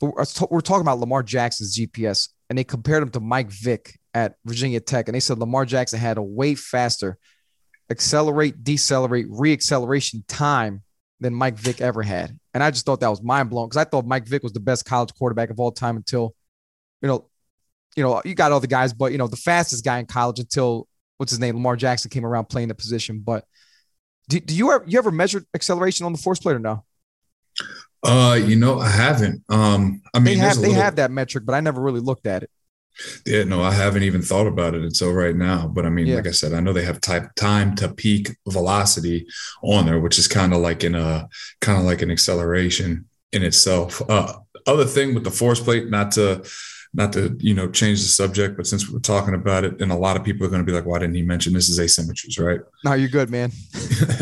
But 0.00 0.48
we're 0.50 0.60
talking 0.60 0.82
about 0.82 1.00
Lamar 1.00 1.22
Jackson's 1.22 1.76
GPS, 1.76 2.28
and 2.48 2.58
they 2.58 2.64
compared 2.64 3.02
him 3.02 3.10
to 3.10 3.20
Mike 3.20 3.50
Vick 3.50 3.98
at 4.14 4.36
Virginia 4.44 4.80
Tech, 4.80 5.08
and 5.08 5.14
they 5.14 5.20
said 5.20 5.38
Lamar 5.38 5.64
Jackson 5.64 5.98
had 5.98 6.18
a 6.18 6.22
way 6.22 6.54
faster 6.54 7.18
accelerate, 7.90 8.62
decelerate, 8.62 9.28
reacceleration 9.28 10.22
time 10.28 10.82
than 11.20 11.34
Mike 11.34 11.58
Vick 11.58 11.80
ever 11.80 12.02
had. 12.02 12.38
And 12.54 12.62
I 12.62 12.70
just 12.70 12.86
thought 12.86 13.00
that 13.00 13.08
was 13.08 13.22
mind 13.22 13.50
blowing 13.50 13.68
because 13.68 13.80
I 13.80 13.88
thought 13.88 14.06
Mike 14.06 14.26
Vick 14.26 14.42
was 14.42 14.52
the 14.52 14.60
best 14.60 14.84
college 14.84 15.12
quarterback 15.14 15.50
of 15.50 15.58
all 15.58 15.72
time 15.72 15.96
until, 15.96 16.34
you 17.02 17.08
know, 17.08 17.28
you 17.96 18.02
know, 18.02 18.22
you 18.24 18.34
got 18.34 18.52
all 18.52 18.60
the 18.60 18.66
guys, 18.66 18.92
but 18.92 19.12
you 19.12 19.18
know, 19.18 19.26
the 19.26 19.36
fastest 19.36 19.84
guy 19.84 19.98
in 19.98 20.06
college 20.06 20.38
until 20.38 20.86
what's 21.16 21.32
his 21.32 21.40
name, 21.40 21.56
Lamar 21.56 21.76
Jackson 21.76 22.10
came 22.10 22.24
around 22.24 22.48
playing 22.48 22.68
the 22.68 22.74
position. 22.74 23.20
But 23.24 23.44
do, 24.28 24.38
do 24.38 24.54
you 24.54 24.72
ever 24.72 24.84
you 24.86 24.98
ever 24.98 25.10
measure 25.10 25.44
acceleration 25.54 26.06
on 26.06 26.12
the 26.12 26.18
force 26.18 26.38
plate 26.38 26.54
or 26.54 26.60
no? 26.60 26.84
Uh, 28.04 28.38
you 28.42 28.56
know, 28.56 28.78
I 28.78 28.88
haven't. 28.88 29.42
Um, 29.48 30.02
I 30.14 30.18
mean, 30.18 30.24
they 30.24 30.34
have 30.36 30.56
they 30.56 30.68
little... 30.68 30.82
have 30.82 30.96
that 30.96 31.10
metric, 31.10 31.44
but 31.44 31.54
I 31.54 31.60
never 31.60 31.80
really 31.80 32.00
looked 32.00 32.26
at 32.26 32.42
it. 32.42 32.50
Yeah, 33.24 33.44
no, 33.44 33.62
I 33.62 33.70
haven't 33.72 34.02
even 34.02 34.22
thought 34.22 34.46
about 34.46 34.74
it 34.74 34.82
until 34.82 35.12
right 35.12 35.36
now. 35.36 35.68
But 35.68 35.86
I 35.86 35.88
mean, 35.88 36.06
yeah. 36.06 36.16
like 36.16 36.26
I 36.26 36.32
said, 36.32 36.52
I 36.52 36.60
know 36.60 36.72
they 36.72 36.84
have 36.84 37.00
type 37.00 37.34
time 37.36 37.76
to 37.76 37.88
peak 37.88 38.30
velocity 38.48 39.26
on 39.62 39.86
there, 39.86 40.00
which 40.00 40.18
is 40.18 40.26
kind 40.26 40.52
of 40.52 40.60
like 40.60 40.82
in 40.84 40.94
a 40.94 41.28
kind 41.60 41.78
of 41.78 41.84
like 41.84 42.02
an 42.02 42.10
acceleration 42.10 43.06
in 43.32 43.44
itself. 43.44 44.02
Uh, 44.08 44.34
other 44.66 44.84
thing 44.84 45.14
with 45.14 45.24
the 45.24 45.30
force 45.30 45.60
plate, 45.60 45.88
not 45.90 46.12
to 46.12 46.44
not 46.94 47.12
to 47.12 47.36
you 47.38 47.54
know 47.54 47.70
change 47.70 48.00
the 48.00 48.08
subject, 48.08 48.56
but 48.56 48.66
since 48.66 48.88
we 48.88 48.96
are 48.96 49.00
talking 49.00 49.34
about 49.34 49.64
it, 49.64 49.80
and 49.80 49.92
a 49.92 49.96
lot 49.96 50.16
of 50.16 50.24
people 50.24 50.46
are 50.46 50.50
going 50.50 50.62
to 50.62 50.66
be 50.66 50.72
like, 50.72 50.86
"Why 50.86 50.98
didn't 50.98 51.14
he 51.14 51.22
mention 51.22 51.52
this 51.52 51.68
is 51.68 51.78
asymmetries?" 51.78 52.38
Right? 52.42 52.60
No, 52.84 52.94
you're 52.94 53.08
good, 53.08 53.30
man. 53.30 53.50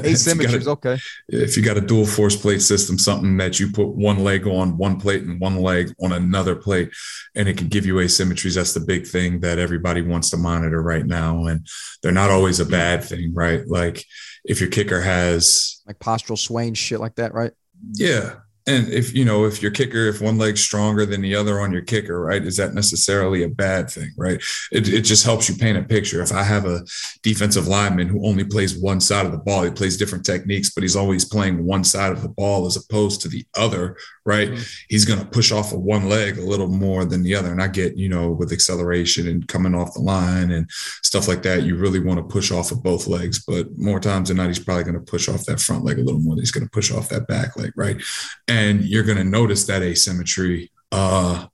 asymmetries, 0.03 0.67
okay. 0.67 0.99
If 1.29 1.57
you 1.57 1.63
got 1.63 1.77
a 1.77 1.81
dual 1.81 2.07
force 2.07 2.37
plate 2.37 2.63
system, 2.63 2.99
something 2.99 3.37
that 3.37 3.61
you 3.61 3.71
put 3.73 3.89
one 3.89 4.25
leg 4.25 4.47
on 4.47 4.77
one 4.77 4.99
plate 4.99 5.23
and 5.23 5.41
one 5.41 5.57
leg 5.63 5.93
on 6.01 6.13
another 6.13 6.57
plate, 6.57 6.91
and 7.35 7.49
it 7.49 7.57
can 7.57 7.69
give 7.69 7.87
you 7.87 7.95
asymmetries. 7.95 8.57
That's 8.57 8.75
the 8.75 8.81
big 8.81 9.07
thing 9.07 9.41
that 9.41 9.59
everybody 9.59 10.03
wants 10.03 10.31
to 10.31 10.37
monitor 10.37 10.83
right 10.83 11.07
now, 11.07 11.47
and 11.47 11.67
they're 12.03 12.13
not 12.13 12.31
always 12.31 12.61
a 12.61 12.67
bad 12.67 13.05
thing, 13.05 13.33
right? 13.35 13.67
Like 13.67 14.05
if 14.45 14.61
your 14.61 14.71
kicker 14.71 15.01
has 15.01 15.83
like 15.87 15.99
postural 15.99 16.39
swaying, 16.39 16.75
shit 16.75 17.01
like 17.01 17.17
that, 17.17 17.35
right? 17.35 17.53
Yeah. 17.93 18.37
And 18.67 18.89
if 18.89 19.15
you 19.15 19.25
know, 19.25 19.45
if 19.45 19.63
your 19.63 19.71
kicker, 19.71 20.09
if 20.09 20.21
one 20.21 20.39
leg's 20.39 20.61
stronger 20.61 21.07
than 21.07 21.21
the 21.21 21.37
other 21.37 21.61
on 21.61 21.73
your 21.73 21.83
kicker, 21.83 22.21
right, 22.21 22.45
is 22.45 22.57
that 22.57 22.75
necessarily 22.75 23.45
a 23.45 23.49
bad 23.49 23.89
thing, 23.89 24.11
right? 24.17 24.43
It, 24.73 24.89
it 24.89 25.03
just 25.03 25.25
helps 25.25 25.49
you 25.49 25.55
paint 25.55 25.79
a 25.79 25.83
picture. 25.83 26.21
If 26.21 26.33
I 26.33 26.43
have 26.43 26.65
a 26.65 26.85
defensive 27.23 27.69
lineman 27.69 28.09
who 28.09 28.27
only 28.27 28.45
plays 28.45 28.77
one 28.77 29.01
side 29.01 29.25
of 29.25 29.33
the 29.33 29.39
ball, 29.39 29.63
he 29.63 29.71
plays 29.71 29.97
different 29.97 30.27
techniques, 30.27 30.71
but 30.71 30.83
he's 30.83 30.97
always 30.97 31.25
playing 31.25 31.65
one 31.65 31.85
side 31.85 32.13
of 32.13 32.23
the 32.23 32.29
ball 32.29 32.67
as 32.67 32.77
opposed 32.77 33.21
to 33.21 33.29
the 33.29 33.47
other, 33.57 33.97
right? 34.25 34.51
Mm-hmm. 34.51 34.63
He's 34.89 35.05
going 35.05 35.21
to 35.21 35.27
push 35.27 35.53
off 35.53 35.73
of 35.73 35.81
one 35.81 36.09
leg 36.09 36.39
a 36.39 36.45
little 36.45 36.69
more 36.69 37.05
than 37.05 37.23
the 37.23 37.37
other. 37.37 37.53
And 37.53 37.63
I 37.63 37.69
get, 37.69 37.97
you 37.97 38.09
know, 38.09 38.31
with 38.31 38.53
acceleration 38.53 39.29
and 39.29 39.47
coming 39.47 39.77
off 39.77 39.95
the 39.95 40.01
line 40.01 40.51
and 40.51 40.69
stuff 41.03 41.29
like 41.29 41.43
that, 41.43 41.63
you 41.63 41.77
really 41.77 42.01
want 42.01 42.19
to 42.19 42.25
push 42.25 42.51
off 42.51 42.73
of 42.73 42.83
both 42.83 43.07
legs. 43.07 43.45
But 43.45 43.79
more 43.79 44.01
times 44.01 44.29
than 44.29 44.39
not, 44.39 44.49
he's 44.49 44.59
probably 44.59 44.85
going 44.85 44.95
to 44.95 45.11
push 45.11 45.29
off 45.29 45.45
that 45.45 45.61
front 45.61 45.85
leg 45.85 45.99
a 45.99 46.03
little 46.03 46.21
more. 46.21 46.35
Than 46.35 46.43
he's 46.43 46.51
going 46.51 46.65
to 46.65 46.71
push 46.71 46.91
off 46.91 47.09
that 47.11 47.29
back 47.29 47.57
leg, 47.57 47.73
right? 47.77 48.03
and 48.49 48.56
you're 48.83 49.05
going 49.05 49.19
to 49.19 49.25
notice 49.25 49.67
that 49.67 49.83
asymmetry 49.83 50.71
uh, 50.93 51.47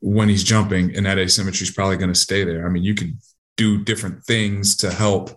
when 0.00 0.28
he's 0.28 0.44
jumping, 0.44 0.94
and 0.96 1.06
that 1.06 1.18
asymmetry 1.18 1.64
is 1.64 1.70
probably 1.70 1.96
going 1.96 2.12
to 2.12 2.18
stay 2.18 2.44
there. 2.44 2.66
I 2.66 2.70
mean, 2.70 2.82
you 2.82 2.94
can 2.94 3.18
do 3.56 3.82
different 3.82 4.24
things 4.24 4.76
to 4.78 4.90
help, 4.90 5.30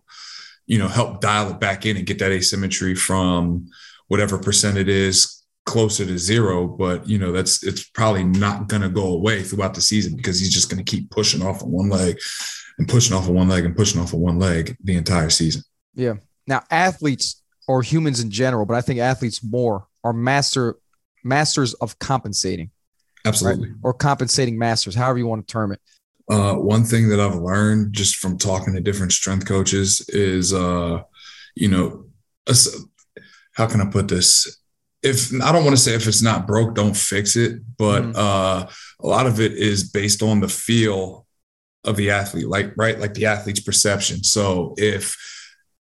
you 0.68 0.78
know, 0.78 0.88
help 0.88 1.22
dial 1.22 1.50
it 1.52 1.60
back 1.60 1.86
in 1.86 1.98
and 1.98 2.06
get 2.06 2.20
that 2.20 2.32
asymmetry 2.32 2.96
from 2.96 3.70
whatever 4.08 4.38
percent 4.38 4.78
it 4.78 4.90
is 4.90 5.44
closer 5.66 6.06
to 6.06 6.18
zero. 6.18 6.68
But 6.68 7.08
you 7.08 7.18
know, 7.18 7.32
that's 7.32 7.64
it's 7.64 7.84
probably 7.90 8.24
not 8.24 8.68
going 8.68 8.84
to 8.84 8.90
go 8.90 9.08
away 9.08 9.44
throughout 9.44 9.74
the 9.74 9.82
season 9.82 10.16
because 10.16 10.40
he's 10.40 10.54
just 10.54 10.70
going 10.70 10.84
to 10.84 10.90
keep 10.90 11.10
pushing 11.10 11.42
off 11.42 11.62
of 11.62 11.68
one 11.68 11.90
leg 11.90 12.20
and 12.78 12.88
pushing 12.88 13.16
off 13.16 13.28
of 13.28 13.36
one 13.36 13.50
leg 13.50 13.66
and 13.66 13.76
pushing 13.76 14.00
off 14.00 14.14
of 14.14 14.20
one 14.20 14.40
leg 14.40 14.76
the 14.84 14.96
entire 14.96 15.30
season. 15.30 15.64
Yeah. 15.94 16.16
Now, 16.48 16.64
athletes 16.72 17.42
or 17.68 17.82
humans 17.82 18.20
in 18.20 18.32
general, 18.32 18.66
but 18.66 18.76
I 18.76 18.82
think 18.82 19.00
athletes 19.00 19.44
more 19.44 19.88
are 20.04 20.14
master 20.14 20.78
masters 21.24 21.74
of 21.76 21.98
compensating. 22.00 22.72
Absolutely. 23.26 23.70
Right? 23.70 23.78
Or 23.84 23.94
compensating 23.94 24.58
masters, 24.58 24.96
however 24.96 25.20
you 25.20 25.28
want 25.28 25.48
to 25.48 25.52
term 25.52 25.72
it. 25.72 25.80
Uh, 26.30 26.56
one 26.56 26.84
thing 26.84 27.10
that 27.10 27.20
I've 27.20 27.36
learned 27.36 27.94
just 27.94 28.16
from 28.16 28.38
talking 28.38 28.74
to 28.74 28.82
different 28.82 29.12
strength 29.12 29.46
coaches 29.46 30.06
is, 30.10 30.54
uh, 30.54 31.02
you 31.56 31.68
know, 31.68 32.06
how 33.54 33.68
can 33.68 33.82
I 33.82 33.86
put 33.86 34.08
this? 34.08 34.60
If 35.04 35.34
I 35.42 35.52
don't 35.52 35.66
want 35.66 35.76
to 35.76 35.82
say 35.82 35.94
if 35.94 36.08
it's 36.08 36.22
not 36.22 36.48
broke, 36.48 36.76
don't 36.76 36.96
fix 36.96 37.36
it, 37.36 37.60
but 37.78 38.04
mm 38.04 38.16
uh, 38.16 38.68
a 39.04 39.08
lot 39.08 39.26
of 39.26 39.40
it 39.40 39.54
is 39.54 39.90
based 39.90 40.22
on 40.22 40.40
the 40.40 40.48
feel 40.48 41.26
of 41.84 41.96
the 41.96 42.12
athlete, 42.12 42.48
like 42.48 42.72
right, 42.78 43.00
like 43.00 43.16
the 43.16 43.26
athlete's 43.26 43.60
perception. 43.60 44.24
So 44.24 44.76
if 44.78 45.18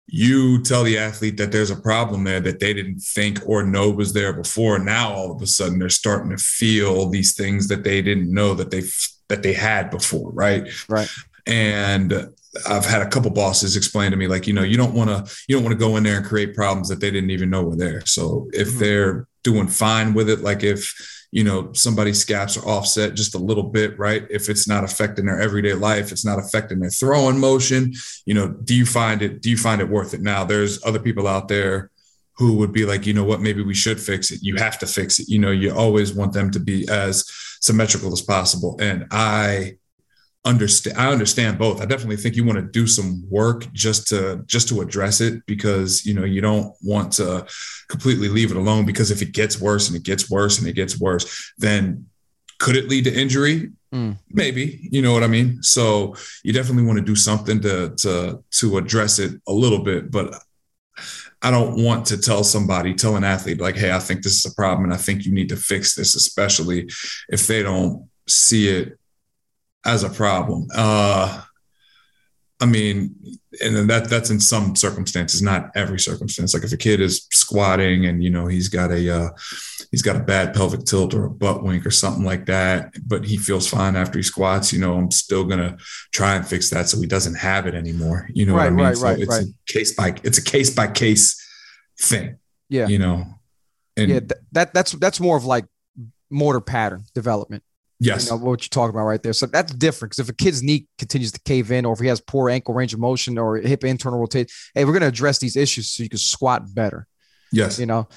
you 0.09 0.63
tell 0.63 0.85
the 0.85 0.99
athlete 0.99 1.37
that 1.37 1.51
there's 1.51 1.71
a 1.71 1.81
problem 1.81 2.25
there 2.25 2.41
that 2.41 2.61
they 2.61 2.73
didn't 2.73 3.01
think 3.01 3.41
or 3.47 3.65
know 3.65 3.91
was 3.91 4.13
there 4.13 4.33
before. 4.33 4.79
Now 4.79 5.13
all 5.13 5.33
of 5.33 5.43
a 5.43 5.47
sudden 5.47 5.79
they're 5.79 5.89
starting 5.89 6.31
to 6.31 6.43
feel 6.43 7.09
these 7.09 7.35
things 7.35 7.69
that 7.69 7.83
they 7.83 8.03
didn't 8.03 8.33
know 8.33 8.55
that 8.55 8.71
they 8.71 8.83
that 9.29 9.43
they 9.43 9.53
had 9.53 9.91
before 9.91 10.31
right? 10.33 10.69
Right. 10.89 11.09
And 11.47 12.31
i've 12.67 12.87
had 12.87 13.03
a 13.03 13.09
couple 13.09 13.31
bosses 13.31 13.77
explain 13.77 14.11
to 14.11 14.17
me 14.17 14.27
like 14.27 14.47
you 14.47 14.53
know 14.55 14.63
you 14.63 14.79
don't 14.79 14.95
want 14.95 15.11
to 15.11 15.37
you 15.47 15.55
don't 15.55 15.63
want 15.63 15.75
to 15.75 15.79
go 15.79 15.97
in 15.97 16.03
there 16.03 16.17
and 16.17 16.25
create 16.25 16.55
problems 16.55 16.89
that 16.89 17.01
they 17.01 17.11
didn't 17.11 17.31
even 17.31 17.51
know 17.51 17.63
were 17.63 17.77
there. 17.77 18.05
So 18.07 18.49
if 18.53 18.69
mm-hmm. 18.69 18.79
they're 18.79 19.29
doing 19.45 19.69
fine 19.69 20.15
with 20.15 20.31
it 20.31 20.41
like 20.41 20.63
if 20.63 20.95
you 21.31 21.45
know 21.45 21.73
somebody's 21.73 22.21
scaps 22.21 22.57
are 22.57 22.67
offset 22.67 23.15
just 23.15 23.35
a 23.35 23.39
little 23.39 23.65
bit 23.65 23.99
right? 23.99 24.27
If 24.31 24.49
it's 24.49 24.69
not 24.69 24.85
affecting 24.85 25.27
their 25.27 25.41
everyday 25.41 25.75
life 25.75 26.13
it's 26.13 26.25
not 26.25 26.39
affecting 26.39 26.81
their 26.81 26.91
throwing 26.91 27.39
motion 27.39 27.93
you 28.25 28.35
know 28.35 28.49
do 28.49 28.75
you 28.75 28.87
find 28.87 29.23
it 29.23 29.43
do 29.43 29.51
you 29.51 29.57
find 29.57 29.81
it 29.81 29.89
worth 29.89 30.15
it? 30.15 30.21
Now 30.21 30.45
there's 30.45 30.85
other 30.85 31.01
people 31.01 31.27
out 31.27 31.49
there 31.49 31.91
who 32.39 32.57
would 32.59 32.73
be 32.73 32.85
like 32.85 33.07
you 33.07 33.15
know 33.15 33.25
what? 33.25 33.41
Maybe 33.41 33.63
we 33.63 33.75
should 33.75 34.01
fix 34.01 34.31
it. 34.31 34.41
You 34.43 34.57
have 34.57 34.79
to 34.81 34.87
fix 34.87 35.19
it. 35.19 35.29
You 35.29 35.39
know 35.39 35.51
you 35.51 35.75
always 35.75 36.13
want 36.13 36.33
them 36.33 36.51
to 36.53 36.61
be 36.61 36.89
as 36.89 37.25
symmetrical 37.61 38.13
as 38.13 38.23
possible. 38.23 38.77
And 38.81 39.07
i 39.11 39.77
understand 40.47 40.97
i 40.97 41.11
understand 41.11 41.59
both. 41.59 41.83
I 41.83 41.87
definitely 41.87 42.17
think 42.17 42.37
you 42.37 42.45
want 42.45 42.59
to 42.59 42.63
do 42.81 42.87
some 42.87 43.29
work 43.29 43.71
just 43.73 44.07
to 44.09 44.43
just 44.47 44.69
to 44.69 44.81
address 44.81 45.21
it 45.21 45.45
because 45.47 46.07
you 46.07 46.15
know 46.15 46.25
you 46.25 46.41
don't 46.41 46.73
want 46.83 47.13
to 47.15 47.47
completely 47.89 48.29
leave 48.29 48.51
it 48.51 48.57
alone 48.57 48.87
because 48.87 49.11
if 49.11 49.21
it 49.21 49.33
gets 49.33 49.61
worse 49.61 49.89
and 49.89 49.97
it 49.97 50.05
gets 50.05 50.31
worse 50.31 50.59
and 50.59 50.69
it 50.69 50.75
gets 50.75 50.99
worse 50.99 51.53
then 51.59 52.07
could 52.59 52.77
it 52.77 52.89
lead 52.89 53.05
to 53.05 53.15
injury? 53.15 53.71
Mm. 53.95 54.19
maybe 54.31 54.89
you 54.91 55.01
know 55.01 55.13
what 55.13 55.23
i 55.23 55.29
mean? 55.29 55.63
So 55.63 56.17
you 56.43 56.53
definitely 56.53 56.85
want 56.85 56.99
to 56.99 57.05
do 57.05 57.17
something 57.17 57.61
to 57.61 57.95
to 57.99 58.43
to 58.59 58.79
address 58.79 59.19
it 59.19 59.41
a 59.47 59.53
little 59.53 59.83
bit 59.83 60.11
but 60.11 60.35
I 61.43 61.51
don't 61.51 61.85
want 61.85 62.07
to 62.07 62.17
tell 62.17 62.43
somebody, 62.43 62.95
tell 62.95 63.15
an 63.15 63.23
athlete, 63.23 63.61
like, 63.61 63.77
hey, 63.77 63.93
I 63.93 63.99
think 63.99 64.23
this 64.23 64.37
is 64.37 64.51
a 64.51 64.55
problem 64.55 64.85
and 64.85 64.95
I 64.95 64.97
think 64.97 65.25
you 65.25 65.33
need 65.33 65.51
to 65.51 65.57
fix 65.57 65.95
this, 65.95 66.15
especially 66.15 66.89
if 67.29 67.47
they 67.47 67.63
don't 67.63 68.09
see 68.27 68.69
it 68.69 68.99
as 69.87 70.03
a 70.03 70.11
problem. 70.11 70.69
Uh, 70.75 71.43
I 72.59 72.65
mean, 72.65 73.15
and 73.63 73.77
then 73.77 73.87
that 73.89 74.09
that's 74.09 74.31
in 74.31 74.41
some 74.41 74.77
circumstances, 74.77 75.43
not 75.43 75.71
every 75.75 75.99
circumstance. 75.99 76.55
Like 76.55 76.65
if 76.65 76.73
a 76.73 76.77
kid 76.79 77.01
is 77.01 77.27
squatting 77.31 78.07
and 78.07 78.25
you 78.25 78.31
know 78.31 78.47
he's 78.47 78.69
got 78.69 78.91
a 78.91 79.15
uh, 79.15 79.29
he's 79.91 80.01
got 80.01 80.17
a 80.17 80.21
bad 80.21 80.55
pelvic 80.55 80.85
tilt 80.85 81.13
or 81.13 81.27
a 81.27 81.31
butt 81.31 81.63
wink 81.63 81.85
or 81.85 81.91
something 81.91 82.25
like 82.25 82.47
that, 82.47 82.95
but 83.07 83.25
he 83.27 83.37
feels 83.37 83.69
fine 83.69 83.95
after 83.95 84.19
he 84.19 84.23
squats. 84.23 84.73
You 84.73 84.81
know, 84.81 84.95
I'm 84.95 85.11
still 85.11 85.45
gonna 85.45 85.77
try 86.13 86.35
and 86.35 86.47
fix 86.47 86.71
that 86.71 86.89
so 86.89 86.99
he 86.99 87.07
doesn't 87.07 87.35
have 87.35 87.67
it 87.67 87.75
anymore. 87.75 88.29
You 88.33 88.47
know 88.47 88.55
right, 88.55 88.65
what 88.65 88.67
I 88.67 88.71
mean? 88.71 88.87
Right, 88.87 88.97
so 88.97 89.05
right, 89.05 89.19
it's 89.19 89.29
right. 89.29 89.45
a 89.45 89.73
case 89.73 89.95
by 89.95 90.15
it's 90.23 90.39
a 90.39 90.45
case 90.45 90.71
by 90.75 90.87
case 90.87 91.39
thing. 92.01 92.39
Yeah, 92.71 92.89
you 92.89 92.99
know, 92.99 93.27
and 93.99 94.11
yeah, 94.11 94.21
th- 94.21 94.41
that 94.53 94.73
that's 94.73 94.93
that's 94.93 95.21
more 95.21 95.37
of 95.37 95.45
like 95.45 95.67
motor 96.31 96.63
pattern 96.63 97.05
development. 97.15 97.63
Yes. 97.99 98.27
You 98.27 98.33
know, 98.33 98.45
what 98.45 98.63
you're 98.63 98.69
talking 98.69 98.95
about 98.95 99.07
right 99.07 99.23
there. 99.23 99.33
So 99.33 99.47
that's 99.47 99.73
different 99.73 100.11
because 100.11 100.29
if 100.29 100.29
a 100.29 100.35
kid's 100.35 100.63
knee 100.63 100.87
continues 100.99 101.33
to 101.33 101.41
cave 101.41 101.73
in, 101.73 101.87
or 101.87 101.95
if 101.95 101.99
he 101.99 102.07
has 102.09 102.21
poor 102.21 102.51
ankle 102.51 102.75
range 102.75 102.93
of 102.93 103.01
motion 103.01 103.39
or 103.39 103.57
hip 103.57 103.85
internal 103.85 104.19
rotation, 104.19 104.49
hey, 104.75 104.85
we're 104.85 104.93
going 104.93 105.01
to 105.01 105.09
address 105.09 105.39
these 105.39 105.57
issues 105.57 105.89
so 105.89 106.03
you 106.03 106.09
can 106.09 106.19
squat 106.19 106.75
better. 106.75 107.07
Yes. 107.53 107.79
You 107.79 107.87
know, 107.87 108.09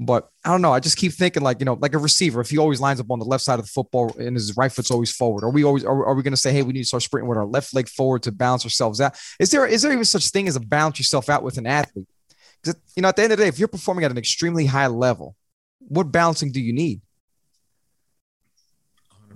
but 0.00 0.28
I 0.44 0.50
don't 0.50 0.62
know. 0.62 0.72
I 0.72 0.80
just 0.80 0.96
keep 0.96 1.12
thinking 1.12 1.42
like, 1.42 1.60
you 1.60 1.66
know, 1.66 1.74
like 1.74 1.94
a 1.94 1.98
receiver, 1.98 2.40
if 2.40 2.50
he 2.50 2.58
always 2.58 2.80
lines 2.80 3.00
up 3.00 3.10
on 3.10 3.18
the 3.18 3.24
left 3.24 3.44
side 3.44 3.58
of 3.58 3.64
the 3.64 3.70
football 3.70 4.16
and 4.18 4.34
his 4.34 4.56
right 4.56 4.72
foot's 4.72 4.90
always 4.90 5.12
forward, 5.14 5.44
are 5.44 5.50
we 5.50 5.64
always, 5.64 5.84
are, 5.84 6.06
are 6.06 6.14
we 6.14 6.22
going 6.22 6.32
to 6.32 6.36
say, 6.36 6.52
hey, 6.52 6.62
we 6.62 6.72
need 6.72 6.82
to 6.82 6.88
start 6.88 7.02
sprinting 7.02 7.28
with 7.28 7.38
our 7.38 7.46
left 7.46 7.74
leg 7.74 7.88
forward 7.88 8.22
to 8.24 8.32
balance 8.32 8.64
ourselves 8.64 9.00
out? 9.00 9.16
Is 9.38 9.50
there, 9.50 9.66
is 9.66 9.82
there 9.82 9.92
even 9.92 10.04
such 10.04 10.30
thing 10.30 10.48
as 10.48 10.56
a 10.56 10.60
balance 10.60 10.98
yourself 10.98 11.28
out 11.28 11.42
with 11.42 11.58
an 11.58 11.66
athlete? 11.66 12.08
Because, 12.62 12.80
you 12.96 13.02
know, 13.02 13.08
at 13.08 13.16
the 13.16 13.22
end 13.22 13.32
of 13.32 13.38
the 13.38 13.44
day, 13.44 13.48
if 13.48 13.58
you're 13.58 13.68
performing 13.68 14.04
at 14.04 14.10
an 14.10 14.18
extremely 14.18 14.66
high 14.66 14.88
level, 14.88 15.36
what 15.80 16.10
balancing 16.10 16.50
do 16.50 16.60
you 16.60 16.72
need? 16.72 17.00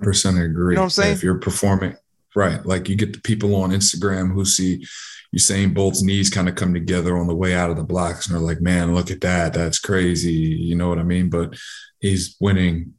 Percent 0.03 0.39
agree. 0.39 0.75
You 0.75 0.77
know 0.77 0.83
what 0.83 0.87
I'm 0.87 0.91
saying? 0.91 1.13
If 1.13 1.23
you're 1.23 1.39
performing 1.39 1.97
right, 2.35 2.65
like 2.65 2.89
you 2.89 2.97
get 2.97 3.13
the 3.13 3.21
people 3.21 3.55
on 3.57 3.71
Instagram 3.71 4.33
who 4.33 4.45
see 4.45 4.87
Usain 5.35 5.73
Bolt's 5.73 6.03
knees 6.03 6.29
kind 6.31 6.49
of 6.49 6.55
come 6.55 6.75
together 6.75 7.17
on 7.17 7.27
the 7.27 7.35
way 7.35 7.55
out 7.55 7.71
of 7.71 7.77
the 7.77 7.85
blocks, 7.85 8.27
and 8.27 8.35
they're 8.35 8.43
like, 8.43 8.61
"Man, 8.61 8.95
look 8.95 9.11
at 9.11 9.23
that! 9.23 9.55
That's 9.55 9.79
crazy." 9.79 10.33
You 10.33 10.77
know 10.77 10.89
what 10.89 10.99
I 10.99 11.05
mean? 11.05 11.31
But 11.31 11.55
he's 12.01 12.37
winning 12.41 12.95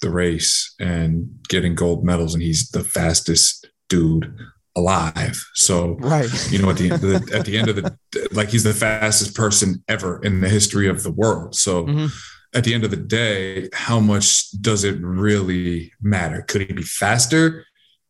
the 0.00 0.10
race 0.10 0.74
and 0.78 1.28
getting 1.48 1.74
gold 1.74 2.04
medals, 2.04 2.34
and 2.34 2.42
he's 2.42 2.70
the 2.70 2.84
fastest 2.84 3.68
dude 3.88 4.32
alive. 4.76 5.44
So, 5.54 5.96
right, 6.00 6.30
you 6.52 6.60
know, 6.60 6.70
at 6.70 6.76
the, 6.76 6.90
the 6.90 7.30
at 7.34 7.46
the 7.46 7.58
end 7.58 7.68
of 7.68 7.76
the 7.76 7.96
like, 8.32 8.50
he's 8.50 8.64
the 8.64 8.72
fastest 8.72 9.34
person 9.34 9.82
ever 9.88 10.22
in 10.22 10.40
the 10.40 10.48
history 10.48 10.88
of 10.88 11.02
the 11.02 11.12
world. 11.12 11.54
So. 11.56 11.86
Mm-hmm 11.86 12.06
at 12.54 12.64
the 12.64 12.74
end 12.74 12.84
of 12.84 12.90
the 12.90 12.96
day, 12.96 13.68
how 13.72 13.98
much 13.98 14.50
does 14.60 14.84
it 14.84 15.00
really 15.00 15.92
matter? 16.00 16.42
Could 16.42 16.62
he 16.62 16.72
be 16.72 16.82
faster 16.82 17.64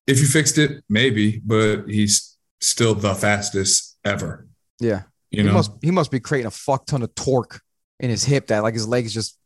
if 0.06 0.18
you 0.18 0.26
fixed 0.26 0.58
it? 0.58 0.82
Maybe, 0.88 1.40
but 1.44 1.84
he's 1.86 2.36
still 2.60 2.94
the 2.94 3.14
fastest 3.14 3.98
ever. 4.04 4.46
Yeah. 4.80 5.02
You 5.30 5.44
know, 5.44 5.50
he 5.50 5.54
must, 5.54 5.72
he 5.82 5.90
must 5.90 6.10
be 6.10 6.20
creating 6.20 6.46
a 6.46 6.50
fuck 6.50 6.86
ton 6.86 7.02
of 7.02 7.14
torque 7.14 7.60
in 8.00 8.10
his 8.10 8.24
hip 8.24 8.48
that 8.48 8.62
like 8.62 8.74
his 8.74 8.88
legs 8.88 9.14
just 9.14 9.38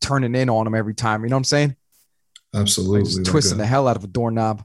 turning 0.00 0.34
in 0.34 0.48
on 0.48 0.66
him 0.66 0.74
every 0.74 0.94
time. 0.94 1.22
You 1.22 1.30
know 1.30 1.36
what 1.36 1.40
I'm 1.40 1.44
saying? 1.44 1.76
Absolutely. 2.54 3.00
Like 3.00 3.08
just 3.08 3.26
twisting 3.26 3.58
the 3.58 3.66
hell 3.66 3.88
out 3.88 3.96
of 3.96 4.04
a 4.04 4.08
doorknob. 4.08 4.64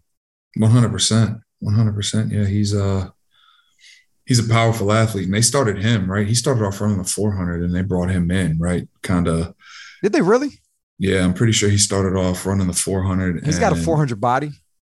100%. 0.58 1.42
100%. 1.64 2.32
Yeah. 2.32 2.46
He's, 2.46 2.76
uh, 2.76 3.10
he's 4.26 4.40
a 4.40 4.48
powerful 4.48 4.94
athlete 4.94 5.26
and 5.26 5.34
they 5.34 5.42
started 5.42 5.84
him 5.84 6.10
right 6.10 6.26
he 6.26 6.36
started 6.36 6.64
off 6.64 6.80
running 6.80 6.98
the 6.98 7.04
400 7.04 7.64
and 7.64 7.76
they 7.76 7.82
brought 7.82 8.10
him 8.10 8.32
in 8.32 8.58
right 8.60 8.88
kind 9.02 9.28
of 9.28 9.54
did 10.02 10.14
they 10.14 10.22
really? 10.22 10.60
Yeah 10.98 11.24
i'm 11.24 11.34
pretty 11.34 11.54
sure 11.54 11.70
he 11.70 11.78
started 11.78 12.18
off 12.18 12.46
running 12.46 12.68
the 12.68 12.74
400 12.74 13.46
He's 13.46 13.60
got 13.60 13.74
a 13.74 13.76
400 13.76 14.22
body. 14.22 14.52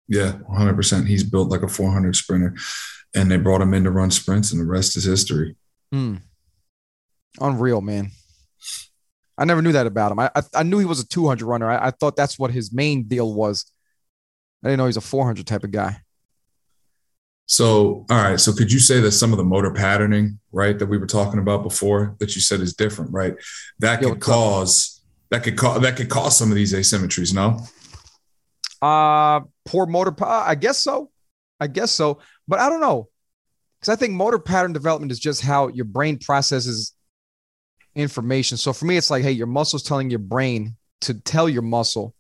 Yeah 0.08 0.34
100% 0.52 1.08
he's 1.08 1.24
built 1.24 1.50
like 1.50 1.64
a 1.64 1.68
400 1.68 2.16
sprinter. 2.16 2.56
And 3.16 3.32
they 3.32 3.38
brought 3.38 3.62
him 3.62 3.74
in 3.74 3.86
to 3.86 3.92
run 3.92 4.12
sprints 4.12 4.52
and 4.52 4.60
the 4.60 4.66
rest 4.66 4.98
is 4.98 5.06
history. 5.06 5.56
Hmm. 5.92 6.18
unreal 7.40 7.82
man. 7.82 8.12
I 9.38 9.46
never 9.46 9.62
knew 9.62 9.74
that 9.74 9.88
about 9.88 10.12
him. 10.12 10.20
I 10.20 10.32
i, 10.36 10.42
I 10.54 10.64
knew 10.64 10.80
he 10.80 10.86
was 10.86 11.00
a 11.00 11.08
200 11.08 11.46
runner. 11.46 11.70
I, 11.70 11.88
I 11.88 11.92
thought 11.92 12.16
that's 12.16 12.40
what 12.40 12.52
his 12.52 12.74
main 12.74 13.04
deal 13.04 13.34
was. 13.34 13.66
I 14.64 14.70
didn't 14.70 14.80
know 14.80 14.86
he's 14.86 14.98
a 14.98 15.02
400 15.02 15.46
type 15.46 15.64
of 15.64 15.72
guy. 15.72 15.98
So, 17.48 18.06
all 18.10 18.18
right. 18.24 18.40
So, 18.40 18.54
could 18.54 18.72
you 18.72 18.80
say 18.80 19.00
that 19.02 19.12
some 19.12 19.32
of 19.32 19.38
the 19.38 19.44
motor 19.44 19.72
patterning, 19.72 20.40
right, 20.52 20.78
that 20.80 20.88
we 20.88 20.98
were 20.98 21.06
talking 21.06 21.40
about 21.40 21.64
before, 21.64 22.16
that 22.20 22.36
you 22.36 22.42
said 22.42 22.60
is 22.62 22.74
different, 22.74 23.12
right? 23.14 23.36
That 23.80 24.02
could 24.02 24.20
cause 24.20 24.95
that 25.30 25.44
could 25.44 25.58
cause 25.58 25.82
that 25.82 25.96
could 25.98 26.10
cause 26.10 26.38
some 26.38 26.50
of 26.50 26.56
these 26.56 26.74
asymmetries. 26.74 27.34
No. 27.34 27.60
Uh, 28.82 29.42
poor 29.66 29.86
motor. 29.86 30.14
I 30.24 30.56
guess 30.56 30.80
so. 30.80 31.10
I 31.60 31.68
guess 31.68 31.92
so. 31.92 32.20
But 32.48 32.60
I 32.60 32.70
don't 32.70 32.82
know, 32.82 33.10
because 33.80 33.92
I 33.92 33.96
think 33.96 34.14
motor 34.14 34.40
pattern 34.40 34.74
development 34.74 35.12
is 35.12 35.20
just 35.20 35.42
how 35.42 35.70
your 35.70 35.86
brain 35.86 36.20
processes 36.20 36.94
information. 37.96 38.58
So 38.58 38.74
for 38.74 38.86
me, 38.86 38.98
it's 38.98 39.10
like, 39.10 39.24
hey, 39.24 39.32
your 39.32 39.48
muscle's 39.48 39.84
telling 39.84 40.10
your 40.10 40.20
brain 40.20 40.76
to 41.02 41.14
tell 41.14 41.48
your 41.48 41.62
muscle 41.62 42.14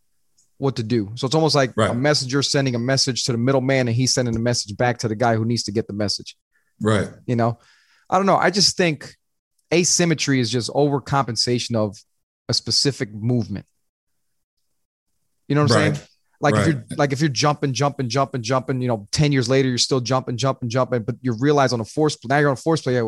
what 0.57 0.77
to 0.77 0.83
do. 0.83 1.11
So 1.15 1.25
it's 1.25 1.35
almost 1.35 1.53
like 1.53 1.73
right. 1.75 1.91
a 1.91 1.93
messenger 1.93 2.41
sending 2.41 2.75
a 2.75 2.79
message 2.79 3.25
to 3.25 3.33
the 3.33 3.37
middleman 3.37 3.87
and 3.87 3.95
he's 3.95 4.13
sending 4.13 4.35
a 4.35 4.39
message 4.39 4.77
back 4.77 4.99
to 4.99 5.07
the 5.07 5.15
guy 5.15 5.35
who 5.35 5.43
needs 5.43 5.63
to 5.63 5.71
get 5.71 5.87
the 5.87 5.93
message. 5.93 6.37
Right. 6.81 7.09
You 7.25 7.35
know, 7.35 7.59
I 8.09 8.17
don't 8.17 8.25
know. 8.25 8.37
I 8.37 8.51
just 8.51 8.77
think 8.77 9.15
asymmetry 9.73 10.39
is 10.39 10.49
just 10.49 10.69
overcompensation 10.69 11.75
of 11.75 11.97
a 12.49 12.53
specific 12.53 13.13
movement. 13.13 13.65
You 15.47 15.55
know 15.55 15.63
what 15.63 15.71
I'm 15.71 15.77
right. 15.77 15.95
saying? 15.95 16.07
Like 16.41 16.55
right. 16.55 16.67
if 16.67 16.73
you're 16.73 16.85
like 16.97 17.13
if 17.13 17.21
you're 17.21 17.29
jumping, 17.29 17.73
jumping, 17.73 18.09
jumping, 18.09 18.41
jumping, 18.41 18.81
you 18.81 18.87
know, 18.87 19.07
10 19.11 19.31
years 19.31 19.47
later, 19.47 19.69
you're 19.69 19.77
still 19.77 20.01
jumping, 20.01 20.37
jumping, 20.37 20.69
jumping, 20.69 21.03
but 21.03 21.15
you 21.21 21.35
realize 21.39 21.73
on 21.73 21.79
a 21.79 21.85
force 21.85 22.17
now 22.25 22.37
you're 22.37 22.49
on 22.49 22.53
a 22.53 22.57
force 22.57 22.81
plate. 22.81 23.01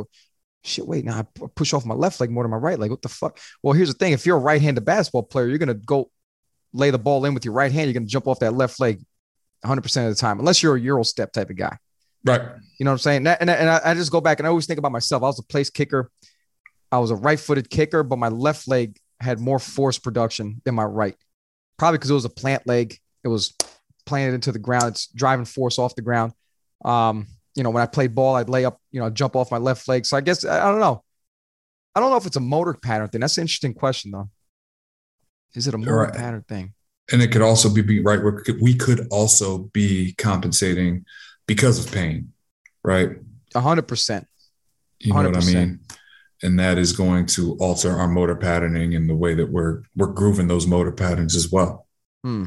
Shit, 0.64 0.88
wait, 0.88 1.06
now 1.06 1.20
I 1.20 1.48
push 1.56 1.74
off 1.74 1.86
my 1.86 1.96
left 1.96 2.20
leg 2.20 2.32
more 2.32 2.44
than 2.44 2.52
my 2.52 2.58
right 2.58 2.80
leg. 2.80 2.90
What 2.90 3.02
the 3.02 3.10
fuck? 3.10 3.40
Well, 3.62 3.74
here's 3.74 3.90
the 3.90 3.98
thing: 3.98 4.14
if 4.14 4.26
you're 4.26 4.38
a 4.38 4.40
right-handed 4.40 4.84
basketball 4.84 5.24
player, 5.24 5.48
you're 5.48 5.60
gonna 5.60 5.76
go 5.76 6.10
lay 6.74 6.92
the 6.92 7.00
ball 7.00 7.26
in 7.26 7.34
with 7.34 7.46
your 7.46 7.54
right 7.54 7.72
hand, 7.72 7.88
you're 7.88 7.94
going 7.94 8.06
to 8.06 8.12
jump 8.12 8.28
off 8.28 8.40
that 8.40 8.54
left 8.54 8.80
leg 8.80 9.04
100% 9.66 9.78
of 9.78 10.10
the 10.10 10.16
time, 10.16 10.40
unless 10.40 10.62
you're 10.62 10.76
a 10.76 10.80
Euro 10.80 11.04
step 11.04 11.32
type 11.32 11.50
of 11.50 11.56
guy. 11.56 11.78
Right. 12.24 12.42
You 12.80 12.84
know 12.84 12.92
what 12.92 12.96
I'm 12.96 13.00
saying? 13.00 13.28
And, 13.28 13.50
and, 13.50 13.70
I, 13.70 13.82
I 13.84 13.94
just 13.94 14.12
go 14.12 14.22
back 14.22 14.40
and 14.40 14.48
I 14.48 14.50
always 14.50 14.66
think 14.66 14.80
about 14.80 14.92
myself. 14.92 15.24
I 15.24 15.28
was 15.28 15.40
a 15.40 15.44
place 15.44 15.70
kicker. 15.70 16.12
I 16.92 17.00
was 17.00 17.12
a 17.12 17.16
right 17.16 17.40
footed 17.40 17.70
kicker, 17.70 18.04
but 18.04 18.18
my 18.18 18.30
left 18.30 18.68
leg 18.68 18.98
had 19.20 19.40
more 19.40 19.60
force 19.60 19.98
production 19.98 20.62
than 20.66 20.76
my 20.76 20.84
right. 20.84 21.16
Probably 21.78 21.98
because 21.98 22.10
it 22.10 22.16
was 22.16 22.26
a 22.26 22.30
plant 22.30 22.68
leg. 22.68 22.98
It 23.24 23.28
was 23.28 23.54
planted 24.06 24.36
into 24.36 24.52
the 24.52 24.60
ground. 24.60 24.86
It's 24.86 25.08
driving 25.08 25.46
force 25.46 25.80
off 25.80 25.96
the 25.96 26.02
ground. 26.02 26.34
Um, 26.84 27.28
you 27.56 27.64
know, 27.64 27.70
when 27.72 27.84
I 27.84 27.88
played 27.88 28.16
ball, 28.16 28.36
I'd 28.36 28.50
lay 28.50 28.66
up, 28.66 28.80
you 28.92 29.00
know, 29.00 29.10
jump 29.10 29.36
off 29.36 29.52
my 29.52 29.58
left 29.58 29.88
leg. 29.88 30.06
So 30.06 30.16
I 30.18 30.22
guess 30.22 30.46
I 30.46 30.72
don't 30.72 30.80
know. 30.80 31.04
I 31.96 32.00
don't 32.00 32.12
know 32.12 32.18
if 32.18 32.28
it's 32.28 32.36
a 32.36 32.42
motor 32.42 32.76
pattern 32.76 33.10
thing. 33.10 33.22
That's 33.22 33.38
an 33.38 33.42
interesting 33.42 33.74
question, 33.74 34.12
though. 34.12 34.30
Is 35.56 35.68
it 35.68 35.74
a 35.74 35.78
motor 35.78 35.96
right. 35.96 36.14
pattern 36.14 36.46
thing? 36.48 36.74
And 37.12 37.22
it 37.22 37.32
could 37.32 37.42
also 37.42 37.74
be, 37.74 37.82
be 37.82 38.02
right. 38.02 38.20
We 38.62 38.76
could 38.76 39.08
also 39.10 39.70
be 39.74 40.14
compensating 40.18 41.06
because 41.48 41.84
of 41.84 41.92
pain, 41.92 42.34
right? 42.84 43.12
A 43.56 43.62
hundred 43.62 43.88
percent. 43.88 44.28
You 45.00 45.14
know 45.14 45.30
what 45.30 45.38
I 45.38 45.46
mean? 45.46 45.80
And 46.44 46.60
that 46.60 46.78
is 46.78 46.94
going 46.94 47.26
to 47.28 47.58
alter 47.60 47.92
our 47.92 48.08
motor 48.08 48.36
patterning 48.36 48.94
and 48.96 49.10
the 49.10 49.16
way 49.16 49.34
that 49.34 49.52
we're 49.52 49.82
we're 49.96 50.14
grooving 50.14 50.48
those 50.48 50.68
motor 50.68 50.92
patterns 50.92 51.36
as 51.36 51.52
well. 51.52 51.88
Hmm. 52.24 52.46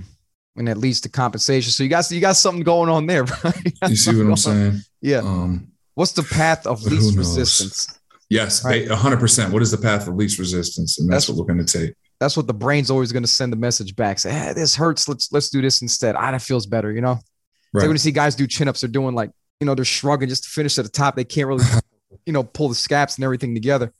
And 0.57 0.69
that 0.69 0.79
leads 0.79 1.01
to 1.03 1.09
compensation. 1.09 1.73
So 1.73 1.83
you 1.83 1.89
got 1.89 2.11
you 2.11 2.21
got 2.21 2.37
something 2.37 2.63
going 2.63 2.89
on 2.89 3.07
there, 3.07 3.25
right? 3.45 3.65
You, 3.65 3.73
you 3.89 3.97
see 3.97 4.17
what 4.17 4.27
I'm 4.27 4.37
saying? 4.37 4.81
Yeah. 5.01 5.19
Um, 5.19 5.69
What's 5.95 6.13
the 6.13 6.23
path 6.23 6.67
of 6.67 6.83
least 6.85 7.17
resistance? 7.17 7.99
Yes, 8.31 8.65
100%. 8.65 9.53
What 9.53 9.61
is 9.61 9.73
the 9.73 9.77
path 9.77 10.07
of 10.07 10.15
least 10.15 10.39
resistance? 10.39 11.01
And 11.01 11.11
that's, 11.11 11.27
that's 11.27 11.37
what 11.37 11.39
we're 11.39 11.53
going 11.53 11.67
to 11.67 11.79
take 11.79 11.95
that's 12.21 12.37
what 12.37 12.47
the 12.47 12.55
brain's 12.55 12.91
always 12.91 13.13
going 13.13 13.23
to 13.23 13.29
send 13.29 13.51
the 13.53 13.57
message 13.57 13.97
back. 13.97 14.19
Say, 14.19 14.31
hey, 14.31 14.53
this 14.53 14.77
hurts. 14.77 15.09
Let's 15.09 15.33
let's 15.33 15.49
do 15.49 15.63
this 15.63 15.83
instead. 15.83 16.15
Ah, 16.15 16.31
that 16.31 16.43
feels 16.43 16.67
better. 16.67 16.93
You 16.93 17.01
know. 17.01 17.19
Right. 17.73 17.81
So 17.81 17.89
when 17.89 17.95
you 17.95 17.99
see 17.99 18.13
guys 18.13 18.37
do 18.37 18.47
chin 18.47 18.69
ups, 18.69 18.83
they're 18.83 18.91
doing 18.91 19.15
like 19.15 19.31
you 19.59 19.67
know 19.67 19.75
they're 19.75 19.85
shrugging 19.87 20.29
just 20.29 20.45
to 20.45 20.51
finish 20.51 20.79
at 20.79 20.85
the 20.85 20.91
top. 20.91 21.17
They 21.17 21.25
can't 21.25 21.49
really 21.49 21.65
you 22.31 22.33
know 22.33 22.45
pull 22.45 22.69
the 22.69 22.77
scaps 22.77 23.17
and 23.17 23.25
everything 23.25 23.55
together. 23.55 23.93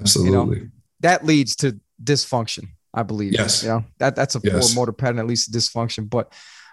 Absolutely. 0.00 0.56
You 0.56 0.64
know? 0.64 0.70
That 1.00 1.26
leads 1.26 1.56
to 1.56 1.78
dysfunction. 2.02 2.68
I 2.94 3.02
believe. 3.02 3.32
Yes. 3.32 3.62
You 3.62 3.68
know 3.68 3.84
that 3.98 4.16
that's 4.16 4.36
a 4.36 4.40
yes. 4.42 4.72
poor 4.72 4.80
motor 4.80 4.92
pattern, 4.92 5.18
at 5.18 5.26
least 5.26 5.52
dysfunction. 5.52 6.08
But 6.08 6.32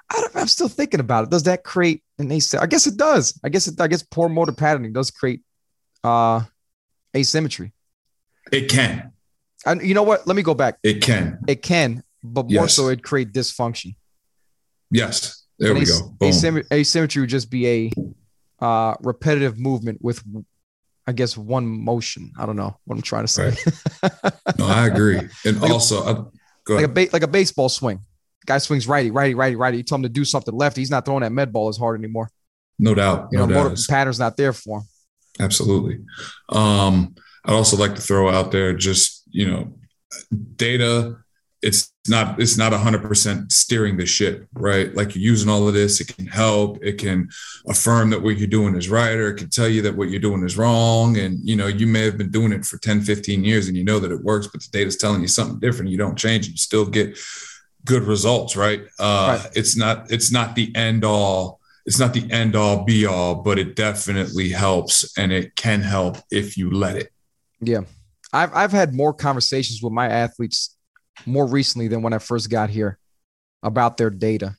I 0.09 0.25
am 0.35 0.47
still 0.47 0.69
thinking 0.69 1.01
about 1.01 1.25
it. 1.25 1.31
Does 1.31 1.43
that 1.43 1.65
create 1.65 2.01
an 2.17 2.31
asymmetry? 2.31 2.63
I 2.63 2.67
guess 2.67 2.87
it 2.87 2.95
does. 2.95 3.37
I 3.43 3.49
guess 3.49 3.67
it. 3.67 3.81
I 3.81 3.87
guess 3.87 4.03
poor 4.03 4.29
motor 4.29 4.53
patterning 4.53 4.93
does 4.93 5.11
create 5.11 5.41
uh 6.03 6.43
asymmetry. 7.13 7.73
It 8.51 8.69
can. 8.69 9.11
And 9.65 9.81
you 9.81 9.93
know 9.93 10.03
what? 10.03 10.25
Let 10.27 10.35
me 10.35 10.43
go 10.43 10.53
back. 10.53 10.77
It 10.81 11.01
can. 11.01 11.39
It 11.47 11.61
can, 11.61 12.03
but 12.23 12.43
more 12.43 12.63
yes. 12.63 12.75
so 12.75 12.87
it 12.87 13.03
create 13.03 13.33
dysfunction. 13.33 13.95
Yes. 14.91 15.45
There 15.59 15.71
and 15.71 15.79
we 15.79 15.85
go. 15.85 16.15
Boom. 16.19 16.29
Asymmetry 16.71 17.21
would 17.21 17.29
just 17.29 17.49
be 17.51 17.67
a 17.67 17.91
uh, 18.65 18.95
repetitive 19.01 19.59
movement 19.59 19.99
with, 20.01 20.23
I 21.07 21.13
guess, 21.13 21.37
one 21.37 21.65
motion. 21.65 22.31
I 22.37 22.45
don't 22.45 22.55
know 22.55 22.77
what 22.85 22.95
I'm 22.95 23.01
trying 23.01 23.23
to 23.23 23.27
say. 23.27 23.55
Right. 24.03 24.13
no, 24.57 24.67
I 24.67 24.87
agree. 24.87 25.19
And 25.45 25.61
like 25.61 25.71
also, 25.71 26.03
a, 26.03 26.31
like 26.71 26.85
a 26.85 26.87
ba- 26.87 27.09
like 27.13 27.23
a 27.23 27.27
baseball 27.27 27.69
swing. 27.69 28.01
Guy 28.45 28.57
swings 28.57 28.87
righty, 28.87 29.11
righty, 29.11 29.35
righty, 29.35 29.55
righty. 29.55 29.77
You 29.77 29.83
tell 29.83 29.97
him 29.97 30.03
to 30.03 30.09
do 30.09 30.25
something 30.25 30.53
lefty. 30.53 30.81
He's 30.81 30.89
not 30.91 31.05
throwing 31.05 31.21
that 31.21 31.31
med 31.31 31.53
ball 31.53 31.69
as 31.69 31.77
hard 31.77 31.99
anymore. 31.99 32.29
No 32.79 32.95
doubt. 32.95 33.29
You 33.31 33.37
no 33.39 33.45
know, 33.45 33.53
doubt. 33.53 33.69
motor 33.71 33.81
pattern's 33.87 34.19
not 34.19 34.37
there 34.37 34.53
for 34.53 34.79
him. 34.79 34.85
Absolutely. 35.39 35.99
Um, 36.49 37.15
I'd 37.45 37.53
also 37.53 37.77
like 37.77 37.95
to 37.95 38.01
throw 38.01 38.29
out 38.29 38.51
there 38.51 38.73
just, 38.73 39.23
you 39.29 39.49
know, 39.49 39.73
data, 40.55 41.17
it's 41.61 41.90
not 42.09 42.39
it's 42.41 42.57
not 42.57 42.71
100% 42.71 43.51
steering 43.51 43.97
the 43.97 44.05
ship, 44.05 44.47
right? 44.53 44.93
Like 44.95 45.15
you're 45.15 45.23
using 45.23 45.49
all 45.49 45.67
of 45.67 45.73
this, 45.73 46.01
it 46.01 46.15
can 46.15 46.25
help, 46.25 46.83
it 46.83 46.97
can 46.97 47.29
affirm 47.67 48.09
that 48.09 48.21
what 48.21 48.37
you're 48.37 48.47
doing 48.47 48.75
is 48.75 48.89
right 48.89 49.15
or 49.15 49.29
it 49.29 49.37
can 49.37 49.49
tell 49.49 49.67
you 49.67 49.83
that 49.83 49.95
what 49.95 50.09
you're 50.09 50.19
doing 50.19 50.43
is 50.43 50.57
wrong 50.57 51.17
and 51.17 51.37
you 51.47 51.55
know, 51.55 51.67
you 51.67 51.85
may 51.85 52.01
have 52.01 52.17
been 52.17 52.31
doing 52.31 52.51
it 52.51 52.65
for 52.65 52.77
10, 52.79 53.01
15 53.01 53.43
years 53.43 53.67
and 53.67 53.77
you 53.77 53.83
know 53.83 53.99
that 53.99 54.11
it 54.11 54.23
works, 54.23 54.47
but 54.47 54.61
the 54.61 54.69
data's 54.71 54.97
telling 54.97 55.21
you 55.21 55.27
something 55.27 55.59
different, 55.59 55.91
you 55.91 55.97
don't 55.97 56.17
change, 56.17 56.47
and 56.47 56.53
you 56.53 56.57
still 56.57 56.85
get 56.85 57.17
good 57.85 58.03
results, 58.03 58.55
right? 58.55 58.81
Uh 58.99 59.39
right. 59.39 59.51
it's 59.55 59.77
not 59.77 60.11
it's 60.11 60.31
not 60.31 60.55
the 60.55 60.75
end 60.75 61.03
all 61.03 61.59
it's 61.85 61.99
not 61.99 62.13
the 62.13 62.29
end 62.31 62.55
all 62.55 62.83
be 62.83 63.05
all, 63.05 63.35
but 63.35 63.59
it 63.59 63.75
definitely 63.75 64.49
helps 64.49 65.17
and 65.17 65.31
it 65.31 65.55
can 65.55 65.81
help 65.81 66.17
if 66.31 66.57
you 66.57 66.71
let 66.71 66.95
it. 66.95 67.11
Yeah. 67.59 67.81
I've 68.33 68.53
I've 68.55 68.71
had 68.71 68.95
more 68.95 69.13
conversations 69.13 69.83
with 69.83 69.93
my 69.93 70.07
athletes 70.07 70.75
more 71.25 71.45
recently 71.45 71.87
than 71.87 72.01
when 72.01 72.13
I 72.13 72.19
first 72.19 72.49
got 72.49 72.69
here 72.69 72.97
about 73.63 73.97
their 73.97 74.09
data. 74.09 74.55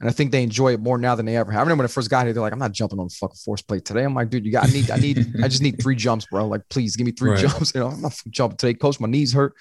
And 0.00 0.08
I 0.08 0.12
think 0.12 0.32
they 0.32 0.42
enjoy 0.42 0.74
it 0.74 0.80
more 0.80 0.98
now 0.98 1.14
than 1.14 1.24
they 1.24 1.36
ever 1.36 1.50
have. 1.52 1.60
I 1.60 1.62
remember 1.62 1.82
when 1.82 1.90
I 1.90 1.92
first 1.92 2.10
got 2.10 2.26
here, 2.26 2.32
they're 2.32 2.42
like, 2.42 2.52
I'm 2.52 2.58
not 2.58 2.72
jumping 2.72 2.98
on 2.98 3.06
the 3.06 3.14
fucking 3.14 3.36
force 3.36 3.62
plate 3.62 3.84
today. 3.84 4.02
I'm 4.02 4.14
like, 4.14 4.28
dude, 4.28 4.44
you 4.44 4.52
got 4.52 4.68
I 4.68 4.72
need, 4.72 4.90
I 4.90 4.96
need, 4.96 5.18
I 5.42 5.48
just 5.48 5.62
need 5.62 5.80
three 5.80 5.96
jumps, 5.96 6.26
bro. 6.30 6.46
Like, 6.46 6.62
please 6.68 6.96
give 6.96 7.06
me 7.06 7.12
three 7.12 7.30
right. 7.30 7.40
jumps. 7.40 7.72
You 7.74 7.80
know, 7.80 7.88
I'm 7.88 8.02
not 8.02 8.20
jumping 8.28 8.56
today. 8.56 8.74
Coach, 8.74 9.00
my 9.00 9.08
knees 9.08 9.32
hurt. 9.32 9.54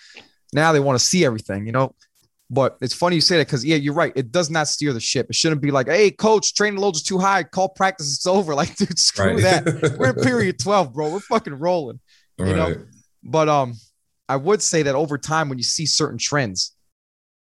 Now 0.51 0.71
they 0.73 0.79
want 0.79 0.99
to 0.99 1.05
see 1.05 1.23
everything, 1.23 1.65
you 1.65 1.71
know. 1.71 1.95
But 2.49 2.77
it's 2.81 2.93
funny 2.93 3.15
you 3.15 3.21
say 3.21 3.37
that 3.37 3.47
because 3.47 3.65
yeah, 3.65 3.77
you're 3.77 3.93
right. 3.93 4.13
It 4.15 4.31
does 4.31 4.49
not 4.49 4.67
steer 4.67 4.93
the 4.93 4.99
ship. 4.99 5.27
It 5.29 5.35
shouldn't 5.35 5.61
be 5.61 5.71
like, 5.71 5.87
hey, 5.87 6.11
coach, 6.11 6.53
training 6.53 6.79
loads 6.79 7.01
are 7.01 7.05
too 7.05 7.17
high. 7.17 7.43
Call 7.43 7.69
practice. 7.69 8.13
It's 8.13 8.27
over. 8.27 8.53
Like, 8.63 8.75
dude, 8.75 8.99
screw 8.99 9.35
right. 9.35 9.41
that. 9.41 9.95
We're 9.97 10.09
in 10.09 10.15
period 10.23 10.59
12, 10.59 10.93
bro. 10.93 11.11
We're 11.11 11.19
fucking 11.21 11.55
rolling. 11.55 11.99
You 12.37 12.45
right. 12.45 12.55
know. 12.55 12.75
But 13.23 13.49
um, 13.49 13.73
I 14.33 14.35
would 14.35 14.63
say 14.63 14.81
that 14.81 14.95
over 14.95 15.19
time, 15.19 15.47
when 15.47 15.59
you 15.59 15.63
see 15.63 15.85
certain 15.85 16.17
trends, 16.17 16.71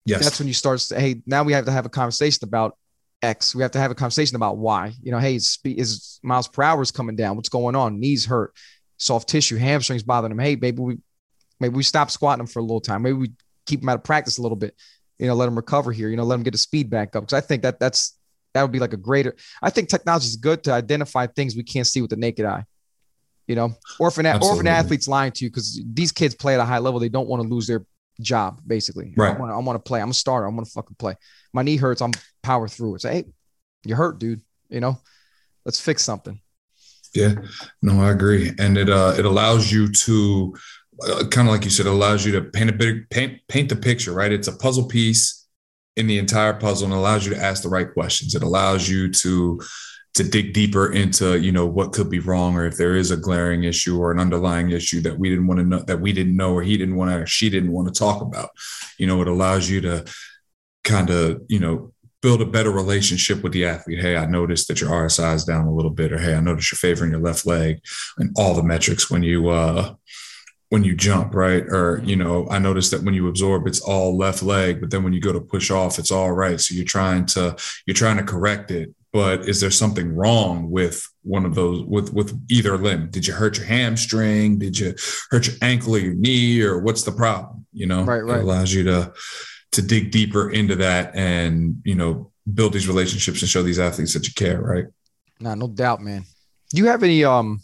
yes, 0.05 0.23
that's 0.23 0.39
when 0.39 0.47
you 0.47 0.53
start 0.53 0.79
to 0.79 0.97
hey, 0.97 1.21
now 1.25 1.43
we 1.43 1.51
have 1.51 1.65
to 1.65 1.71
have 1.71 1.85
a 1.85 1.89
conversation 1.89 2.47
about 2.47 2.77
X. 3.21 3.53
We 3.53 3.61
have 3.61 3.71
to 3.71 3.79
have 3.79 3.91
a 3.91 3.95
conversation 3.95 4.37
about 4.37 4.57
Y. 4.57 4.93
You 5.03 5.11
know, 5.11 5.19
hey, 5.19 5.35
is, 5.35 5.59
is 5.65 6.21
miles 6.23 6.47
per 6.47 6.63
hour 6.63 6.81
is 6.81 6.91
coming 6.91 7.17
down? 7.17 7.35
What's 7.35 7.49
going 7.49 7.75
on? 7.75 7.99
Knees 7.99 8.25
hurt, 8.25 8.53
soft 8.95 9.27
tissue, 9.27 9.57
hamstrings 9.57 10.01
bothering 10.03 10.29
them. 10.29 10.39
Hey, 10.39 10.55
maybe 10.55 10.81
we 10.81 10.97
maybe 11.59 11.75
we 11.75 11.83
stop 11.83 12.09
squatting 12.09 12.37
them 12.37 12.47
for 12.47 12.59
a 12.59 12.63
little 12.63 12.79
time. 12.79 13.01
Maybe 13.01 13.17
we 13.17 13.31
keep 13.65 13.81
them 13.81 13.89
out 13.89 13.97
of 13.97 14.05
practice 14.05 14.37
a 14.37 14.41
little 14.41 14.55
bit. 14.55 14.73
You 15.19 15.27
know, 15.27 15.33
let 15.33 15.47
them 15.47 15.57
recover 15.57 15.91
here. 15.91 16.07
You 16.07 16.15
know, 16.15 16.23
let 16.23 16.35
them 16.35 16.43
get 16.43 16.51
the 16.51 16.57
speed 16.57 16.89
back 16.89 17.17
up. 17.17 17.23
Because 17.23 17.33
I 17.33 17.41
think 17.45 17.63
that 17.63 17.81
that's 17.81 18.17
that 18.53 18.61
would 18.61 18.71
be 18.71 18.79
like 18.79 18.93
a 18.93 18.97
greater. 18.97 19.35
I 19.61 19.71
think 19.71 19.89
technology 19.89 20.27
is 20.27 20.37
good 20.37 20.63
to 20.63 20.71
identify 20.71 21.27
things 21.27 21.53
we 21.53 21.63
can't 21.63 21.85
see 21.85 21.99
with 21.99 22.11
the 22.11 22.15
naked 22.15 22.45
eye 22.45 22.63
you 23.47 23.55
know, 23.55 23.73
orphan 23.99 24.25
if 24.25 24.35
an, 24.35 24.43
or 24.43 24.53
if 24.53 24.59
an 24.59 24.67
athlete's 24.67 25.07
lying 25.07 25.31
to 25.31 25.45
you 25.45 25.49
because 25.49 25.81
these 25.93 26.11
kids 26.11 26.35
play 26.35 26.53
at 26.53 26.59
a 26.59 26.65
high 26.65 26.79
level, 26.79 26.99
they 26.99 27.09
don't 27.09 27.27
want 27.27 27.41
to 27.41 27.47
lose 27.47 27.65
their 27.67 27.85
job. 28.19 28.61
Basically, 28.65 29.13
right? 29.15 29.35
I 29.35 29.57
want 29.57 29.75
to 29.75 29.87
play. 29.87 30.01
I'm 30.01 30.11
a 30.11 30.13
starter. 30.13 30.45
I'm 30.45 30.55
gonna 30.55 30.65
fucking 30.65 30.97
play. 30.99 31.15
My 31.53 31.63
knee 31.63 31.77
hurts. 31.77 32.01
I'm 32.01 32.11
power 32.43 32.67
through 32.67 32.95
it. 32.95 33.01
Say, 33.01 33.13
hey, 33.13 33.25
you 33.85 33.95
hurt, 33.95 34.19
dude. 34.19 34.41
You 34.69 34.81
know, 34.81 34.99
let's 35.65 35.79
fix 35.79 36.03
something. 36.03 36.39
Yeah, 37.15 37.35
no, 37.81 38.01
I 38.01 38.11
agree, 38.11 38.51
and 38.59 38.77
it 38.77 38.89
uh 38.89 39.15
it 39.17 39.25
allows 39.25 39.71
you 39.71 39.91
to 39.91 40.53
uh, 41.03 41.23
kind 41.29 41.47
of 41.47 41.53
like 41.53 41.63
you 41.63 41.69
said, 41.69 41.85
it 41.85 41.93
allows 41.93 42.25
you 42.25 42.33
to 42.33 42.41
paint 42.41 42.69
a 42.69 42.73
big 42.73 43.09
paint 43.09 43.39
paint 43.47 43.69
the 43.69 43.75
picture, 43.75 44.11
right? 44.11 44.31
It's 44.31 44.47
a 44.47 44.55
puzzle 44.55 44.87
piece 44.87 45.47
in 45.95 46.07
the 46.07 46.19
entire 46.19 46.53
puzzle 46.53 46.85
and 46.85 46.93
allows 46.93 47.25
you 47.25 47.33
to 47.33 47.41
ask 47.41 47.63
the 47.63 47.69
right 47.69 47.91
questions. 47.91 48.35
It 48.35 48.43
allows 48.43 48.87
you 48.87 49.11
to 49.11 49.59
to 50.17 50.23
dig 50.23 50.53
deeper 50.53 50.91
into 50.91 51.39
you 51.39 51.51
know 51.51 51.65
what 51.65 51.93
could 51.93 52.09
be 52.09 52.19
wrong 52.19 52.55
or 52.55 52.65
if 52.65 52.77
there 52.77 52.95
is 52.95 53.11
a 53.11 53.17
glaring 53.17 53.63
issue 53.63 53.97
or 53.99 54.11
an 54.11 54.19
underlying 54.19 54.71
issue 54.71 55.01
that 55.01 55.17
we 55.17 55.29
didn't 55.29 55.47
want 55.47 55.59
to 55.59 55.65
know 55.65 55.79
that 55.79 56.01
we 56.01 56.11
didn't 56.11 56.35
know 56.35 56.53
or 56.53 56.61
he 56.61 56.77
didn't 56.77 56.95
want 56.95 57.09
to 57.11 57.17
or 57.17 57.25
she 57.25 57.49
didn't 57.49 57.71
want 57.71 57.87
to 57.87 57.97
talk 57.97 58.21
about 58.21 58.49
you 58.97 59.07
know 59.07 59.21
it 59.21 59.27
allows 59.27 59.69
you 59.69 59.81
to 59.81 60.05
kind 60.83 61.09
of 61.09 61.41
you 61.47 61.59
know 61.59 61.93
build 62.21 62.41
a 62.41 62.45
better 62.45 62.71
relationship 62.71 63.43
with 63.43 63.53
the 63.53 63.65
athlete. 63.65 63.99
Hey, 63.99 64.17
I 64.17 64.25
noticed 64.25 64.67
that 64.67 64.81
your 64.81 64.89
RSI 64.89 65.35
is 65.35 65.45
down 65.45 65.67
a 65.67 65.73
little 65.73 65.91
bit, 65.91 66.11
or 66.11 66.17
hey, 66.17 66.33
I 66.33 66.39
noticed 66.39 66.71
you're 66.71 66.77
favoring 66.77 67.11
your 67.11 67.19
left 67.19 67.45
leg, 67.45 67.79
and 68.17 68.33
all 68.37 68.53
the 68.53 68.63
metrics 68.63 69.09
when 69.09 69.23
you 69.23 69.49
uh, 69.49 69.93
when 70.69 70.83
you 70.83 70.95
jump, 70.95 71.33
right? 71.33 71.63
Or 71.67 72.01
you 72.03 72.15
know, 72.15 72.47
I 72.49 72.59
noticed 72.59 72.91
that 72.91 73.03
when 73.03 73.13
you 73.13 73.27
absorb, 73.27 73.67
it's 73.67 73.81
all 73.81 74.17
left 74.17 74.43
leg, 74.43 74.81
but 74.81 74.89
then 74.91 75.03
when 75.03 75.13
you 75.13 75.21
go 75.21 75.31
to 75.31 75.41
push 75.41 75.71
off, 75.71 75.99
it's 75.99 76.11
all 76.11 76.31
right. 76.31 76.59
So 76.59 76.75
you're 76.75 76.85
trying 76.85 77.25
to 77.27 77.55
you're 77.85 77.93
trying 77.93 78.17
to 78.17 78.23
correct 78.23 78.71
it. 78.71 78.93
But 79.17 79.49
is 79.49 79.59
there 79.59 79.71
something 79.71 80.13
wrong 80.13 80.69
with 80.69 81.03
one 81.23 81.43
of 81.43 81.55
those 81.55 81.81
with 81.85 82.13
with 82.13 82.39
either 82.51 82.77
limb? 82.77 83.09
Did 83.09 83.25
you 83.25 83.33
hurt 83.33 83.57
your 83.57 83.65
hamstring? 83.65 84.59
Did 84.59 84.77
you 84.77 84.93
hurt 85.31 85.47
your 85.47 85.55
ankle 85.63 85.95
or 85.95 85.97
your 85.97 86.13
knee? 86.13 86.61
Or 86.61 86.77
what's 86.77 87.01
the 87.01 87.11
problem? 87.11 87.65
You 87.73 87.87
know, 87.87 88.03
right, 88.03 88.23
right. 88.23 88.37
It 88.37 88.43
allows 88.43 88.71
you 88.71 88.83
to 88.83 89.11
to 89.71 89.81
dig 89.81 90.11
deeper 90.11 90.51
into 90.51 90.75
that 90.75 91.15
and 91.15 91.81
you 91.83 91.95
know 91.95 92.31
build 92.53 92.73
these 92.73 92.87
relationships 92.87 93.41
and 93.41 93.49
show 93.49 93.63
these 93.63 93.79
athletes 93.79 94.13
that 94.13 94.27
you 94.27 94.35
care, 94.35 94.61
right? 94.61 94.85
Nah, 95.39 95.55
no 95.55 95.67
doubt, 95.67 95.99
man. 95.99 96.23
Do 96.69 96.77
you 96.77 96.85
have 96.85 97.01
any 97.01 97.23
um 97.23 97.55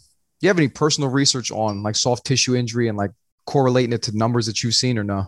do 0.41 0.47
you 0.47 0.49
have 0.49 0.57
any 0.57 0.69
personal 0.69 1.11
research 1.11 1.51
on 1.51 1.83
like 1.83 1.95
soft 1.95 2.25
tissue 2.25 2.55
injury 2.55 2.87
and 2.87 2.97
like 2.97 3.11
correlating 3.45 3.93
it 3.93 4.01
to 4.03 4.17
numbers 4.17 4.47
that 4.47 4.63
you've 4.63 4.73
seen 4.73 4.97
or 4.97 5.03
no? 5.03 5.27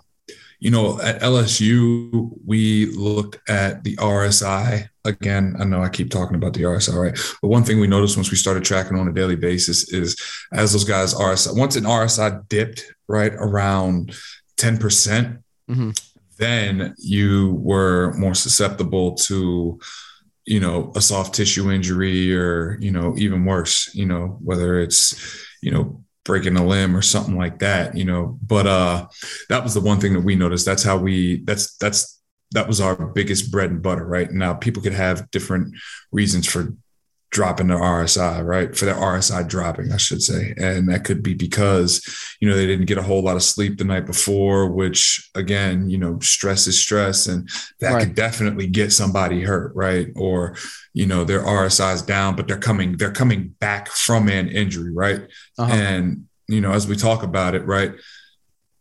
You 0.59 0.71
know, 0.71 0.99
at 1.01 1.21
LSU, 1.21 2.31
we 2.43 2.87
looked 2.87 3.47
at 3.47 3.83
the 3.83 3.95
RSI. 3.97 4.89
Again, 5.05 5.55
I 5.59 5.63
know 5.63 5.81
I 5.81 5.89
keep 5.89 6.09
talking 6.09 6.35
about 6.35 6.53
the 6.53 6.63
RSI, 6.63 6.93
right? 6.95 7.17
But 7.41 7.47
one 7.47 7.63
thing 7.63 7.79
we 7.79 7.87
noticed 7.87 8.17
once 8.17 8.31
we 8.31 8.37
started 8.37 8.63
tracking 8.63 8.97
on 8.97 9.07
a 9.07 9.13
daily 9.13 9.35
basis 9.35 9.93
is 9.93 10.15
as 10.51 10.73
those 10.73 10.83
guys 10.83 11.13
RSI, 11.13 11.57
once 11.57 11.75
an 11.75 11.83
RSI 11.83 12.47
dipped 12.49 12.85
right 13.07 13.33
around 13.33 14.15
10%, 14.57 14.79
percent 14.79 15.39
mm-hmm. 15.69 15.91
then 16.37 16.95
you 16.97 17.53
were 17.61 18.13
more 18.13 18.33
susceptible 18.33 19.15
to 19.15 19.79
you 20.45 20.59
know 20.59 20.91
a 20.95 21.01
soft 21.01 21.33
tissue 21.33 21.71
injury 21.71 22.35
or 22.35 22.77
you 22.79 22.91
know 22.91 23.15
even 23.17 23.45
worse 23.45 23.93
you 23.95 24.05
know 24.05 24.37
whether 24.43 24.79
it's 24.79 25.43
you 25.61 25.71
know 25.71 26.03
breaking 26.25 26.57
a 26.57 26.65
limb 26.65 26.97
or 26.97 27.01
something 27.01 27.37
like 27.37 27.59
that 27.59 27.95
you 27.95 28.03
know? 28.03 28.37
But 28.41 28.67
uh 28.67 29.07
that 29.49 29.63
was 29.63 29.73
the 29.73 29.81
one 29.81 29.99
thing 29.99 30.13
that 30.13 30.21
we 30.21 30.35
noticed. 30.35 30.65
That's 30.65 30.83
how 30.83 30.97
we 30.97 31.37
that's 31.45 31.77
that's 31.77 32.19
that 32.55 32.67
was 32.67 32.81
our 32.81 32.95
biggest 32.95 33.51
bread 33.51 33.69
and 33.69 33.81
butter 33.81 34.05
right 34.05 34.31
now 34.31 34.53
people 34.53 34.81
could 34.81 34.93
have 34.93 35.29
different 35.29 35.75
reasons 36.11 36.47
for 36.47 36.73
dropping 37.35 37.67
their 37.67 37.79
RSI, 37.79 38.45
right? 38.45 38.73
For 38.73 38.85
their 38.85 38.95
RSI 38.95 39.45
dropping, 39.45 39.91
I 39.91 39.97
should 39.97 40.21
say. 40.21 40.53
And 40.57 40.87
that 40.87 41.03
could 41.03 41.21
be 41.21 41.33
because, 41.33 42.01
you 42.39 42.47
know, 42.47 42.55
they 42.55 42.65
didn't 42.65 42.85
get 42.85 42.97
a 42.97 43.03
whole 43.03 43.21
lot 43.21 43.35
of 43.35 43.43
sleep 43.43 43.77
the 43.77 43.83
night 43.83 44.05
before, 44.05 44.71
which 44.71 45.29
again, 45.35 45.89
you 45.89 45.97
know, 45.97 46.17
stress 46.19 46.65
is 46.65 46.79
stress 46.79 47.27
and 47.27 47.49
that 47.81 47.91
right. 47.91 48.03
could 48.05 48.15
definitely 48.15 48.67
get 48.67 48.93
somebody 48.93 49.43
hurt, 49.43 49.75
right? 49.75 50.07
Or, 50.15 50.55
you 50.93 51.07
know, 51.07 51.25
their 51.25 51.41
RSI 51.41 51.95
is 51.95 52.01
down, 52.01 52.37
but 52.37 52.47
they're 52.47 52.57
coming, 52.57 52.95
they're 52.95 53.11
coming 53.11 53.49
back 53.59 53.89
from 53.89 54.29
an 54.29 54.47
injury, 54.47 54.93
right? 54.93 55.27
Uh-huh. 55.57 55.73
And, 55.73 56.27
you 56.47 56.61
know, 56.61 56.71
as 56.71 56.87
we 56.87 56.95
talk 56.95 57.21
about 57.21 57.53
it, 57.53 57.65
right? 57.65 57.95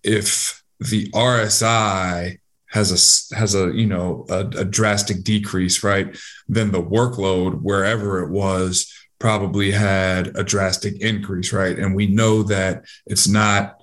If 0.04 0.62
the 0.78 1.10
RSI 1.10 2.38
has 2.74 2.90
a 2.90 3.36
has 3.36 3.54
a 3.54 3.72
you 3.72 3.86
know 3.86 4.26
a, 4.28 4.40
a 4.40 4.64
drastic 4.64 5.22
decrease, 5.22 5.84
right? 5.84 6.16
Then 6.48 6.72
the 6.72 6.82
workload 6.82 7.60
wherever 7.62 8.22
it 8.24 8.30
was 8.30 8.92
probably 9.20 9.70
had 9.70 10.36
a 10.36 10.42
drastic 10.42 11.00
increase, 11.00 11.52
right? 11.52 11.78
And 11.78 11.94
we 11.94 12.08
know 12.08 12.42
that 12.42 12.84
it's 13.06 13.28
not 13.28 13.76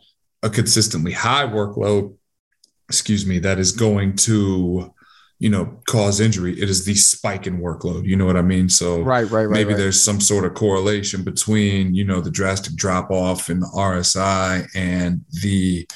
a 0.44 0.50
consistently 0.50 1.14
high 1.14 1.46
workload, 1.46 2.16
excuse 2.90 3.26
me, 3.26 3.40
that 3.40 3.60
is 3.60 3.72
going 3.72 4.18
to 4.18 4.94
you 5.40 5.50
know 5.50 5.80
cause 5.88 6.20
injury 6.20 6.54
it 6.62 6.70
is 6.70 6.86
the 6.86 6.94
spike 6.94 7.48
in 7.48 7.60
workload 7.60 8.06
you 8.06 8.16
know 8.16 8.28
what 8.28 8.38
i 8.38 8.44
mean 8.44 8.70
so 8.70 9.02
right 9.02 9.28
right 9.32 9.46
right 9.46 9.50
maybe 9.50 9.70
right. 9.70 9.78
there's 9.78 10.00
some 10.00 10.22
sort 10.22 10.46
of 10.46 10.54
correlation 10.54 11.24
between 11.24 11.96
you 11.96 12.06
know 12.06 12.22
the 12.22 12.30
drastic 12.30 12.76
drop 12.76 13.10
off 13.10 13.50
in 13.50 13.60
the 13.60 13.66
rsi 13.66 14.68
and 14.76 15.26
the 15.42 15.88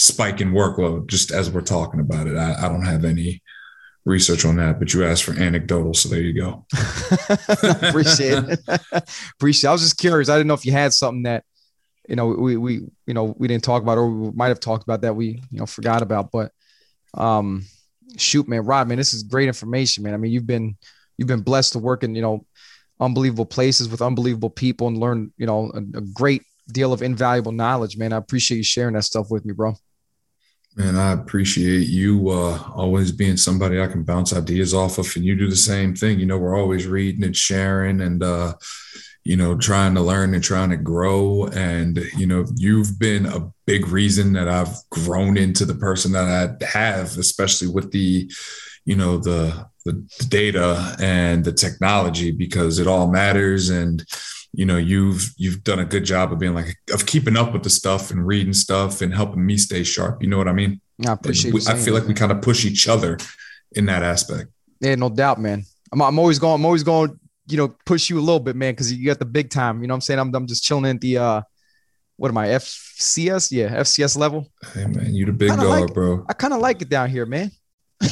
spike 0.00 0.40
in 0.40 0.52
workload 0.52 1.06
just 1.08 1.30
as 1.30 1.50
we're 1.50 1.60
talking 1.60 2.00
about 2.00 2.26
it. 2.26 2.34
I, 2.34 2.54
I 2.64 2.68
don't 2.68 2.86
have 2.86 3.04
any 3.04 3.42
research 4.06 4.46
on 4.46 4.56
that, 4.56 4.78
but 4.78 4.94
you 4.94 5.04
asked 5.04 5.24
for 5.24 5.32
anecdotal, 5.32 5.92
so 5.92 6.08
there 6.08 6.22
you 6.22 6.32
go. 6.32 6.64
Appreciate 7.62 8.44
it. 8.48 8.60
Appreciate. 9.34 9.68
It. 9.68 9.70
I 9.70 9.72
was 9.72 9.82
just 9.82 9.98
curious. 9.98 10.30
I 10.30 10.36
didn't 10.36 10.48
know 10.48 10.54
if 10.54 10.64
you 10.64 10.72
had 10.72 10.94
something 10.94 11.24
that 11.24 11.44
you 12.08 12.16
know 12.16 12.28
we 12.28 12.56
we 12.56 12.80
you 13.06 13.14
know 13.14 13.34
we 13.38 13.46
didn't 13.46 13.62
talk 13.62 13.82
about 13.82 13.98
or 13.98 14.08
we 14.08 14.30
might 14.32 14.48
have 14.48 14.58
talked 14.58 14.82
about 14.82 15.02
that 15.02 15.14
we 15.14 15.42
you 15.50 15.58
know 15.58 15.66
forgot 15.66 16.00
about. 16.00 16.32
But 16.32 16.50
um, 17.12 17.66
shoot, 18.16 18.48
man, 18.48 18.64
Rob, 18.64 18.88
man, 18.88 18.96
this 18.96 19.12
is 19.12 19.22
great 19.22 19.48
information, 19.48 20.02
man. 20.02 20.14
I 20.14 20.16
mean, 20.16 20.32
you've 20.32 20.46
been 20.46 20.78
you've 21.18 21.28
been 21.28 21.42
blessed 21.42 21.74
to 21.74 21.78
work 21.78 22.04
in 22.04 22.14
you 22.14 22.22
know 22.22 22.46
unbelievable 23.00 23.46
places 23.46 23.90
with 23.90 24.00
unbelievable 24.00 24.50
people 24.50 24.88
and 24.88 24.96
learn 24.96 25.30
you 25.36 25.46
know 25.46 25.70
a, 25.74 25.98
a 25.98 26.00
great 26.14 26.42
deal 26.72 26.94
of 26.94 27.02
invaluable 27.02 27.52
knowledge, 27.52 27.98
man. 27.98 28.14
I 28.14 28.16
appreciate 28.16 28.56
you 28.56 28.64
sharing 28.64 28.94
that 28.94 29.04
stuff 29.04 29.30
with 29.30 29.44
me, 29.44 29.52
bro. 29.52 29.74
Man, 30.76 30.96
I 30.96 31.12
appreciate 31.12 31.88
you 31.88 32.28
uh, 32.28 32.62
always 32.74 33.10
being 33.10 33.36
somebody 33.36 33.80
I 33.80 33.88
can 33.88 34.04
bounce 34.04 34.32
ideas 34.32 34.72
off 34.72 34.98
of, 34.98 35.12
and 35.16 35.24
you 35.24 35.34
do 35.34 35.50
the 35.50 35.56
same 35.56 35.96
thing. 35.96 36.20
You 36.20 36.26
know, 36.26 36.38
we're 36.38 36.56
always 36.56 36.86
reading 36.86 37.24
and 37.24 37.36
sharing, 37.36 38.00
and 38.00 38.22
uh, 38.22 38.54
you 39.24 39.36
know, 39.36 39.58
trying 39.58 39.94
to 39.94 40.00
learn 40.00 40.32
and 40.32 40.44
trying 40.44 40.70
to 40.70 40.76
grow. 40.76 41.46
And 41.48 41.98
you 42.16 42.24
know, 42.24 42.46
you've 42.54 43.00
been 43.00 43.26
a 43.26 43.50
big 43.66 43.88
reason 43.88 44.32
that 44.34 44.48
I've 44.48 44.76
grown 44.90 45.36
into 45.36 45.64
the 45.64 45.74
person 45.74 46.12
that 46.12 46.56
I 46.62 46.64
have, 46.66 47.18
especially 47.18 47.68
with 47.68 47.90
the, 47.90 48.30
you 48.84 48.94
know, 48.94 49.18
the 49.18 49.68
the 49.84 49.92
data 50.28 50.96
and 51.00 51.44
the 51.44 51.52
technology, 51.52 52.30
because 52.30 52.78
it 52.78 52.86
all 52.86 53.10
matters 53.10 53.70
and 53.70 54.04
you 54.52 54.64
know 54.64 54.76
you've 54.76 55.32
you've 55.36 55.62
done 55.62 55.78
a 55.78 55.84
good 55.84 56.04
job 56.04 56.32
of 56.32 56.38
being 56.38 56.54
like 56.54 56.76
of 56.92 57.06
keeping 57.06 57.36
up 57.36 57.52
with 57.52 57.62
the 57.62 57.70
stuff 57.70 58.10
and 58.10 58.26
reading 58.26 58.52
stuff 58.52 59.00
and 59.00 59.14
helping 59.14 59.44
me 59.44 59.56
stay 59.56 59.84
sharp. 59.84 60.22
You 60.22 60.28
know 60.28 60.38
what 60.38 60.48
i 60.48 60.52
mean? 60.52 60.80
I 61.06 61.12
appreciate 61.12 61.54
we, 61.54 61.60
i 61.66 61.74
feel 61.74 61.94
like 61.94 62.06
we 62.06 62.14
kind 62.14 62.32
of 62.32 62.42
push 62.42 62.64
each 62.64 62.88
other 62.88 63.18
in 63.72 63.86
that 63.86 64.02
aspect. 64.02 64.50
Yeah 64.80 64.96
no 64.96 65.08
doubt 65.08 65.40
man. 65.40 65.64
I'm, 65.92 66.02
I'm 66.02 66.18
always 66.18 66.38
going 66.38 66.54
i'm 66.54 66.64
always 66.64 66.82
going 66.82 67.18
you 67.46 67.56
know 67.56 67.74
push 67.84 68.10
you 68.10 68.18
a 68.18 68.20
little 68.20 68.40
bit 68.40 68.56
man 68.56 68.72
because 68.72 68.92
you 68.92 69.06
got 69.06 69.18
the 69.18 69.24
big 69.24 69.50
time. 69.50 69.82
You 69.82 69.88
know 69.88 69.94
what 69.94 69.96
i'm 69.96 70.02
saying? 70.02 70.20
I'm, 70.20 70.34
I'm 70.34 70.46
just 70.46 70.64
chilling 70.64 70.86
at 70.86 71.00
the 71.00 71.18
uh 71.18 71.42
what 72.16 72.28
am 72.28 72.38
i 72.38 72.48
fcs 72.48 73.50
yeah 73.50 73.68
fcs 73.80 74.18
level. 74.18 74.50
Hey 74.74 74.86
man 74.86 75.14
you 75.14 75.26
the 75.26 75.32
big 75.32 75.50
dog 75.50 75.62
like, 75.64 75.94
bro. 75.94 76.26
I 76.28 76.32
kind 76.32 76.52
of 76.52 76.60
like 76.60 76.82
it 76.82 76.88
down 76.88 77.08
here 77.08 77.24
man. 77.24 77.52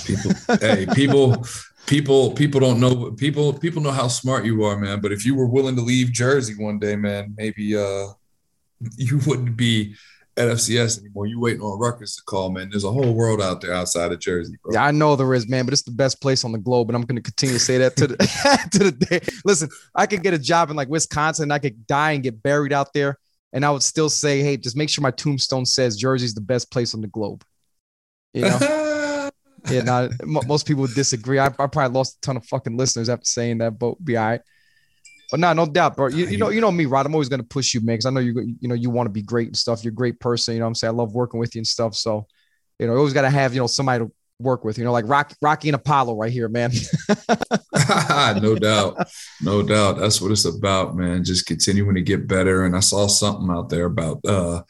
People 0.05 0.32
hey 0.61 0.86
people 0.95 1.45
people 1.89 2.32
people 2.32 2.61
don't 2.61 2.78
know 2.78 3.11
people 3.12 3.53
people 3.53 3.82
know 3.82 3.91
how 3.91 4.07
smart 4.07 4.45
you 4.45 4.62
are 4.62 4.76
man 4.76 5.01
but 5.01 5.11
if 5.11 5.24
you 5.24 5.34
were 5.34 5.49
willing 5.49 5.74
to 5.74 5.82
leave 5.82 6.12
jersey 6.12 6.55
one 6.62 6.78
day 6.78 6.95
man 6.95 7.34
maybe 7.36 7.76
uh 7.76 8.07
you 8.97 9.18
wouldn't 9.26 9.57
be 9.57 9.95
at 10.36 10.49
FCS 10.49 11.01
anymore. 11.01 11.26
You 11.26 11.41
waiting 11.41 11.62
on 11.62 11.78
Rutgers 11.78 12.14
to 12.16 12.22
call, 12.22 12.51
man. 12.51 12.70
There's 12.70 12.84
a 12.84 12.93
whole 12.93 13.12
world 13.12 13.43
out 13.43 13.61
there 13.61 13.74
outside 13.74 14.12
of 14.12 14.20
Jersey, 14.20 14.55
bro. 14.62 14.72
Yeah, 14.72 14.84
I 14.84 14.93
know 14.93 15.16
there 15.16 15.34
is, 15.34 15.49
man, 15.49 15.64
but 15.64 15.72
it's 15.72 15.82
the 15.82 15.91
best 15.91 16.20
place 16.22 16.45
on 16.45 16.53
the 16.53 16.59
globe, 16.59 16.89
and 16.89 16.97
I'm 16.97 17.03
going 17.03 17.16
to 17.16 17.22
continue 17.22 17.55
to 17.55 17.61
say 17.61 17.78
that 17.78 17.97
to 17.97 18.07
the 18.07 18.16
to 18.72 18.78
the 18.78 18.93
day. 18.93 19.20
Listen, 19.45 19.68
I 19.95 20.07
could 20.07 20.22
get 20.22 20.34
a 20.34 20.39
job 20.39 20.70
in 20.70 20.76
like 20.76 20.89
Wisconsin, 20.89 21.51
I 21.51 21.59
could 21.59 21.86
die 21.89 22.12
and 22.12 22.22
get 22.22 22.41
buried 22.41 22.72
out 22.72 22.93
there, 22.93 23.18
and 23.53 23.64
I 23.64 23.70
would 23.70 23.82
still 23.82 24.09
say, 24.09 24.41
hey, 24.43 24.57
just 24.57 24.76
make 24.76 24.91
sure 24.91 25.03
my 25.03 25.11
tombstone 25.11 25.66
says 25.66 25.97
Jersey's 25.97 26.34
the 26.34 26.41
best 26.41 26.70
place 26.70 26.95
on 26.95 27.01
the 27.01 27.09
globe. 27.09 27.45
You 28.32 28.43
know. 28.43 28.84
yeah, 29.71 29.83
now 29.83 30.09
most 30.25 30.66
people 30.66 30.83
would 30.83 30.95
disagree. 30.95 31.39
I, 31.39 31.47
I, 31.47 31.66
probably 31.66 31.89
lost 31.89 32.19
a 32.19 32.21
ton 32.21 32.37
of 32.37 32.47
fucking 32.47 32.77
listeners 32.77 33.09
after 33.09 33.25
saying 33.25 33.59
that, 33.59 33.79
but 33.79 34.03
be 34.05 34.16
all 34.16 34.27
right. 34.27 34.41
But 35.31 35.41
no, 35.41 35.49
nah, 35.49 35.64
no 35.64 35.71
doubt, 35.71 35.97
bro. 35.97 36.09
You, 36.09 36.27
you 36.27 36.39
know, 36.39 36.49
you 36.49 36.61
know 36.61 36.73
me, 36.73 36.87
Rod. 36.87 37.05
I'm 37.05 37.14
always 37.14 37.29
gonna 37.29 37.43
push 37.43 37.75
you, 37.75 37.81
man, 37.81 37.95
because 37.95 38.07
I 38.07 38.11
know 38.11 38.21
you, 38.21 38.57
you 38.61 38.69
know, 38.69 38.75
you 38.75 38.89
want 38.89 39.07
to 39.07 39.12
be 39.12 39.23
great 39.23 39.49
and 39.49 39.57
stuff. 39.57 39.85
You're 39.85 39.93
a 39.93 39.95
great 39.95 40.21
person. 40.21 40.55
You 40.55 40.61
know, 40.61 40.66
I'm 40.66 40.75
saying 40.75 40.95
I 40.95 40.97
love 40.97 41.14
working 41.14 41.39
with 41.39 41.55
you 41.55 41.61
and 41.61 41.66
stuff. 41.66 41.95
So, 41.95 42.27
you 42.79 42.87
know, 42.87 42.95
you 42.95 42.99
always 42.99 43.12
gotta 43.12 43.31
have 43.31 43.55
you 43.55 43.61
know 43.61 43.66
somebody 43.66 44.05
to 44.05 44.12
work 44.41 44.64
with. 44.64 44.79
You 44.79 44.85
know, 44.85 44.93
like 44.93 45.09
Rocky, 45.09 45.35
Rocky 45.43 45.69
and 45.69 45.77
Apollo 45.77 46.16
right 46.16 46.33
here, 46.33 46.49
man. 46.49 46.71
no 48.41 48.55
doubt, 48.59 49.09
no 49.43 49.62
doubt. 49.62 49.99
That's 49.99 50.21
what 50.21 50.31
it's 50.31 50.45
about, 50.45 50.97
man. 50.97 51.25
Just 51.25 51.47
continuing 51.47 51.95
to 51.95 52.03
get 52.03 52.27
better. 52.27 52.64
And 52.64 52.77
I 52.77 52.81
saw 52.81 53.07
something 53.07 53.51
out 53.51 53.69
there 53.69 53.87
about, 53.87 54.25
uh, 54.25 54.62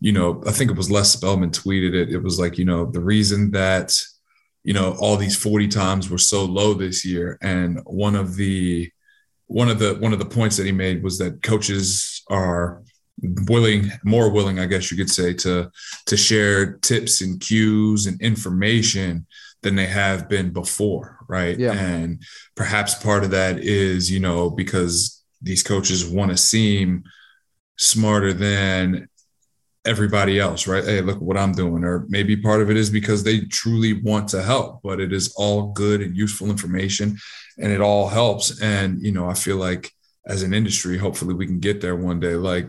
you 0.00 0.12
know, 0.12 0.42
I 0.46 0.50
think 0.50 0.70
it 0.70 0.76
was 0.76 0.90
Les 0.90 1.10
Spellman 1.10 1.50
tweeted 1.50 1.94
it. 1.94 2.10
It 2.10 2.22
was 2.22 2.38
like, 2.38 2.58
you 2.58 2.64
know, 2.64 2.86
the 2.86 3.00
reason 3.00 3.52
that 3.52 3.96
you 4.64 4.72
know 4.72 4.96
all 4.98 5.16
these 5.16 5.36
40 5.36 5.68
times 5.68 6.08
were 6.08 6.18
so 6.18 6.44
low 6.44 6.74
this 6.74 7.04
year 7.04 7.38
and 7.42 7.80
one 7.84 8.14
of 8.14 8.36
the 8.36 8.90
one 9.46 9.68
of 9.68 9.78
the 9.78 9.94
one 9.94 10.12
of 10.12 10.18
the 10.18 10.24
points 10.24 10.56
that 10.56 10.66
he 10.66 10.72
made 10.72 11.02
was 11.02 11.18
that 11.18 11.42
coaches 11.42 12.22
are 12.28 12.82
willing 13.48 13.90
more 14.04 14.30
willing 14.30 14.58
i 14.58 14.66
guess 14.66 14.90
you 14.90 14.96
could 14.96 15.10
say 15.10 15.34
to 15.34 15.70
to 16.06 16.16
share 16.16 16.74
tips 16.78 17.20
and 17.20 17.40
cues 17.40 18.06
and 18.06 18.20
information 18.20 19.26
than 19.62 19.76
they 19.76 19.86
have 19.86 20.28
been 20.28 20.52
before 20.52 21.18
right 21.28 21.58
yeah. 21.58 21.72
and 21.72 22.22
perhaps 22.56 22.94
part 22.94 23.22
of 23.22 23.30
that 23.30 23.58
is 23.58 24.10
you 24.10 24.18
know 24.18 24.50
because 24.50 25.22
these 25.40 25.62
coaches 25.62 26.06
want 26.06 26.30
to 26.30 26.36
seem 26.36 27.02
smarter 27.78 28.32
than 28.32 29.08
everybody 29.84 30.38
else, 30.38 30.66
right? 30.66 30.84
Hey, 30.84 31.00
look 31.00 31.20
what 31.20 31.36
I'm 31.36 31.52
doing. 31.52 31.84
Or 31.84 32.06
maybe 32.08 32.36
part 32.36 32.62
of 32.62 32.70
it 32.70 32.76
is 32.76 32.90
because 32.90 33.24
they 33.24 33.40
truly 33.40 33.94
want 33.94 34.28
to 34.28 34.42
help, 34.42 34.80
but 34.82 35.00
it 35.00 35.12
is 35.12 35.34
all 35.36 35.72
good 35.72 36.00
and 36.00 36.16
useful 36.16 36.50
information 36.50 37.18
and 37.58 37.72
it 37.72 37.80
all 37.80 38.08
helps. 38.08 38.60
And, 38.60 39.02
you 39.02 39.12
know, 39.12 39.28
I 39.28 39.34
feel 39.34 39.56
like 39.56 39.90
as 40.26 40.42
an 40.42 40.54
industry, 40.54 40.98
hopefully 40.98 41.34
we 41.34 41.46
can 41.46 41.58
get 41.58 41.80
there 41.80 41.96
one 41.96 42.20
day. 42.20 42.34
Like, 42.34 42.68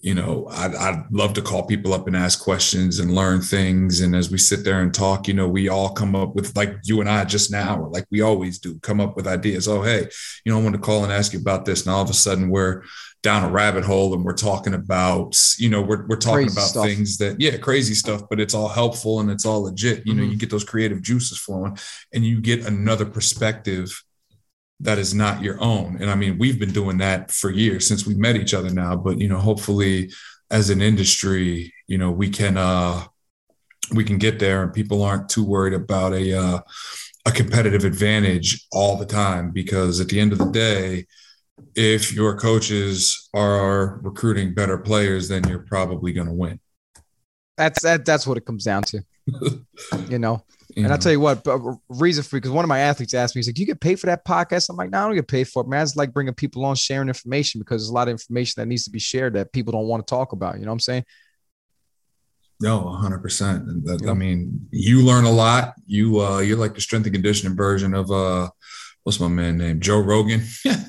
you 0.00 0.14
know, 0.14 0.46
I'd, 0.50 0.74
I'd 0.74 1.04
love 1.10 1.34
to 1.34 1.42
call 1.42 1.66
people 1.66 1.92
up 1.92 2.06
and 2.06 2.16
ask 2.16 2.42
questions 2.42 3.00
and 3.00 3.14
learn 3.14 3.42
things. 3.42 4.00
And 4.00 4.16
as 4.16 4.30
we 4.30 4.38
sit 4.38 4.64
there 4.64 4.80
and 4.80 4.94
talk, 4.94 5.28
you 5.28 5.34
know, 5.34 5.48
we 5.48 5.68
all 5.68 5.90
come 5.90 6.16
up 6.16 6.34
with 6.34 6.56
like 6.56 6.76
you 6.84 7.00
and 7.00 7.08
I 7.08 7.24
just 7.24 7.50
now, 7.50 7.80
or 7.80 7.88
like 7.88 8.06
we 8.10 8.22
always 8.22 8.58
do, 8.58 8.78
come 8.80 9.00
up 9.00 9.14
with 9.14 9.26
ideas. 9.26 9.68
Oh, 9.68 9.82
hey, 9.82 10.08
you 10.44 10.52
know, 10.52 10.58
I 10.58 10.62
want 10.62 10.74
to 10.74 10.80
call 10.80 11.04
and 11.04 11.12
ask 11.12 11.32
you 11.32 11.40
about 11.40 11.66
this. 11.66 11.84
And 11.84 11.94
all 11.94 12.02
of 12.02 12.08
a 12.08 12.14
sudden 12.14 12.48
we're 12.48 12.82
down 13.22 13.44
a 13.44 13.50
rabbit 13.50 13.84
hole 13.84 14.14
and 14.14 14.24
we're 14.24 14.32
talking 14.32 14.72
about, 14.72 15.36
you 15.58 15.68
know, 15.68 15.82
we're, 15.82 16.06
we're 16.06 16.16
talking 16.16 16.46
crazy 16.46 16.58
about 16.58 16.68
stuff. 16.68 16.86
things 16.86 17.18
that, 17.18 17.38
yeah, 17.38 17.58
crazy 17.58 17.92
stuff, 17.92 18.22
but 18.30 18.40
it's 18.40 18.54
all 18.54 18.68
helpful 18.68 19.20
and 19.20 19.30
it's 19.30 19.44
all 19.44 19.64
legit. 19.64 20.06
You 20.06 20.14
mm-hmm. 20.14 20.22
know, 20.22 20.30
you 20.30 20.38
get 20.38 20.48
those 20.48 20.64
creative 20.64 21.02
juices 21.02 21.38
flowing 21.38 21.76
and 22.14 22.24
you 22.24 22.40
get 22.40 22.64
another 22.64 23.04
perspective 23.04 24.02
that 24.80 24.98
is 24.98 25.14
not 25.14 25.42
your 25.42 25.60
own. 25.60 25.98
And 26.00 26.10
I 26.10 26.14
mean, 26.14 26.38
we've 26.38 26.58
been 26.58 26.72
doing 26.72 26.98
that 26.98 27.30
for 27.30 27.50
years 27.50 27.86
since 27.86 28.06
we 28.06 28.14
met 28.14 28.36
each 28.36 28.54
other 28.54 28.70
now, 28.70 28.96
but 28.96 29.18
you 29.18 29.28
know, 29.28 29.38
hopefully 29.38 30.10
as 30.50 30.70
an 30.70 30.80
industry, 30.80 31.72
you 31.86 31.98
know, 31.98 32.10
we 32.10 32.30
can 32.30 32.56
uh 32.56 33.04
we 33.94 34.04
can 34.04 34.18
get 34.18 34.38
there 34.38 34.62
and 34.62 34.72
people 34.72 35.02
aren't 35.02 35.28
too 35.28 35.44
worried 35.44 35.74
about 35.74 36.12
a 36.14 36.32
uh 36.32 36.60
a 37.26 37.30
competitive 37.30 37.84
advantage 37.84 38.66
all 38.72 38.96
the 38.96 39.06
time 39.06 39.50
because 39.50 40.00
at 40.00 40.08
the 40.08 40.18
end 40.18 40.32
of 40.32 40.38
the 40.38 40.50
day, 40.50 41.06
if 41.74 42.12
your 42.12 42.36
coaches 42.36 43.28
are 43.34 44.00
recruiting 44.02 44.54
better 44.54 44.78
players, 44.78 45.28
then 45.28 45.46
you're 45.46 45.66
probably 45.68 46.12
going 46.12 46.26
to 46.26 46.32
win. 46.32 46.58
That's 47.56 47.82
that. 47.82 48.06
That's 48.06 48.26
what 48.26 48.38
it 48.38 48.46
comes 48.46 48.64
down 48.64 48.82
to. 48.84 49.02
you 50.08 50.18
know, 50.18 50.42
you 50.80 50.84
and 50.84 50.90
know. 50.90 50.94
I'll 50.94 50.98
tell 50.98 51.12
you 51.12 51.20
what, 51.20 51.46
reason 51.88 52.24
for 52.24 52.36
because 52.36 52.50
one 52.50 52.64
of 52.64 52.68
my 52.68 52.80
athletes 52.80 53.14
asked 53.14 53.34
me, 53.34 53.40
he's 53.40 53.48
like, 53.48 53.54
"Do 53.54 53.62
you 53.62 53.66
get 53.66 53.80
paid 53.80 54.00
for 54.00 54.06
that 54.06 54.24
podcast?" 54.24 54.68
I'm 54.68 54.76
like, 54.76 54.90
"No, 54.90 54.98
I 54.98 55.06
don't 55.06 55.14
get 55.14 55.28
paid 55.28 55.48
for 55.48 55.62
it, 55.62 55.68
man. 55.68 55.82
It's 55.82 55.96
like 55.96 56.12
bringing 56.12 56.34
people 56.34 56.64
on, 56.64 56.76
sharing 56.76 57.08
information 57.08 57.60
because 57.60 57.82
there's 57.82 57.90
a 57.90 57.94
lot 57.94 58.08
of 58.08 58.12
information 58.12 58.60
that 58.60 58.66
needs 58.66 58.84
to 58.84 58.90
be 58.90 58.98
shared 58.98 59.34
that 59.34 59.52
people 59.52 59.72
don't 59.72 59.86
want 59.86 60.06
to 60.06 60.10
talk 60.10 60.32
about. 60.32 60.56
You 60.56 60.62
know 60.62 60.70
what 60.70 60.74
I'm 60.74 60.80
saying?" 60.80 61.04
No, 62.62 62.80
100. 62.80 63.22
percent 63.22 63.88
I 64.06 64.12
mean, 64.12 64.68
you 64.70 65.02
learn 65.02 65.24
a 65.24 65.30
lot. 65.30 65.74
You 65.86 66.20
uh, 66.20 66.40
you're 66.40 66.58
like 66.58 66.74
the 66.74 66.80
strength 66.80 67.06
and 67.06 67.14
conditioning 67.14 67.56
version 67.56 67.94
of 67.94 68.10
uh, 68.10 68.50
what's 69.04 69.20
my 69.20 69.28
man 69.28 69.58
name? 69.58 69.80
Joe 69.80 70.00
Rogan. 70.00 70.42
I 70.64 70.80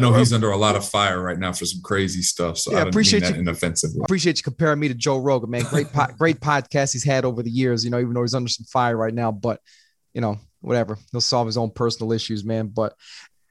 know 0.00 0.12
he's 0.14 0.32
under 0.32 0.50
a 0.50 0.56
lot 0.56 0.76
of 0.76 0.88
fire 0.88 1.20
right 1.20 1.38
now 1.38 1.52
for 1.52 1.64
some 1.64 1.80
crazy 1.82 2.22
stuff. 2.22 2.58
So 2.58 2.72
yeah, 2.72 2.78
I 2.78 2.82
appreciate 2.82 3.28
you. 3.28 3.34
Inoffensively. 3.34 4.00
Appreciate 4.04 4.38
you 4.38 4.42
comparing 4.42 4.78
me 4.78 4.88
to 4.88 4.94
Joe 4.94 5.18
Rogan, 5.18 5.50
man. 5.50 5.64
Great, 5.64 5.92
po- 5.92 6.12
great 6.18 6.40
podcast 6.40 6.92
he's 6.92 7.04
had 7.04 7.24
over 7.24 7.42
the 7.42 7.50
years. 7.50 7.84
You 7.84 7.90
know, 7.90 7.98
even 7.98 8.14
though 8.14 8.22
he's 8.22 8.34
under 8.34 8.48
some 8.48 8.66
fire 8.66 8.96
right 8.96 9.14
now, 9.14 9.32
but 9.32 9.60
you 10.14 10.20
know, 10.20 10.38
whatever. 10.60 10.98
He'll 11.10 11.20
solve 11.20 11.46
his 11.46 11.56
own 11.56 11.70
personal 11.70 12.12
issues, 12.12 12.44
man. 12.44 12.68
But 12.68 12.94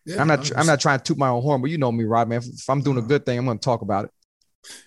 yeah, 0.05 0.21
I'm 0.21 0.27
not. 0.27 0.57
I'm 0.57 0.65
not 0.65 0.79
trying 0.79 0.99
to 0.99 1.03
toot 1.03 1.17
my 1.17 1.29
own 1.29 1.41
horn, 1.41 1.61
but 1.61 1.69
you 1.69 1.77
know 1.77 1.91
me, 1.91 2.05
Rod, 2.05 2.29
man. 2.29 2.39
If, 2.39 2.47
if 2.47 2.69
I'm 2.69 2.81
doing 2.81 2.97
a 2.97 3.01
good 3.01 3.25
thing, 3.25 3.37
I'm 3.37 3.45
going 3.45 3.59
to 3.59 3.63
talk 3.63 3.81
about 3.81 4.05
it. 4.05 4.11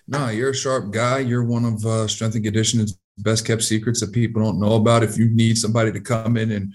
No, 0.07 0.29
you're 0.29 0.51
a 0.51 0.55
sharp 0.55 0.91
guy. 0.91 1.19
You're 1.19 1.43
one 1.43 1.65
of 1.65 1.85
uh, 1.85 2.07
strength 2.07 2.35
and 2.35 2.43
conditioning's 2.43 2.97
best 3.17 3.45
kept 3.45 3.63
secrets 3.63 3.99
that 4.01 4.11
people 4.11 4.41
don't 4.41 4.59
know 4.59 4.73
about. 4.73 5.03
If 5.03 5.17
you 5.17 5.29
need 5.29 5.57
somebody 5.57 5.91
to 5.91 5.99
come 5.99 6.37
in 6.37 6.51
and 6.51 6.73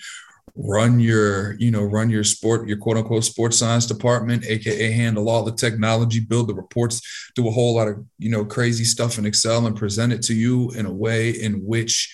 run 0.55 1.01
your, 1.01 1.55
you 1.55 1.71
know, 1.71 1.83
run 1.83 2.11
your 2.11 2.25
sport, 2.25 2.69
your 2.69 2.77
quote 2.77 2.97
unquote 2.97 3.25
sports 3.25 3.59
science 3.59 3.87
department, 3.87 4.45
aka 4.47 4.91
handle 4.91 5.29
all 5.29 5.45
the 5.45 5.53
technology, 5.53 6.21
build 6.21 6.49
the 6.49 6.55
reports, 6.55 7.31
do 7.35 7.47
a 7.49 7.51
whole 7.51 7.75
lot 7.75 7.89
of, 7.89 8.05
you 8.19 8.31
know, 8.31 8.45
crazy 8.45 8.85
stuff 8.85 9.19
in 9.19 9.27
Excel 9.27 9.67
and 9.67 9.77
present 9.77 10.13
it 10.13 10.23
to 10.23 10.35
you 10.35 10.71
in 10.73 10.87
a 10.87 10.93
way 10.93 11.31
in 11.31 11.65
which 11.65 12.13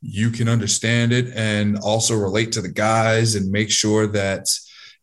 you 0.00 0.30
can 0.30 0.48
understand 0.48 1.12
it 1.12 1.32
and 1.34 1.78
also 1.78 2.14
relate 2.14 2.52
to 2.52 2.60
the 2.60 2.68
guys 2.68 3.36
and 3.36 3.50
make 3.50 3.70
sure 3.70 4.06
that 4.08 4.48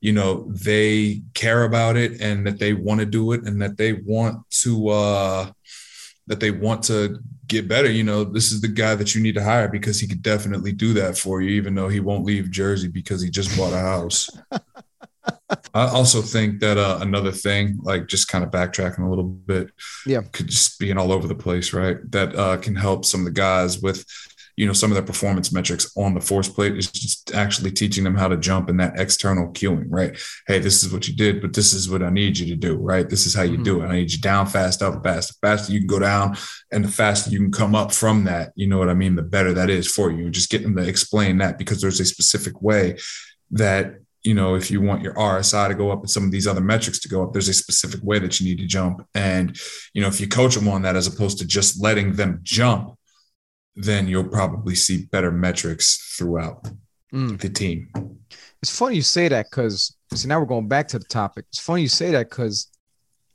you 0.02 0.12
know 0.12 0.52
they 0.54 1.22
care 1.34 1.64
about 1.64 1.96
it 1.96 2.22
and 2.22 2.46
that 2.46 2.60
they 2.60 2.74
want 2.74 3.00
to 3.00 3.06
do 3.06 3.32
it 3.32 3.44
and 3.44 3.62
that 3.62 3.78
they 3.78 3.94
want 3.94 4.38
to 4.50 4.90
uh 4.90 5.52
that 6.28 6.40
they 6.40 6.52
want 6.52 6.84
to 6.84 7.20
get 7.50 7.68
better, 7.68 7.90
you 7.90 8.04
know, 8.04 8.24
this 8.24 8.52
is 8.52 8.62
the 8.62 8.68
guy 8.68 8.96
that 8.96 9.14
you 9.14 9.22
need 9.22 9.36
to 9.36 9.44
hire 9.44 9.68
because 9.68 10.00
he 10.00 10.08
could 10.08 10.22
definitely 10.22 10.72
do 10.72 10.94
that 10.94 11.18
for 11.18 11.42
you, 11.42 11.50
even 11.52 11.76
though 11.76 11.90
he 11.90 12.00
won't 12.00 12.24
leave 12.24 12.50
Jersey 12.50 12.88
because 12.88 13.22
he 13.22 13.30
just 13.30 13.58
bought 13.58 13.74
a 13.74 13.80
house. 13.80 14.30
I 15.74 15.88
also 15.88 16.22
think 16.22 16.60
that 16.62 16.78
uh, 16.78 17.00
another 17.02 17.32
thing, 17.32 17.80
like 17.82 18.08
just 18.08 18.28
kind 18.28 18.44
of 18.44 18.52
backtracking 18.52 19.06
a 19.06 19.10
little 19.10 19.26
bit, 19.26 19.72
yeah, 20.06 20.22
could 20.32 20.48
just 20.48 20.80
being 20.80 20.98
all 20.98 21.12
over 21.12 21.28
the 21.28 21.36
place, 21.36 21.74
right? 21.74 21.98
That 22.12 22.36
uh, 22.36 22.58
can 22.58 22.76
help 22.76 23.06
some 23.06 23.22
of 23.22 23.26
the 23.26 23.32
guys 23.32 23.82
with 23.82 24.06
you 24.60 24.68
know 24.68 24.74
some 24.74 24.92
of 24.92 24.96
their 24.96 25.06
performance 25.06 25.54
metrics 25.54 25.90
on 25.96 26.14
the 26.14 26.20
force 26.20 26.50
plate 26.50 26.76
is 26.76 26.92
just 26.92 27.34
actually 27.34 27.72
teaching 27.72 28.04
them 28.04 28.16
how 28.16 28.28
to 28.28 28.36
jump 28.36 28.70
in 28.70 28.76
that 28.76 29.00
external 29.00 29.48
cueing 29.54 29.86
right? 29.88 30.20
Hey 30.48 30.60
this 30.60 30.84
is 30.84 30.92
what 30.92 31.08
you 31.08 31.16
did 31.16 31.42
but 31.42 31.54
this 31.54 31.72
is 31.72 31.90
what 31.90 32.04
i 32.04 32.10
need 32.10 32.38
you 32.38 32.46
to 32.48 32.56
do 32.58 32.76
right? 32.76 33.10
This 33.10 33.26
is 33.26 33.34
how 33.34 33.44
you 33.44 33.54
mm-hmm. 33.54 33.64
do 33.64 33.82
it. 33.82 33.88
I 33.88 33.96
need 33.96 34.12
you 34.12 34.20
down 34.20 34.48
fast 34.48 34.82
up 34.82 35.02
fast 35.02 35.30
the 35.30 35.48
faster 35.48 35.72
you 35.72 35.80
can 35.80 35.88
go 35.88 36.00
down 36.00 36.36
and 36.74 36.84
the 36.84 36.92
faster 36.92 37.30
you 37.30 37.40
can 37.40 37.54
come 37.54 37.74
up 37.74 37.94
from 37.94 38.26
that 38.26 38.52
you 38.56 38.68
know 38.68 38.78
what 38.78 38.90
i 38.90 38.94
mean 38.94 39.16
the 39.16 39.22
better 39.22 39.54
that 39.54 39.70
is 39.70 39.88
for 39.88 40.12
you. 40.12 40.30
Just 40.30 40.50
getting 40.50 40.74
them 40.74 40.84
to 40.84 40.90
explain 40.90 41.38
that 41.38 41.58
because 41.58 41.80
there's 41.80 42.02
a 42.02 42.06
specific 42.06 42.62
way 42.62 42.98
that 43.52 43.96
you 44.24 44.34
know, 44.34 44.56
if 44.56 44.70
you 44.70 44.82
want 44.82 45.02
your 45.02 45.14
RSI 45.14 45.70
to 45.70 45.76
go 45.76 45.92
up 45.92 46.02
and 46.02 46.10
some 46.10 46.26
of 46.26 46.32
these 46.32 46.46
other 46.46 46.60
metrics 46.60 47.00
to 47.00 47.08
go 47.08 47.24
up, 47.24 47.32
there's 47.32 47.48
a 47.48 47.54
specific 47.54 48.02
way 48.04 48.20
that 48.20 48.38
you 48.38 48.50
need 48.50 48.60
to 48.60 48.68
jump. 48.68 49.08
And, 49.16 49.58
you 49.94 50.02
know, 50.02 50.10
if 50.10 50.20
you 50.20 50.28
coach 50.28 50.56
them 50.56 50.68
on 50.68 50.82
that 50.82 50.98
as 50.98 51.08
opposed 51.08 51.38
to 51.38 51.48
just 51.48 51.82
letting 51.82 52.14
them 52.14 52.42
jump, 52.44 52.99
then 53.76 54.08
you'll 54.08 54.28
probably 54.28 54.76
see 54.76 55.06
better 55.06 55.32
metrics 55.32 56.16
throughout 56.18 56.68
mm. 57.14 57.40
the 57.40 57.50
team. 57.50 57.90
It's 58.62 58.78
funny 58.78 58.96
you 58.96 59.02
say 59.02 59.28
that 59.30 59.48
because 59.50 59.96
see 60.14 60.28
now 60.28 60.40
we're 60.40 60.46
going 60.46 60.68
back 60.68 60.88
to 60.90 61.00
the 61.00 61.06
topic. 61.06 61.46
It's 61.50 61.62
funny 61.62 61.82
you 61.82 61.88
say 61.88 62.12
that 62.12 62.30
because 62.30 62.68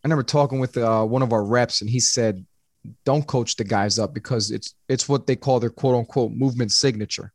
I 0.04 0.08
remember 0.08 0.22
talking 0.22 0.60
with 0.60 0.76
uh, 0.76 1.04
one 1.04 1.22
of 1.22 1.32
our 1.32 1.44
reps 1.44 1.80
and 1.80 1.88
he 1.88 1.98
said, 1.98 2.44
"Don't 3.04 3.26
coach 3.26 3.56
the 3.56 3.64
guys 3.64 3.98
up 3.98 4.12
because 4.12 4.50
it's 4.50 4.74
it's 4.88 5.08
what 5.08 5.26
they 5.26 5.36
call 5.36 5.60
their 5.60 5.70
quote 5.70 5.94
unquote 5.94 6.32
movement 6.32 6.72
signature. 6.72 7.32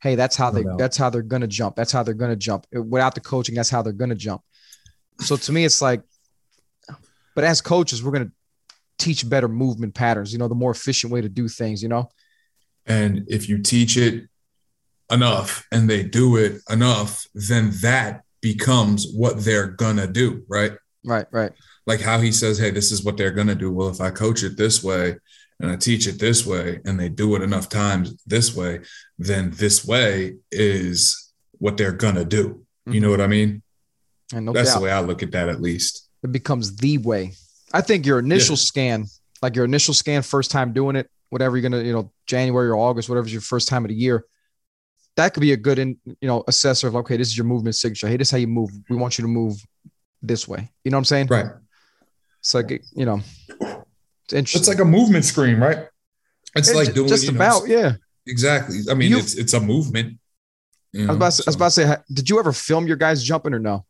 Hey, 0.00 0.14
that's 0.14 0.36
how 0.36 0.50
they 0.50 0.64
that's 0.78 0.96
how 0.96 1.10
they're 1.10 1.22
gonna 1.22 1.48
jump. 1.48 1.74
That's 1.74 1.90
how 1.90 2.04
they're 2.04 2.14
gonna 2.14 2.36
jump. 2.36 2.66
Without 2.72 3.14
the 3.14 3.20
coaching, 3.20 3.56
that's 3.56 3.70
how 3.70 3.82
they're 3.82 3.92
gonna 3.92 4.14
jump. 4.14 4.42
So 5.18 5.36
to 5.36 5.52
me, 5.52 5.64
it's 5.64 5.82
like, 5.82 6.02
but 7.34 7.44
as 7.44 7.60
coaches, 7.60 8.04
we're 8.04 8.12
gonna 8.12 8.32
teach 8.98 9.28
better 9.28 9.48
movement 9.48 9.94
patterns. 9.94 10.32
You 10.32 10.38
know, 10.38 10.48
the 10.48 10.54
more 10.54 10.70
efficient 10.70 11.12
way 11.12 11.22
to 11.22 11.28
do 11.28 11.48
things. 11.48 11.82
You 11.82 11.88
know, 11.88 12.08
and 12.86 13.24
if 13.28 13.48
you 13.48 13.58
teach 13.62 13.96
it 13.96 14.28
enough 15.10 15.66
and 15.70 15.88
they 15.88 16.02
do 16.02 16.36
it 16.36 16.60
enough, 16.70 17.26
then 17.34 17.70
that 17.82 18.22
becomes 18.40 19.12
what 19.12 19.44
they're 19.44 19.68
gonna 19.68 20.06
do, 20.06 20.44
right? 20.48 20.72
Right, 21.04 21.26
right. 21.30 21.52
Like 21.86 22.00
how 22.00 22.20
he 22.20 22.32
says, 22.32 22.58
hey, 22.58 22.70
this 22.70 22.92
is 22.92 23.04
what 23.04 23.16
they're 23.16 23.30
gonna 23.30 23.54
do. 23.54 23.72
Well, 23.72 23.88
if 23.88 24.00
I 24.00 24.10
coach 24.10 24.42
it 24.42 24.56
this 24.56 24.82
way 24.82 25.16
and 25.60 25.70
I 25.70 25.76
teach 25.76 26.06
it 26.06 26.18
this 26.18 26.46
way 26.46 26.80
and 26.84 26.98
they 26.98 27.08
do 27.08 27.36
it 27.36 27.42
enough 27.42 27.68
times 27.68 28.22
this 28.26 28.54
way, 28.54 28.80
then 29.18 29.50
this 29.52 29.84
way 29.84 30.36
is 30.50 31.32
what 31.58 31.76
they're 31.76 31.92
gonna 31.92 32.24
do. 32.24 32.64
You 32.86 33.00
know 33.00 33.08
mm-hmm. 33.08 33.10
what 33.10 33.20
I 33.20 33.26
mean? 33.28 33.62
And 34.34 34.46
no 34.46 34.52
That's 34.52 34.72
doubt. 34.72 34.78
the 34.78 34.84
way 34.84 34.90
I 34.90 35.00
look 35.00 35.22
at 35.22 35.32
that 35.32 35.48
at 35.48 35.60
least. 35.60 36.08
It 36.22 36.32
becomes 36.32 36.76
the 36.76 36.98
way. 36.98 37.32
I 37.72 37.80
think 37.80 38.06
your 38.06 38.18
initial 38.18 38.54
yeah. 38.54 38.58
scan, 38.58 39.04
like 39.40 39.56
your 39.56 39.64
initial 39.64 39.94
scan, 39.94 40.22
first 40.22 40.50
time 40.50 40.72
doing 40.72 40.96
it, 40.96 41.10
whatever 41.32 41.56
you're 41.56 41.62
gonna, 41.62 41.82
you 41.82 41.94
know, 41.94 42.12
January 42.26 42.68
or 42.68 42.76
August, 42.76 43.08
whatever's 43.08 43.32
your 43.32 43.40
first 43.40 43.66
time 43.66 43.86
of 43.86 43.88
the 43.88 43.94
year, 43.94 44.26
that 45.16 45.32
could 45.32 45.40
be 45.40 45.52
a 45.52 45.56
good, 45.56 45.78
in, 45.78 45.98
you 46.04 46.28
know, 46.28 46.44
assessor 46.46 46.88
of 46.88 46.96
okay, 46.96 47.16
this 47.16 47.28
is 47.28 47.38
your 47.38 47.46
movement 47.46 47.74
signature. 47.74 48.06
Hey, 48.06 48.18
this 48.18 48.28
is 48.28 48.32
how 48.32 48.36
you 48.36 48.46
move. 48.46 48.70
We 48.90 48.96
want 48.96 49.16
you 49.16 49.22
to 49.22 49.28
move 49.28 49.56
this 50.20 50.46
way. 50.46 50.70
You 50.84 50.90
know 50.90 50.98
what 50.98 51.00
I'm 51.00 51.04
saying? 51.06 51.28
Right. 51.28 51.46
It's 52.40 52.52
like 52.52 52.70
you 52.94 53.06
know, 53.06 53.20
it's 53.48 54.34
interesting. 54.34 54.60
It's 54.60 54.68
like 54.68 54.80
a 54.80 54.84
movement 54.84 55.24
screen, 55.24 55.58
right? 55.58 55.88
It's, 56.54 56.68
it's 56.68 56.76
like 56.76 56.92
doing 56.94 57.08
just 57.08 57.26
about, 57.26 57.66
know, 57.66 57.74
yeah. 57.74 57.92
Exactly. 58.26 58.80
I 58.90 58.94
mean, 58.94 59.10
you, 59.10 59.18
it's 59.18 59.34
it's 59.34 59.54
a 59.54 59.60
movement. 59.60 60.18
You 60.92 61.06
know, 61.06 61.14
I, 61.14 61.16
was 61.16 61.16
about 61.16 61.32
to, 61.32 61.32
so. 61.32 61.44
I 61.46 61.48
was 61.48 61.56
about 61.56 61.64
to 61.64 61.70
say, 61.70 61.96
did 62.12 62.28
you 62.28 62.38
ever 62.40 62.52
film 62.52 62.86
your 62.86 62.98
guys 62.98 63.22
jumping 63.22 63.54
or 63.54 63.58
no? 63.58 63.86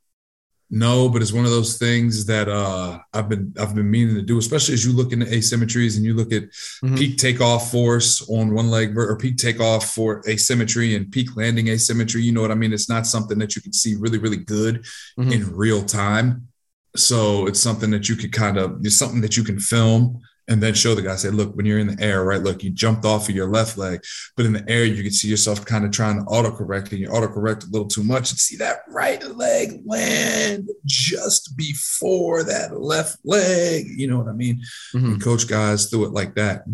No, 0.74 1.10
but 1.10 1.20
it's 1.20 1.34
one 1.34 1.44
of 1.44 1.50
those 1.50 1.76
things 1.76 2.24
that 2.24 2.48
uh, 2.48 2.98
I've 3.12 3.28
been 3.28 3.52
I've 3.60 3.74
been 3.74 3.90
meaning 3.90 4.14
to 4.14 4.22
do, 4.22 4.38
especially 4.38 4.72
as 4.72 4.86
you 4.86 4.94
look 4.94 5.12
into 5.12 5.26
asymmetries 5.26 5.96
and 5.96 6.04
you 6.06 6.14
look 6.14 6.32
at 6.32 6.44
mm-hmm. 6.44 6.94
peak 6.94 7.18
takeoff 7.18 7.70
force 7.70 8.26
on 8.30 8.54
one 8.54 8.70
leg 8.70 8.96
or 8.96 9.14
peak 9.18 9.36
takeoff 9.36 9.90
for 9.90 10.22
asymmetry 10.26 10.94
and 10.94 11.12
peak 11.12 11.36
landing 11.36 11.68
asymmetry. 11.68 12.22
You 12.22 12.32
know 12.32 12.40
what 12.40 12.50
I 12.50 12.54
mean? 12.54 12.72
It's 12.72 12.88
not 12.88 13.06
something 13.06 13.38
that 13.40 13.54
you 13.54 13.60
can 13.60 13.74
see 13.74 13.96
really 13.96 14.16
really 14.16 14.38
good 14.38 14.86
mm-hmm. 15.18 15.30
in 15.30 15.54
real 15.54 15.82
time. 15.82 16.48
So 16.96 17.46
it's 17.46 17.60
something 17.60 17.90
that 17.90 18.08
you 18.08 18.16
could 18.16 18.32
kind 18.32 18.56
of 18.56 18.78
it's 18.80 18.96
something 18.96 19.20
that 19.20 19.36
you 19.36 19.44
can 19.44 19.58
film 19.58 20.22
and 20.48 20.62
then 20.62 20.74
show 20.74 20.94
the 20.94 21.02
guy 21.02 21.14
say 21.16 21.30
look 21.30 21.54
when 21.54 21.66
you're 21.66 21.78
in 21.78 21.86
the 21.86 22.02
air 22.02 22.24
right 22.24 22.42
look 22.42 22.62
you 22.62 22.70
jumped 22.70 23.04
off 23.04 23.28
of 23.28 23.34
your 23.34 23.48
left 23.48 23.78
leg 23.78 24.02
but 24.36 24.44
in 24.44 24.52
the 24.52 24.64
air 24.68 24.84
you 24.84 25.02
can 25.02 25.12
see 25.12 25.28
yourself 25.28 25.64
kind 25.64 25.84
of 25.84 25.90
trying 25.90 26.18
to 26.18 26.24
autocorrect 26.24 26.90
and 26.90 26.98
you 26.98 27.08
autocorrect 27.08 27.64
a 27.64 27.70
little 27.70 27.86
too 27.86 28.02
much 28.02 28.30
and 28.30 28.38
see 28.38 28.56
that 28.56 28.80
right 28.88 29.24
leg 29.36 29.80
land 29.84 30.68
just 30.84 31.56
before 31.56 32.42
that 32.42 32.80
left 32.80 33.18
leg 33.24 33.86
you 33.88 34.08
know 34.08 34.18
what 34.18 34.28
i 34.28 34.32
mean? 34.32 34.60
Mm-hmm. 34.94 35.18
coach 35.18 35.46
guys 35.46 35.88
do 35.90 36.04
it 36.04 36.12
like 36.12 36.34
that 36.34 36.64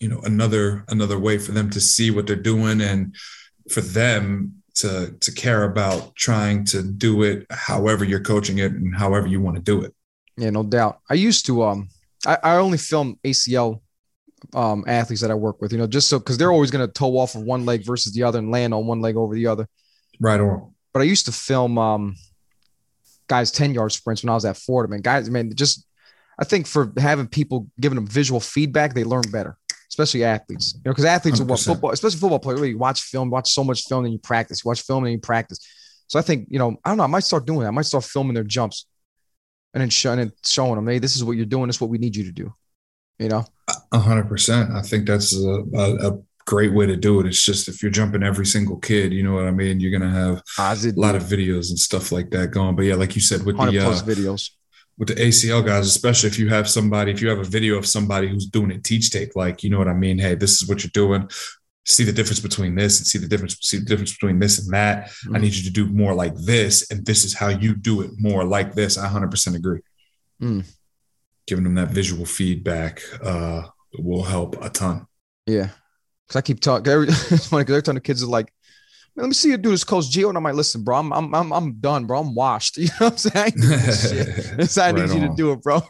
you 0.00 0.08
know 0.08 0.20
another 0.20 0.84
another 0.88 1.18
way 1.18 1.38
for 1.38 1.52
them 1.52 1.70
to 1.70 1.80
see 1.80 2.10
what 2.10 2.26
they're 2.26 2.36
doing 2.36 2.80
and 2.80 3.14
for 3.70 3.80
them 3.80 4.54
to 4.74 5.14
to 5.20 5.32
care 5.32 5.64
about 5.64 6.14
trying 6.14 6.64
to 6.64 6.82
do 6.82 7.22
it 7.22 7.46
however 7.50 8.04
you're 8.04 8.20
coaching 8.20 8.58
it 8.58 8.72
and 8.72 8.96
however 8.96 9.26
you 9.26 9.40
want 9.40 9.56
to 9.56 9.62
do 9.62 9.82
it. 9.82 9.94
Yeah 10.36 10.50
no 10.50 10.62
doubt. 10.62 11.00
I 11.10 11.14
used 11.14 11.46
to 11.46 11.64
um 11.64 11.88
I, 12.26 12.38
I 12.42 12.56
only 12.56 12.78
film 12.78 13.18
ACL 13.24 13.80
um, 14.54 14.84
athletes 14.86 15.22
that 15.22 15.30
I 15.30 15.34
work 15.34 15.60
with, 15.60 15.72
you 15.72 15.78
know, 15.78 15.86
just 15.86 16.08
so 16.08 16.18
because 16.18 16.38
they're 16.38 16.52
always 16.52 16.70
going 16.70 16.86
to 16.86 16.92
toe 16.92 17.18
off 17.18 17.34
of 17.34 17.42
one 17.42 17.64
leg 17.64 17.84
versus 17.84 18.12
the 18.12 18.22
other 18.22 18.38
and 18.38 18.50
land 18.50 18.74
on 18.74 18.86
one 18.86 19.00
leg 19.00 19.16
over 19.16 19.34
the 19.34 19.46
other. 19.46 19.68
Right 20.20 20.40
on. 20.40 20.74
But 20.92 21.00
I 21.00 21.04
used 21.04 21.26
to 21.26 21.32
film 21.32 21.78
um, 21.78 22.16
guys 23.28 23.50
10 23.50 23.74
yard 23.74 23.92
sprints 23.92 24.22
when 24.22 24.30
I 24.30 24.34
was 24.34 24.44
at 24.44 24.56
Fordham. 24.56 24.92
And 24.92 25.02
guys, 25.02 25.28
man, 25.30 25.54
just 25.54 25.86
I 26.38 26.44
think 26.44 26.66
for 26.66 26.92
having 26.96 27.26
people 27.26 27.68
giving 27.80 27.96
them 27.96 28.06
visual 28.06 28.40
feedback, 28.40 28.94
they 28.94 29.04
learn 29.04 29.22
better, 29.30 29.56
especially 29.88 30.24
athletes. 30.24 30.74
You 30.74 30.82
know, 30.86 30.92
because 30.92 31.04
athletes 31.04 31.40
100%. 31.40 31.42
are 31.42 31.46
what 31.46 31.60
football, 31.60 31.90
especially 31.90 32.18
football 32.18 32.38
players, 32.38 32.60
really 32.60 32.74
watch 32.74 33.02
film, 33.02 33.30
watch 33.30 33.50
so 33.50 33.64
much 33.64 33.84
film 33.84 34.04
and 34.04 34.12
you 34.12 34.18
practice, 34.18 34.64
you 34.64 34.68
watch 34.68 34.82
film 34.82 35.04
and 35.04 35.12
you 35.12 35.18
practice. 35.18 35.60
So 36.06 36.18
I 36.18 36.22
think, 36.22 36.48
you 36.50 36.58
know, 36.58 36.76
I 36.84 36.88
don't 36.88 36.96
know, 36.96 37.04
I 37.04 37.08
might 37.08 37.24
start 37.24 37.46
doing 37.46 37.60
that. 37.60 37.68
I 37.68 37.72
might 37.72 37.84
start 37.84 38.04
filming 38.04 38.34
their 38.34 38.44
jumps 38.44 38.86
and 39.74 39.80
then 39.80 39.90
showing 39.90 40.20
and 40.20 40.32
showing 40.44 40.76
them, 40.76 40.86
hey, 40.86 40.98
this 40.98 41.16
is 41.16 41.24
what 41.24 41.36
you're 41.36 41.46
doing. 41.46 41.66
This 41.66 41.76
is 41.76 41.80
what 41.80 41.90
we 41.90 41.98
need 41.98 42.16
you 42.16 42.24
to 42.24 42.32
do. 42.32 42.54
You 43.18 43.28
know, 43.28 43.44
a 43.92 43.98
hundred 43.98 44.28
percent. 44.28 44.70
I 44.70 44.82
think 44.82 45.06
that's 45.06 45.36
a, 45.36 45.64
a, 45.74 46.10
a, 46.10 46.18
great 46.46 46.72
way 46.72 46.86
to 46.86 46.96
do 46.96 47.20
it. 47.20 47.26
It's 47.26 47.42
just 47.42 47.68
if 47.68 47.82
you're 47.82 47.90
jumping 47.90 48.22
every 48.22 48.46
single 48.46 48.78
kid, 48.78 49.12
you 49.12 49.22
know 49.22 49.34
what 49.34 49.44
I 49.44 49.50
mean. 49.50 49.80
You're 49.80 49.98
gonna 49.98 50.10
have 50.10 50.42
a 50.58 50.92
lot 50.96 51.14
of 51.14 51.24
videos 51.24 51.68
and 51.68 51.78
stuff 51.78 52.10
like 52.10 52.30
that 52.30 52.52
going. 52.52 52.74
But 52.74 52.86
yeah, 52.86 52.94
like 52.94 53.14
you 53.16 53.20
said, 53.20 53.44
with 53.44 53.56
the 53.56 53.62
uh, 53.64 54.02
videos 54.02 54.50
with 54.98 55.08
the 55.08 55.14
ACL 55.14 55.64
guys, 55.64 55.86
especially 55.86 56.28
if 56.28 56.38
you 56.38 56.48
have 56.48 56.68
somebody, 56.68 57.12
if 57.12 57.22
you 57.22 57.28
have 57.28 57.38
a 57.38 57.44
video 57.44 57.76
of 57.76 57.86
somebody 57.86 58.28
who's 58.28 58.46
doing 58.46 58.72
a 58.72 58.78
teach 58.78 59.10
take, 59.10 59.36
like 59.36 59.62
you 59.62 59.70
know 59.70 59.78
what 59.78 59.88
I 59.88 59.94
mean. 59.94 60.18
Hey, 60.18 60.34
this 60.34 60.60
is 60.60 60.68
what 60.68 60.82
you're 60.82 60.90
doing 60.92 61.28
see 61.88 62.04
the 62.04 62.12
difference 62.12 62.40
between 62.40 62.74
this 62.74 62.98
and 62.98 63.06
see 63.06 63.18
the 63.18 63.26
difference 63.26 63.56
see 63.62 63.78
the 63.78 63.84
difference 63.84 64.12
between 64.12 64.38
this 64.38 64.58
and 64.58 64.72
that 64.72 65.06
mm-hmm. 65.06 65.36
i 65.36 65.38
need 65.38 65.54
you 65.54 65.62
to 65.62 65.70
do 65.70 65.86
more 65.86 66.14
like 66.14 66.34
this 66.36 66.90
and 66.90 67.04
this 67.06 67.24
is 67.24 67.34
how 67.34 67.48
you 67.48 67.74
do 67.74 68.02
it 68.02 68.10
more 68.18 68.44
like 68.44 68.74
this 68.74 68.98
i 68.98 69.08
100% 69.08 69.56
agree 69.56 69.80
mm. 70.40 70.64
giving 71.46 71.64
them 71.64 71.74
that 71.74 71.88
visual 71.88 72.26
feedback 72.26 73.00
uh, 73.22 73.62
will 73.98 74.22
help 74.22 74.62
a 74.62 74.68
ton 74.68 75.06
yeah 75.46 75.70
because 76.26 76.36
i 76.36 76.40
keep 76.42 76.60
talking 76.60 76.92
it's 77.08 77.46
funny 77.46 77.62
because 77.62 77.74
every 77.74 77.82
time 77.82 77.94
the 77.94 78.00
kids 78.00 78.22
are 78.22 78.26
like 78.26 78.52
let 79.16 79.26
me 79.26 79.34
see 79.34 79.50
you 79.50 79.56
do 79.56 79.70
this, 79.70 79.82
Coach 79.82 80.04
Gio. 80.04 80.28
And 80.28 80.38
I'm 80.38 80.44
like, 80.44 80.54
listen, 80.54 80.84
bro, 80.84 80.96
I'm 80.96 81.12
I'm 81.12 81.34
I'm, 81.34 81.52
I'm 81.52 81.72
done, 81.80 82.04
bro. 82.06 82.20
I'm 82.20 82.36
washed. 82.36 82.76
You 82.78 82.86
know 83.00 83.08
what 83.08 83.12
I'm 83.12 83.18
saying? 83.18 83.52
I, 84.78 84.88
I 84.88 84.92
need 84.92 85.10
you 85.10 85.28
to 85.28 85.34
do 85.36 85.50
it, 85.50 85.60
bro. 85.60 85.82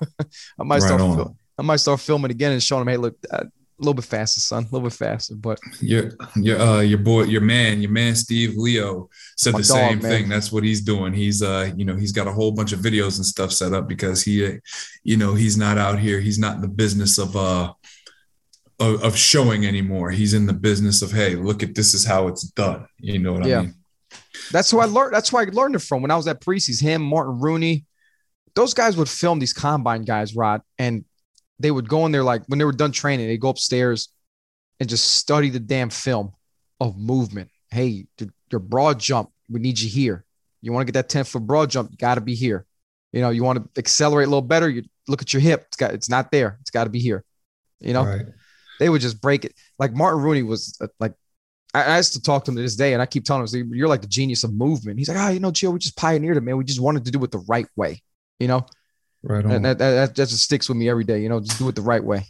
I 0.59 0.65
might 0.65 0.77
right 0.77 0.83
start. 0.83 1.01
Fil- 1.01 1.37
I 1.59 1.63
might 1.63 1.77
start 1.77 2.01
filming 2.01 2.31
again 2.31 2.53
and 2.53 2.63
showing 2.63 2.85
them, 2.85 2.89
hey, 2.89 2.97
look, 2.97 3.17
uh, 3.31 3.45
a 3.79 3.83
little 3.83 3.95
bit 3.95 4.05
faster, 4.05 4.41
son. 4.41 4.65
A 4.65 4.67
little 4.67 4.89
bit 4.89 4.93
faster, 4.93 5.35
but 5.37 5.61
your 5.81 6.11
your 6.37 6.61
uh 6.61 6.81
your 6.81 6.99
boy, 6.99 7.25
your 7.25 7.41
man, 7.41 7.81
your 7.81 7.91
man 7.91 8.17
Steve 8.17 8.57
Leo 8.57 9.09
said 9.37 9.55
the 9.55 9.59
dog, 9.59 9.65
same 9.65 9.99
man. 10.01 10.11
thing. 10.11 10.29
That's 10.29 10.51
what 10.51 10.65
he's 10.65 10.81
doing. 10.81 11.13
He's 11.13 11.43
uh, 11.43 11.71
you 11.77 11.85
know, 11.85 11.97
he's 11.97 12.13
got 12.13 12.27
a 12.27 12.33
whole 12.33 12.51
bunch 12.51 12.73
of 12.73 12.81
videos 12.81 13.17
and 13.17 13.27
stuff 13.27 13.53
set 13.53 13.73
up 13.73 13.89
because 13.89 14.23
he, 14.23 14.59
you 15.05 15.17
know, 15.17 15.35
he's 15.35 15.57
not 15.57 15.79
out 15.79 15.99
here. 15.99 16.19
He's 16.19 16.39
not 16.39 16.57
in 16.57 16.63
the 16.63 16.69
business 16.69 17.19
of 17.19 17.37
uh 17.37 17.73
of, 18.81 19.03
of 19.03 19.17
showing 19.17 19.67
anymore. 19.67 20.11
He's 20.11 20.35
in 20.35 20.47
the 20.47 20.53
business 20.53 21.03
of 21.03 21.13
hey, 21.13 21.37
look 21.37 21.63
at 21.63 21.75
this 21.75 21.95
is 21.95 22.05
how 22.05 22.29
it's 22.29 22.43
done. 22.43 22.87
You 22.99 23.19
know 23.21 23.35
what 23.35 23.47
yeah. 23.47 23.59
I 23.59 23.63
mean? 23.63 23.75
That's 24.51 24.71
who 24.71 24.81
I 24.81 24.87
learned. 24.87 25.15
That's 25.15 25.33
why 25.33 25.43
I 25.43 25.45
learned 25.45 25.77
it 25.77 25.83
from 25.83 26.03
when 26.03 26.11
I 26.11 26.17
was 26.17 26.27
at 26.27 26.41
Parisi's. 26.41 26.81
Him, 26.81 27.03
Martin 27.03 27.41
Rooney, 27.41 27.85
those 28.55 28.75
guys 28.75 28.97
would 28.97 29.09
film 29.09 29.39
these 29.39 29.53
combine 29.53 30.03
guys, 30.03 30.35
Rod, 30.35 30.63
and 30.79 31.05
they 31.59 31.71
would 31.71 31.89
go 31.89 32.07
in 32.07 32.13
there 32.13 32.25
like 32.25 32.43
when 32.47 32.59
they 32.59 32.65
were 32.65 32.73
done 32.73 32.93
training, 32.93 33.27
they 33.29 33.37
go 33.37 33.49
upstairs 33.49 34.09
and 34.81 34.89
just 34.89 35.17
study 35.17 35.51
the 35.51 35.61
damn 35.61 35.91
film 35.91 36.33
of 36.81 36.97
movement. 36.97 37.51
Hey, 37.71 38.07
your 38.51 38.61
broad 38.61 38.99
jump, 38.99 39.31
we 39.51 39.61
need 39.61 39.79
you 39.79 39.89
here. 39.89 40.25
You 40.63 40.73
want 40.73 40.87
to 40.87 40.93
get 40.93 40.99
that 40.99 41.09
10 41.09 41.25
foot 41.25 41.47
broad 41.47 41.71
jump, 41.71 41.91
you 41.91 41.97
got 41.97 42.17
to 42.17 42.21
be 42.21 42.35
here. 42.35 42.67
You 43.13 43.21
know, 43.21 43.31
you 43.31 43.43
want 43.43 43.75
to 43.75 43.79
accelerate 43.79 44.27
a 44.27 44.31
little 44.31 44.43
better, 44.43 44.69
you 44.69 44.85
look 45.09 45.23
at 45.23 45.33
your 45.33 45.41
hip. 45.41 45.65
It's 45.69 45.77
got 45.77 45.95
it's 45.95 46.09
not 46.09 46.31
there. 46.31 46.59
It's 46.61 46.71
got 46.71 46.85
to 46.85 46.91
be 46.91 47.01
here. 47.01 47.25
You 47.81 47.93
know, 47.93 48.05
right. 48.05 48.27
they 48.79 48.89
would 48.89 49.01
just 49.01 49.21
break 49.21 49.45
it. 49.45 49.55
Like 49.79 49.93
Martin 49.93 50.23
Rooney 50.23 50.43
was 50.43 50.77
uh, 50.81 50.89
like, 51.01 51.15
I, 51.75 51.85
I 51.85 51.97
used 51.97 52.13
to 52.15 52.23
talk 52.23 52.45
to 52.45 52.51
him 52.51 52.57
to 52.57 52.63
this 52.63 52.77
day, 52.77 52.93
and 52.93 53.03
I 53.03 53.07
keep 53.07 53.25
telling 53.25 53.47
him, 53.47 53.75
"You're 53.75 53.89
like 53.89 54.03
the 54.03 54.09
genius 54.09 54.45
of 54.45 54.53
movement." 54.53 54.99
He's 54.99 55.09
like, 55.09 55.19
"Ah, 55.19 55.29
oh, 55.29 55.31
you 55.31 55.41
know, 55.41 55.51
Gio, 55.51 55.73
we 55.73 55.79
just 55.79 55.97
pioneered 55.97 56.37
it, 56.37 56.41
man. 56.41 56.57
We 56.57 56.65
just 56.65 56.81
wanted 56.81 57.05
to 57.05 57.11
do 57.11 57.23
it 57.25 57.31
the 57.31 57.45
right 57.49 57.67
way." 57.77 58.03
You 58.39 58.49
know, 58.49 58.67
Right 59.29 59.45
on. 59.45 59.53
And 59.53 59.65
that, 59.67 59.79
that, 59.79 59.95
that 59.95 60.15
just 60.15 60.43
sticks 60.43 60.69
with 60.69 60.79
me 60.79 60.89
every 60.89 61.05
day. 61.05 61.21
You 61.21 61.29
know, 61.29 61.39
just 61.41 61.59
do 61.59 61.69
it 61.69 61.75
the 61.75 61.83
right 61.83 62.03
way. 62.03 62.25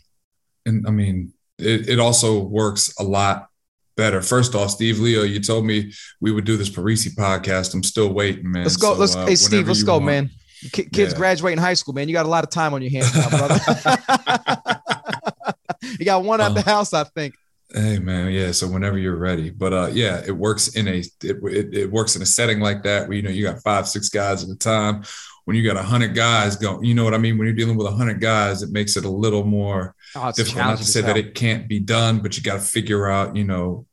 And 0.67 0.85
I 0.87 0.91
mean, 0.91 1.33
it, 1.57 1.89
it 1.89 2.01
also 2.01 2.41
works 2.41 2.93
a 2.99 3.05
lot 3.05 3.49
better. 3.97 4.21
First 4.21 4.57
off, 4.57 4.71
Steve 4.71 4.99
Leo, 4.99 5.23
you 5.23 5.41
told 5.41 5.65
me 5.65 5.93
we 6.21 6.33
would 6.33 6.45
do 6.45 6.57
this 6.57 6.69
Parisi 6.69 7.15
podcast. 7.15 7.73
I'm 7.73 7.85
still 7.85 8.13
waiting, 8.13 8.51
man. 8.51 8.65
Let's 8.65 8.77
go. 8.77 8.95
So, 8.95 9.01
let's 9.01 9.15
uh, 9.15 9.27
hey 9.27 9.37
Steve, 9.37 9.69
let's 9.69 9.85
go, 9.85 9.95
want. 9.95 10.07
man. 10.07 10.31
Kids 10.73 11.13
yeah. 11.13 11.17
graduating 11.17 11.61
high 11.61 11.75
school, 11.75 11.95
man. 11.95 12.09
You 12.09 12.15
got 12.15 12.27
a 12.27 12.29
lot 12.29 12.43
of 12.43 12.51
time 12.51 12.75
on 12.75 12.83
your 12.83 12.91
hands 12.91 13.15
now, 13.15 13.29
brother. 13.29 13.61
you 16.01 16.05
got 16.05 16.25
one 16.25 16.41
at 16.41 16.51
uh, 16.51 16.55
the 16.55 16.63
house, 16.63 16.93
I 16.93 17.05
think. 17.05 17.35
Hey 17.73 18.01
man, 18.01 18.33
yeah. 18.33 18.51
So 18.51 18.67
whenever 18.67 18.99
you're 18.99 19.17
ready, 19.17 19.51
but 19.51 19.73
uh, 19.73 19.91
yeah, 19.93 20.23
it 20.27 20.37
works 20.37 20.69
in 20.75 20.89
a 20.89 20.99
it, 20.99 21.13
it, 21.23 21.75
it 21.75 21.93
works 21.93 22.17
in 22.17 22.23
a 22.23 22.27
setting 22.27 22.59
like 22.59 22.83
that 22.83 23.07
where 23.07 23.17
you 23.17 23.23
know 23.23 23.31
you 23.31 23.45
got 23.45 23.63
five 23.63 23.87
six 23.87 24.09
guys 24.09 24.43
at 24.43 24.49
a 24.49 24.57
time 24.57 25.05
when 25.49 25.57
you 25.57 25.63
got 25.63 25.79
a 25.79 25.83
hundred 25.83 26.15
guys 26.15 26.57
going, 26.57 26.85
you 26.85 26.93
know 26.93 27.05
what 27.05 27.15
I 27.15 27.17
mean? 27.17 27.39
When 27.39 27.47
you're 27.47 27.57
dealing 27.57 27.79
with 27.79 27.87
a 27.87 27.91
hundred 27.91 28.21
guys, 28.21 28.63
it 28.63 28.71
makes 28.71 28.99
it 28.99 29.07
a 29.07 29.09
little 29.09 29.45
more 29.45 29.95
oh, 30.15 30.31
difficult. 30.31 30.67
Not 30.67 30.77
to 30.77 30.85
say 30.85 31.01
that 31.01 31.17
it 31.17 31.35
can't 31.35 31.67
be 31.67 31.81
done, 31.81 32.19
but 32.19 32.37
you 32.37 32.43
got 32.43 32.57
to 32.57 32.61
figure 32.61 33.09
out, 33.09 33.35
you 33.35 33.45
know, 33.45 33.87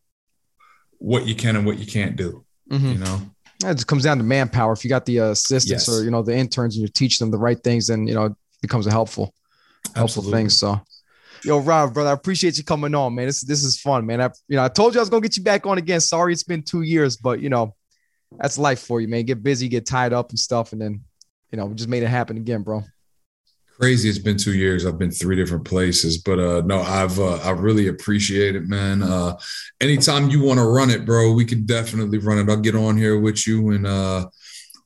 what 0.97 1.25
you 1.25 1.33
can 1.33 1.55
and 1.55 1.65
what 1.65 1.79
you 1.79 1.85
can't 1.85 2.17
do. 2.17 2.43
Mm-hmm. 2.69 2.91
You 2.91 2.97
know, 2.97 3.21
it 3.63 3.75
just 3.75 3.87
comes 3.87 4.03
down 4.03 4.17
to 4.17 4.25
manpower. 4.25 4.73
If 4.73 4.83
you 4.83 4.89
got 4.89 5.05
the 5.05 5.19
assistants 5.19 5.87
yes. 5.87 5.89
or 5.89 6.03
you 6.03 6.11
know 6.11 6.21
the 6.21 6.35
interns 6.35 6.75
and 6.75 6.81
you 6.81 6.89
teach 6.89 7.19
them 7.19 7.31
the 7.31 7.37
right 7.37 7.63
things, 7.63 7.87
then 7.87 8.05
you 8.05 8.15
know 8.15 8.25
it 8.25 8.33
becomes 8.61 8.85
a 8.85 8.91
helpful, 8.91 9.33
helpful 9.95 10.23
Absolutely. 10.23 10.33
thing. 10.33 10.49
So. 10.49 10.81
Yo, 11.45 11.59
Rob, 11.59 11.93
brother, 11.93 12.09
I 12.09 12.13
appreciate 12.13 12.57
you 12.57 12.65
coming 12.65 12.93
on, 12.95 13.15
man. 13.15 13.27
This 13.27 13.39
this 13.39 13.63
is 13.63 13.79
fun, 13.79 14.05
man. 14.05 14.19
I, 14.19 14.29
you 14.49 14.57
know, 14.57 14.63
I 14.65 14.67
told 14.67 14.93
you 14.93 14.99
I 14.99 15.03
was 15.03 15.09
gonna 15.09 15.21
get 15.21 15.37
you 15.37 15.43
back 15.43 15.65
on 15.65 15.77
again. 15.77 16.01
Sorry, 16.01 16.33
it's 16.33 16.43
been 16.43 16.63
two 16.63 16.81
years, 16.81 17.15
but 17.15 17.39
you 17.39 17.47
know, 17.47 17.75
that's 18.37 18.57
life 18.57 18.81
for 18.81 18.99
you, 18.99 19.07
man. 19.07 19.23
Get 19.23 19.41
busy, 19.41 19.69
get 19.69 19.85
tied 19.85 20.11
up 20.11 20.31
and 20.31 20.39
stuff, 20.39 20.73
and 20.73 20.81
then 20.81 21.05
you 21.51 21.57
know, 21.57 21.65
we 21.65 21.75
just 21.75 21.89
made 21.89 22.03
it 22.03 22.07
happen 22.07 22.37
again, 22.37 22.63
bro. 22.63 22.83
Crazy. 23.79 24.07
It's 24.07 24.19
been 24.19 24.37
two 24.37 24.53
years. 24.53 24.85
I've 24.85 24.97
been 24.97 25.11
three 25.11 25.35
different 25.35 25.65
places, 25.65 26.17
but 26.17 26.39
uh 26.39 26.61
no, 26.65 26.79
I've 26.79 27.19
uh, 27.19 27.35
I 27.37 27.51
really 27.51 27.87
appreciate 27.89 28.55
it, 28.55 28.69
man. 28.69 29.03
Uh 29.03 29.37
anytime 29.81 30.29
you 30.29 30.41
want 30.41 30.59
to 30.59 30.65
run 30.65 30.89
it, 30.89 31.05
bro, 31.05 31.33
we 31.33 31.43
can 31.43 31.65
definitely 31.65 32.19
run 32.19 32.37
it. 32.37 32.49
I'll 32.49 32.55
get 32.55 32.75
on 32.75 32.95
here 32.95 33.19
with 33.19 33.45
you 33.45 33.71
and 33.71 33.85
uh 33.85 34.27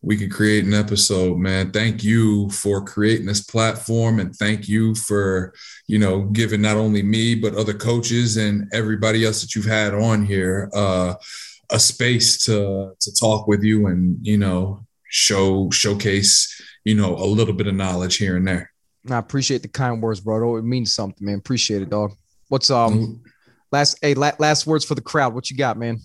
we 0.01 0.17
can 0.17 0.29
create 0.29 0.63
an 0.65 0.73
episode, 0.73 1.37
man. 1.37 1.71
Thank 1.71 2.03
you 2.03 2.49
for 2.49 2.83
creating 2.83 3.27
this 3.27 3.41
platform 3.41 4.19
and 4.19 4.33
thank 4.35 4.67
you 4.67 4.95
for, 4.95 5.53
you 5.85 5.99
know, 5.99 6.23
giving 6.23 6.61
not 6.61 6.77
only 6.77 7.03
me 7.03 7.35
but 7.35 7.53
other 7.53 7.75
coaches 7.75 8.37
and 8.37 8.67
everybody 8.73 9.23
else 9.23 9.41
that 9.41 9.53
you've 9.53 9.65
had 9.65 9.93
on 9.93 10.25
here 10.25 10.69
uh 10.73 11.13
a 11.71 11.79
space 11.79 12.43
to 12.45 12.93
to 12.99 13.13
talk 13.13 13.47
with 13.47 13.61
you 13.61 13.85
and, 13.85 14.17
you 14.25 14.39
know, 14.39 14.83
show 15.09 15.69
showcase 15.71 16.61
you 16.85 16.95
know 16.95 17.15
a 17.15 17.25
little 17.25 17.53
bit 17.53 17.67
of 17.67 17.75
knowledge 17.75 18.17
here 18.17 18.37
and 18.37 18.47
there. 18.47 18.71
I 19.09 19.17
appreciate 19.17 19.61
the 19.61 19.67
kind 19.67 20.01
words 20.01 20.19
bro. 20.19 20.57
It 20.57 20.63
means 20.63 20.93
something 20.93 21.25
man. 21.25 21.39
Appreciate 21.39 21.81
it 21.81 21.89
dog. 21.89 22.13
What's 22.47 22.69
um 22.69 22.93
mm-hmm. 22.93 23.13
last 23.71 23.97
hey 24.01 24.13
last 24.13 24.65
words 24.67 24.85
for 24.85 24.95
the 24.95 25.01
crowd. 25.01 25.33
What 25.33 25.49
you 25.49 25.57
got 25.57 25.77
man 25.77 25.99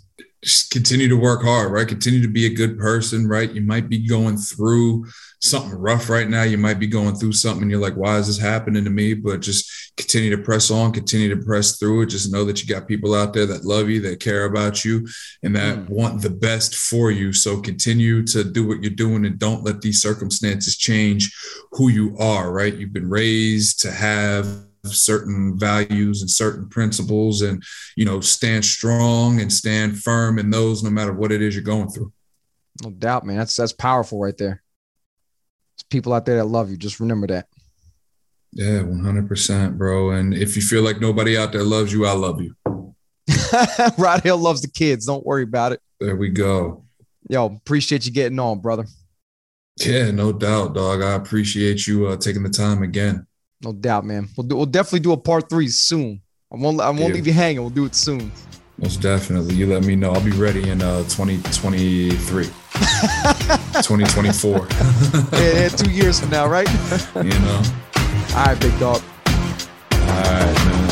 just 0.44 0.70
continue 0.70 1.08
to 1.08 1.16
work 1.16 1.42
hard, 1.42 1.72
right? 1.72 1.88
Continue 1.88 2.22
to 2.22 2.28
be 2.28 2.46
a 2.46 2.54
good 2.54 2.78
person, 2.78 3.26
right? 3.26 3.50
You 3.50 3.62
might 3.62 3.88
be 3.88 4.06
going 4.06 4.36
through 4.36 5.06
something 5.40 5.72
rough 5.72 6.08
right 6.08 6.28
now. 6.28 6.42
You 6.42 6.58
might 6.58 6.78
be 6.78 6.86
going 6.86 7.16
through 7.16 7.32
something 7.32 7.62
and 7.62 7.70
you're 7.70 7.80
like, 7.80 7.96
why 7.96 8.16
is 8.18 8.26
this 8.26 8.38
happening 8.38 8.84
to 8.84 8.90
me? 8.90 9.14
But 9.14 9.40
just 9.40 9.92
continue 9.96 10.34
to 10.34 10.42
press 10.42 10.70
on, 10.70 10.92
continue 10.92 11.34
to 11.34 11.42
press 11.42 11.78
through 11.78 12.02
it. 12.02 12.06
Just 12.06 12.32
know 12.32 12.44
that 12.44 12.62
you 12.62 12.74
got 12.74 12.88
people 12.88 13.14
out 13.14 13.32
there 13.32 13.46
that 13.46 13.64
love 13.64 13.88
you, 13.88 14.00
that 14.02 14.20
care 14.20 14.44
about 14.44 14.84
you, 14.84 15.06
and 15.42 15.54
that 15.54 15.76
mm. 15.76 15.88
want 15.88 16.22
the 16.22 16.30
best 16.30 16.74
for 16.74 17.10
you. 17.10 17.32
So 17.32 17.60
continue 17.60 18.24
to 18.28 18.44
do 18.44 18.66
what 18.66 18.82
you're 18.82 18.92
doing 18.92 19.24
and 19.26 19.38
don't 19.38 19.64
let 19.64 19.80
these 19.80 20.00
circumstances 20.00 20.76
change 20.76 21.34
who 21.72 21.88
you 21.88 22.16
are, 22.18 22.52
right? 22.52 22.74
You've 22.74 22.92
been 22.92 23.10
raised 23.10 23.80
to 23.82 23.90
have 23.90 24.46
certain 24.92 25.58
values 25.58 26.20
and 26.20 26.30
certain 26.30 26.68
principles 26.68 27.42
and 27.42 27.62
you 27.96 28.04
know 28.04 28.20
stand 28.20 28.64
strong 28.64 29.40
and 29.40 29.52
stand 29.52 29.98
firm 29.98 30.38
in 30.38 30.50
those 30.50 30.82
no 30.82 30.90
matter 30.90 31.12
what 31.12 31.32
it 31.32 31.40
is 31.40 31.54
you're 31.54 31.64
going 31.64 31.88
through 31.88 32.12
no 32.82 32.90
doubt 32.90 33.24
man 33.24 33.36
that's 33.36 33.56
that's 33.56 33.72
powerful 33.72 34.20
right 34.20 34.36
there 34.36 34.62
There's 35.76 35.84
people 35.90 36.12
out 36.12 36.26
there 36.26 36.36
that 36.36 36.44
love 36.44 36.70
you 36.70 36.76
just 36.76 37.00
remember 37.00 37.26
that 37.28 37.46
Yeah, 38.52 38.82
100%, 38.82 39.76
bro. 39.76 40.10
And 40.10 40.32
if 40.32 40.54
you 40.54 40.62
feel 40.62 40.82
like 40.82 41.00
nobody 41.00 41.36
out 41.36 41.50
there 41.50 41.64
loves 41.64 41.92
you, 41.92 42.06
I 42.06 42.12
love 42.12 42.40
you. 42.40 42.54
Rod 43.98 44.22
Hill 44.22 44.38
loves 44.38 44.62
the 44.62 44.70
kids. 44.70 45.06
Don't 45.06 45.26
worry 45.26 45.42
about 45.42 45.72
it. 45.72 45.80
There 45.98 46.14
we 46.14 46.28
go. 46.28 46.84
Yo, 47.28 47.46
appreciate 47.46 48.06
you 48.06 48.12
getting 48.12 48.38
on, 48.38 48.60
brother. 48.60 48.86
Yeah, 49.80 50.10
no 50.12 50.32
doubt, 50.32 50.74
dog. 50.74 51.02
I 51.02 51.14
appreciate 51.14 51.86
you 51.86 52.06
uh, 52.06 52.16
taking 52.16 52.42
the 52.42 52.48
time 52.50 52.82
again. 52.82 53.26
No 53.64 53.72
doubt, 53.72 54.04
man. 54.04 54.28
We'll, 54.36 54.46
do, 54.46 54.56
we'll 54.56 54.66
definitely 54.66 55.00
do 55.00 55.12
a 55.12 55.16
part 55.16 55.48
three 55.48 55.68
soon. 55.68 56.20
I 56.52 56.56
won't, 56.56 56.78
I 56.80 56.90
won't 56.90 57.00
yeah. 57.00 57.06
leave 57.08 57.26
you 57.26 57.32
hanging. 57.32 57.62
We'll 57.62 57.70
do 57.70 57.86
it 57.86 57.94
soon. 57.94 58.30
Most 58.76 59.00
definitely. 59.00 59.54
You 59.54 59.66
let 59.66 59.84
me 59.84 59.96
know. 59.96 60.12
I'll 60.12 60.20
be 60.20 60.32
ready 60.32 60.68
in 60.68 60.82
uh, 60.82 60.98
2023. 61.04 62.44
2024. 62.44 64.68
yeah, 65.32 65.32
yeah, 65.32 65.68
two 65.68 65.90
years 65.90 66.20
from 66.20 66.28
now, 66.30 66.46
right? 66.46 66.68
you 67.16 67.30
know. 67.40 67.62
All 68.36 68.44
right, 68.44 68.60
big 68.60 68.78
dog. 68.78 69.02
All 69.26 69.32
right, 70.00 70.66
man. 70.66 70.83